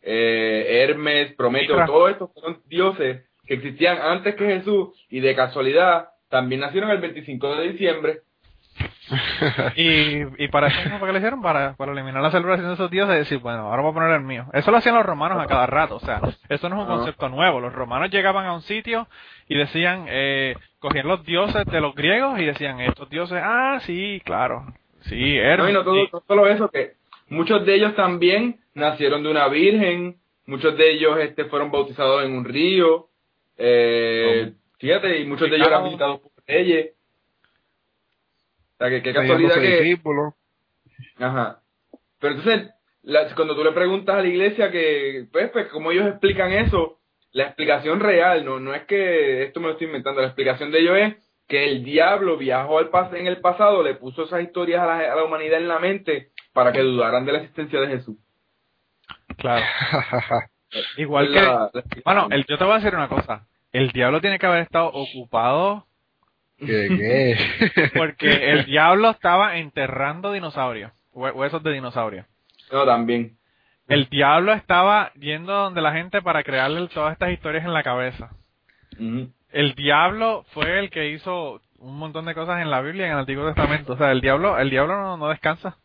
[0.02, 6.08] eh, Hermes, Prometeo, todos estos son dioses que existían antes que Jesús y de casualidad
[6.28, 8.20] también nacieron el 25 de diciembre.
[9.76, 11.42] Y, y para eso mismo, ¿para qué lo hicieron?
[11.42, 14.10] Para, para eliminar la celebración de esos dioses y decir, bueno, ahora voy a poner
[14.12, 14.46] el mío.
[14.52, 16.96] Eso lo hacían los romanos a cada rato, o sea, eso no es un Ah.
[16.96, 17.60] concepto nuevo.
[17.60, 19.06] Los romanos llegaban a un sitio
[19.48, 24.20] y decían, eh, cogían los dioses de los griegos y decían, estos dioses, ah, sí,
[24.24, 24.64] claro,
[25.02, 26.92] sí, No, Hermes, y no, todo, no solo eso, que
[27.28, 30.16] muchos de ellos también nacieron de una virgen,
[30.46, 33.06] muchos de ellos este fueron bautizados en un río,
[33.58, 36.90] eh, fíjate, y muchos de ellos eran visitados por reyes.
[38.76, 39.80] O sea, que qué casualidad que...
[39.82, 40.34] discípulos.
[41.18, 41.60] Ajá.
[42.20, 42.70] Pero entonces,
[43.02, 46.98] la- cuando tú le preguntas a la iglesia que, pues, pues, cómo ellos explican eso,
[47.32, 50.78] la explicación real, no, no es que esto me lo estoy inventando, la explicación de
[50.80, 51.14] ellos es
[51.48, 55.12] que el diablo viajó al pas en el pasado, le puso esas historias a la,
[55.12, 58.16] a la humanidad en la mente para que dudaran de la existencia de Jesús.
[59.38, 59.64] Claro.
[60.96, 62.02] Igual que, La- la explicación.
[62.04, 64.90] bueno, el, yo te voy a decir una cosa, el diablo tiene que haber estado
[64.92, 65.85] ocupado
[66.58, 67.90] ¿Qué, qué?
[67.96, 72.26] porque el diablo estaba enterrando dinosaurios, hue- huesos de dinosaurios.
[72.72, 73.36] No, también.
[73.88, 78.30] El diablo estaba yendo donde la gente para crearle todas estas historias en la cabeza.
[79.52, 83.12] El diablo fue el que hizo un montón de cosas en la Biblia y en
[83.12, 83.92] el Antiguo Testamento.
[83.92, 85.76] O sea, el diablo, el diablo no, no descansa.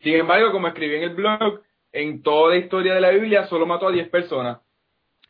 [0.00, 1.60] Sin embargo, como escribí en el blog,
[1.92, 4.58] en toda la historia de la Biblia solo mató a 10 personas.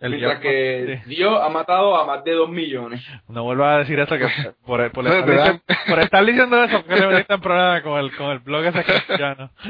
[0.09, 1.09] Mientras que sí.
[1.15, 3.01] Dios ha matado a más de 2 millones.
[3.29, 4.27] No vuelvas a decir eso que
[4.67, 8.17] por, por, estar, diciendo, por estar diciendo eso, porque le metiste en problema con el,
[8.17, 9.51] con el blog ese cristiano.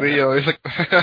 [0.00, 0.58] Sí, yo ese-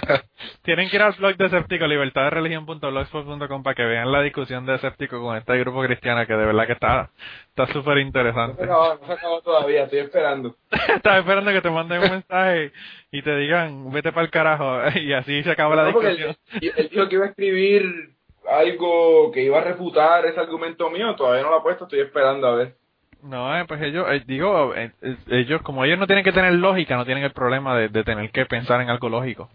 [0.64, 5.22] Tienen que ir al blog de Escéptico, libertadreligion.blogspot.com para que vean la discusión de Escéptico
[5.22, 7.10] con este grupo cristiano que de verdad que está
[7.50, 8.66] está súper interesante.
[8.66, 10.56] no se acabó todavía, estoy esperando.
[10.96, 12.72] Estaba esperando que te manden un mensaje
[13.12, 16.36] y te digan, vete para el carajo, y así se acaba la No, discusión.
[16.62, 18.10] él, él dijo que iba a escribir
[18.50, 22.48] algo que iba a refutar ese argumento mío, todavía no lo ha puesto, estoy esperando
[22.48, 22.76] a ver.
[23.22, 24.92] No, eh, pues ellos, eh, digo, eh,
[25.28, 28.30] ellos, como ellos no tienen que tener lógica, no tienen el problema de, de tener
[28.32, 29.50] que pensar en algo lógico.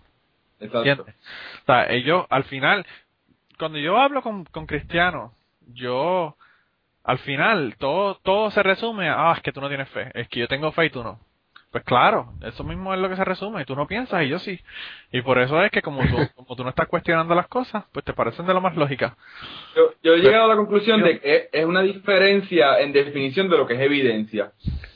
[0.58, 1.04] Exacto.
[1.04, 2.84] O sea, ellos, al final,
[3.58, 5.32] cuando yo hablo con, con cristianos,
[5.72, 6.36] yo,
[7.04, 10.28] al final, todo, todo se resume a, ah, es que tú no tienes fe, es
[10.28, 11.18] que yo tengo fe y tú no.
[11.70, 14.40] Pues claro, eso mismo es lo que se resume, y tú no piensas y yo
[14.40, 14.58] sí.
[15.12, 18.04] Y por eso es que como tú, como tú no estás cuestionando las cosas, pues
[18.04, 19.16] te parecen de lo más lógica.
[19.76, 23.48] Yo, yo he llegado a la conclusión de que es, es una diferencia en definición
[23.48, 24.50] de lo que es evidencia.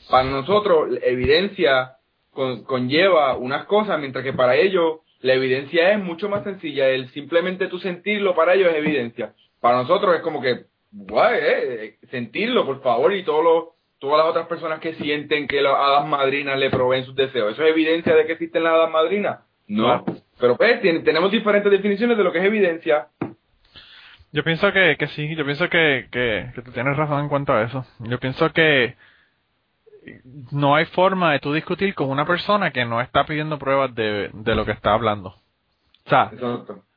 [0.09, 1.93] Para nosotros, la evidencia
[2.31, 6.89] con- conlleva unas cosas, mientras que para ellos la evidencia es mucho más sencilla.
[6.89, 9.33] El simplemente tú sentirlo para ellos es evidencia.
[9.61, 13.63] Para nosotros es como que, guay, eh, sentirlo, por favor, y todos los,
[14.05, 17.53] todas las otras personas que sienten que las hadas madrinas le proveen sus deseos.
[17.53, 19.39] ¿Eso es evidencia de que existen las hadas madrinas?
[19.67, 20.03] No.
[20.03, 20.21] Claro.
[20.39, 23.07] Pero pues, tenemos diferentes definiciones de lo que es evidencia.
[24.31, 27.53] Yo pienso que, que sí, yo pienso que, que, que tú tienes razón en cuanto
[27.53, 27.83] a eso.
[27.99, 28.95] Yo pienso que
[30.51, 34.29] no hay forma de tú discutir con una persona que no está pidiendo pruebas de,
[34.33, 35.29] de lo que está hablando.
[36.05, 36.31] O sea,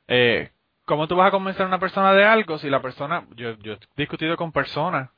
[0.09, 0.51] eh,
[0.85, 3.74] ¿cómo tú vas a convencer a una persona de algo si la persona, yo, yo
[3.74, 5.09] he discutido con personas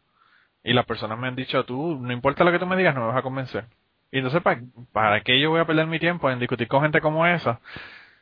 [0.62, 3.00] y las personas me han dicho, tú, no importa lo que tú me digas, no
[3.02, 3.64] me vas a convencer.
[4.12, 4.60] Y entonces, ¿para,
[4.92, 7.60] ¿para qué yo voy a perder mi tiempo en discutir con gente como esa?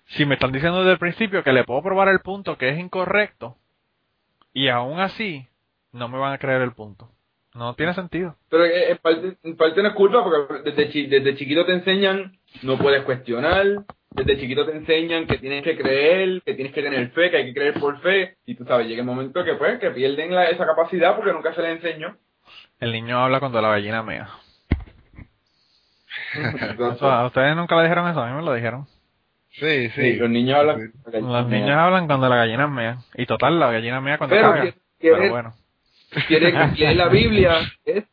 [0.07, 2.79] Si me están diciendo desde el principio que le puedo probar el punto que es
[2.79, 3.57] incorrecto
[4.53, 5.47] y aún así
[5.93, 7.11] no me van a creer el punto.
[7.55, 8.37] No tiene sentido.
[8.51, 12.39] Pero en parte, en parte no es culpa porque desde, chi- desde chiquito te enseñan
[12.63, 13.67] no puedes cuestionar,
[14.11, 17.45] desde chiquito te enseñan que tienes que creer, que tienes que tener fe, que hay
[17.47, 20.51] que creer por fe, y tú sabes, llega el momento que pues que pierden la-
[20.51, 22.17] esa capacidad porque nunca se les enseñó.
[22.81, 24.29] El niño habla cuando la gallina mea.
[26.35, 28.21] Entonces, Eso, ¿A ustedes nunca le dijeron eso?
[28.21, 28.87] A mí me lo dijeron.
[29.53, 30.17] Sí, sí, sí.
[30.17, 30.93] los niños hablan.
[31.13, 32.99] Los niños hablan cuando la gallina mea.
[33.15, 34.75] Y total, la gallina mea cuando Pero caga.
[35.01, 35.55] Pero bueno.
[36.27, 38.05] Quieres leer la Biblia, es,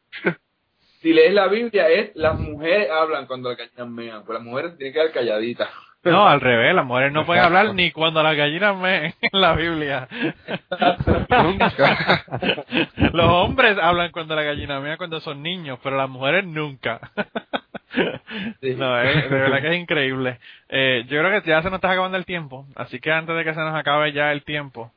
[1.01, 4.75] si lees la Biblia es las mujeres hablan cuando las gallinas mean, pues las mujeres
[4.77, 5.69] tienen que quedar calladitas.
[6.05, 9.53] No, al revés, las mujeres no pueden hablar ni cuando las gallinas meen en la
[9.53, 10.07] Biblia.
[11.43, 12.23] Nunca.
[13.13, 16.99] Los hombres hablan cuando la gallina mea cuando son niños, pero las mujeres nunca.
[18.59, 18.75] Sí.
[18.75, 20.39] No, es, de verdad que es increíble.
[20.67, 23.45] Eh, yo creo que ya se nos está acabando el tiempo, así que antes de
[23.45, 24.91] que se nos acabe ya el tiempo,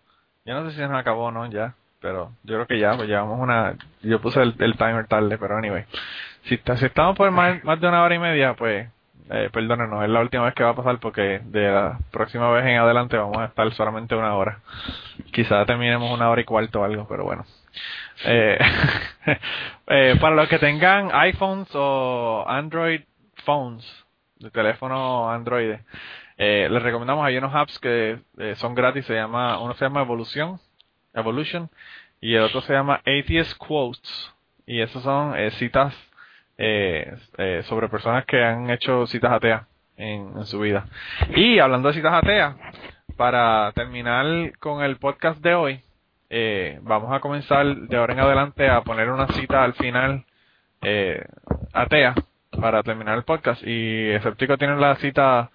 [0.45, 2.97] yo no sé si se nos acabó o no ya, pero yo creo que ya,
[2.97, 5.85] pues llevamos una, yo puse el, el timer tarde, pero anyway.
[6.43, 8.89] Si, está, si estamos por más, más de una hora y media, pues
[9.31, 12.65] eh, perdónenos, es la última vez que va a pasar porque de la próxima vez
[12.65, 14.61] en adelante vamos a estar solamente una hora.
[15.33, 17.45] Quizá terminemos una hora y cuarto o algo, pero bueno.
[18.25, 18.59] Eh,
[19.87, 23.03] eh, para los que tengan iPhones o Android
[23.45, 23.85] phones,
[24.37, 25.77] de teléfono Android,
[26.39, 28.21] eh, les recomendamos, hay unos apps que
[28.57, 30.59] son gratis, se llama, uno se llama Evolution,
[31.13, 31.69] Evolution,
[32.21, 34.33] y el otro se llama Atheist Quotes,
[34.67, 35.95] y esos son citas
[36.59, 39.63] eh, eh, sobre personas que han hecho citas ateas
[39.97, 40.87] en, en su vida.
[41.35, 42.57] Y hablando de citas ateas,
[43.17, 45.81] para terminar con el podcast de hoy,
[46.31, 50.25] eh, vamos a comenzar de ahora en adelante a poner una cita al final
[50.83, 51.25] eh,
[51.73, 52.15] atea
[52.61, 55.51] para terminar el podcast y Escéptico tiene la cita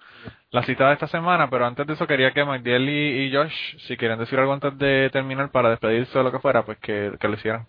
[0.50, 3.76] la cita de esta semana, pero antes de eso quería que Magdiel y, y Josh,
[3.86, 7.16] si quieren decir algo antes de terminar para despedirse o lo que fuera, pues que
[7.20, 7.66] lo hicieran.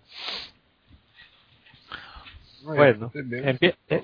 [2.73, 3.11] Bueno,
[3.43, 4.01] empie- eh,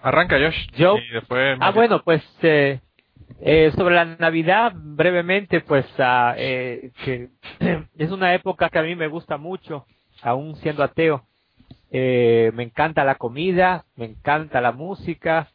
[0.00, 0.70] Arranca Josh.
[0.76, 2.80] Yo- Y después Ah, bueno, pues eh,
[3.40, 7.28] eh, sobre la Navidad, brevemente, pues ah, eh, que
[7.98, 9.86] es una época que a mí me gusta mucho,
[10.22, 11.26] aún siendo ateo.
[11.90, 15.48] Eh, me encanta la comida, me encanta la música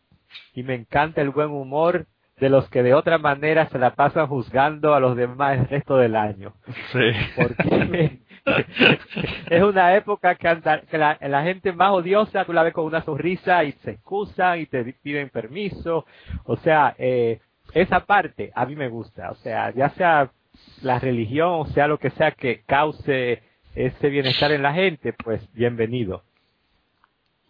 [0.54, 2.06] y me encanta el buen humor
[2.40, 5.98] de los que de otra manera se la pasan juzgando a los demás el resto
[5.98, 6.54] del año.
[6.92, 7.12] Sí.
[7.36, 8.20] Porque
[9.50, 12.86] es una época que, anda- que la, la gente más odiosa tú la ves con
[12.86, 16.06] una sonrisa y se excusan y te piden permiso.
[16.46, 17.40] O sea, eh,
[17.74, 19.32] esa parte a mí me gusta.
[19.32, 20.32] O sea, ya sea
[20.82, 23.42] la religión o sea lo que sea que cause
[23.76, 26.24] ese bienestar en la gente, pues bienvenido.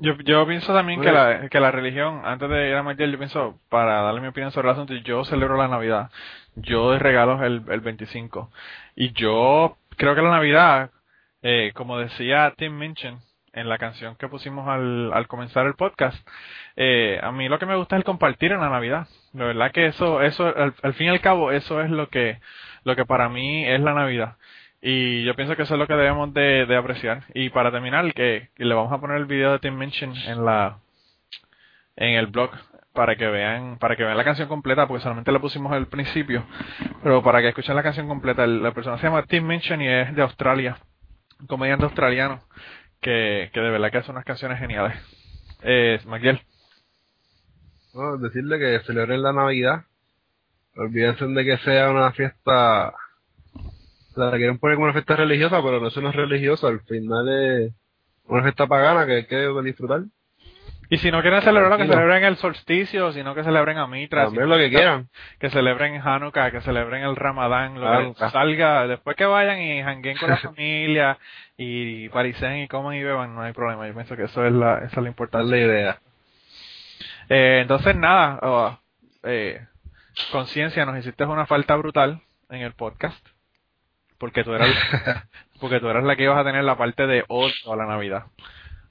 [0.02, 3.18] Yo, yo pienso también que la, que la religión, antes de ir a Magdiel, yo
[3.18, 6.10] pienso, para darle mi opinión sobre el asunto, yo celebro la Navidad.
[6.56, 8.50] Yo doy regalos el, el 25.
[8.96, 10.92] Y yo creo que la Navidad,
[11.42, 13.20] eh, como decía Tim Minchin
[13.52, 16.18] en la canción que pusimos al, al comenzar el podcast,
[16.78, 19.08] eh, a mí lo que me gusta es el compartir en la Navidad.
[19.34, 22.40] La verdad que eso, eso, al, al fin y al cabo, eso es lo que,
[22.86, 24.38] lo que para mí es la Navidad.
[24.82, 27.26] Y yo pienso que eso es lo que debemos de, de apreciar.
[27.34, 30.80] Y para terminar, que, le vamos a poner el video de Tim Minchin en la
[31.96, 32.52] en el blog
[32.94, 36.46] para que vean para que vean la canción completa porque solamente la pusimos al principio
[37.04, 40.16] pero para que escuchen la canción completa la persona se llama Tim Minchin y es
[40.16, 40.78] de Australia
[41.42, 42.40] un comediante australiano
[43.02, 44.96] que, que de verdad que hace unas canciones geniales
[45.62, 46.42] eh, Miguel
[47.94, 49.86] No, decirle que celebren la Navidad.
[50.76, 52.94] Olvídense de que sea una fiesta.
[54.16, 56.68] La quieren poner como una fiesta religiosa, pero no es una religiosa.
[56.68, 57.74] Al final es
[58.26, 60.02] una fiesta pagana que hay que disfrutar.
[60.92, 64.46] y si no quieren celebrarlo que celebren el solsticio sino que celebren a Mitra También
[64.46, 65.10] si- lo que quieran.
[65.40, 70.18] que celebren Hanukkah, que celebren el Ramadán, lo que salga, después que vayan y jangueen
[70.18, 71.18] con la familia
[71.58, 73.88] y paricen y coman y beban, no hay problema.
[73.88, 75.56] Yo pienso que eso es la, esa es la es importancia.
[75.56, 76.00] la idea.
[77.30, 78.80] Eh, entonces nada, oh,
[79.24, 79.62] eh,
[80.32, 83.24] conciencia, nos hiciste una falta brutal en el podcast,
[84.20, 84.70] porque tú eras,
[85.60, 88.26] porque tú eras la que ibas a tener la parte de odio a la Navidad.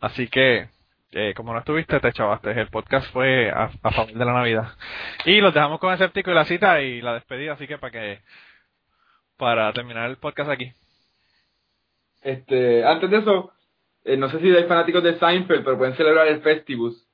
[0.01, 0.69] Así que,
[1.13, 2.51] eh, como no estuviste, te chavaste.
[2.51, 4.73] El podcast fue a, a favor de la Navidad.
[5.25, 8.21] Y los dejamos con escéptico y la cita y la despedida, así que para que,
[9.37, 10.73] para terminar el podcast aquí.
[12.23, 13.53] Este, antes de eso,
[14.05, 17.07] eh, no sé si hay fanáticos de Seinfeld, pero pueden celebrar el Festivus.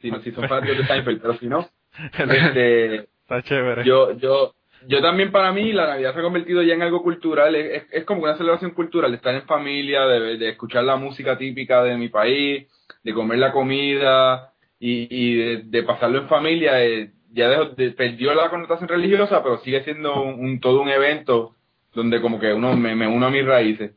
[0.00, 1.68] Si, no, si son fanáticos de Seinfeld, pero si no,
[2.18, 3.84] este, Está chévere.
[3.84, 4.54] yo, yo,
[4.88, 7.88] yo también para mí la Navidad se ha convertido ya en algo cultural, es, es,
[7.92, 11.82] es como una celebración cultural, de estar en familia, de, de escuchar la música típica
[11.82, 12.66] de mi país,
[13.02, 16.84] de comer la comida y, y de, de pasarlo en familia.
[16.84, 20.88] eh, ya dejó- de- perdió la connotación religiosa, pero sigue siendo un, un- todo un
[20.88, 21.54] evento
[21.92, 23.92] donde como que uno me, me uno a mis raíces.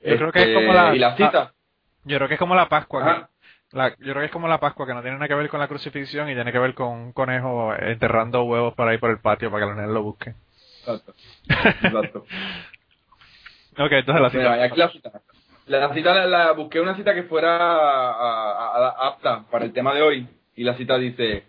[0.00, 1.54] Yo creo que es Este, como la- y la cita.
[2.04, 3.30] Yo creo que es como la Pascua.
[3.74, 5.60] La- yo creo que es como la Pascua, que no tiene nada que ver con
[5.60, 9.18] la crucifixión y tiene que ver con un conejo enterrando huevos por ahí por el
[9.18, 10.34] patio para que los nenes lo busquen.
[10.80, 11.14] Exacto.
[11.48, 12.18] Exacto.
[13.78, 14.64] ok, entonces la Mira, cita.
[14.64, 15.12] aquí la cita.
[15.66, 19.72] La cita la, la- busqué una cita que fuera a- a- a- apta para el
[19.72, 21.44] tema de hoy y la cita dice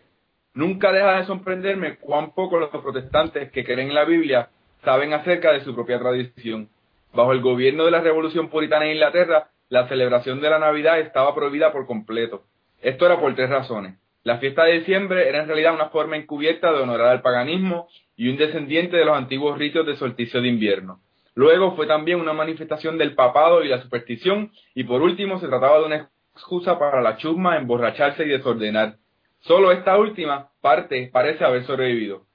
[0.54, 4.50] nunca deja de sorprenderme cuán poco los protestantes que creen en la Biblia
[4.84, 6.70] saben acerca de su propia tradición.
[7.14, 11.34] Bajo el gobierno de la Revolución Puritana en Inglaterra, la celebración de la Navidad estaba
[11.34, 12.44] prohibida por completo.
[12.82, 13.98] Esto era por tres razones.
[14.24, 18.30] La fiesta de diciembre era en realidad una forma encubierta de honorar al paganismo y
[18.30, 21.00] un descendiente de los antiguos ritos de solsticio de invierno.
[21.36, 25.80] Luego fue también una manifestación del papado y la superstición, y por último se trataba
[25.80, 28.96] de una excusa para la chusma, emborracharse y desordenar.
[29.42, 32.26] Solo esta última parte parece haber sobrevivido.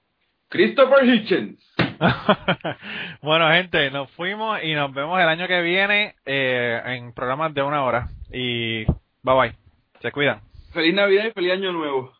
[0.49, 1.61] Christopher Hitchens.
[3.23, 7.63] bueno, gente, nos fuimos y nos vemos el año que viene eh, en programas de
[7.63, 8.09] una hora.
[8.33, 8.85] Y
[9.23, 9.55] bye bye.
[10.01, 10.41] Se cuidan.
[10.73, 12.13] Feliz Navidad y feliz Año Nuevo.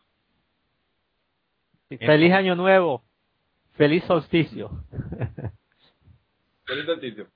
[1.99, 3.03] Feliz año nuevo.
[3.73, 4.69] Feliz solsticio.
[6.65, 7.27] Feliz solsticio.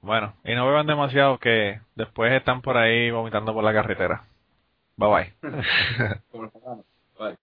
[0.00, 4.24] Bueno, y no beban demasiado que después están por ahí vomitando por la carretera.
[4.96, 5.32] Bye bye.
[7.18, 7.36] Bye.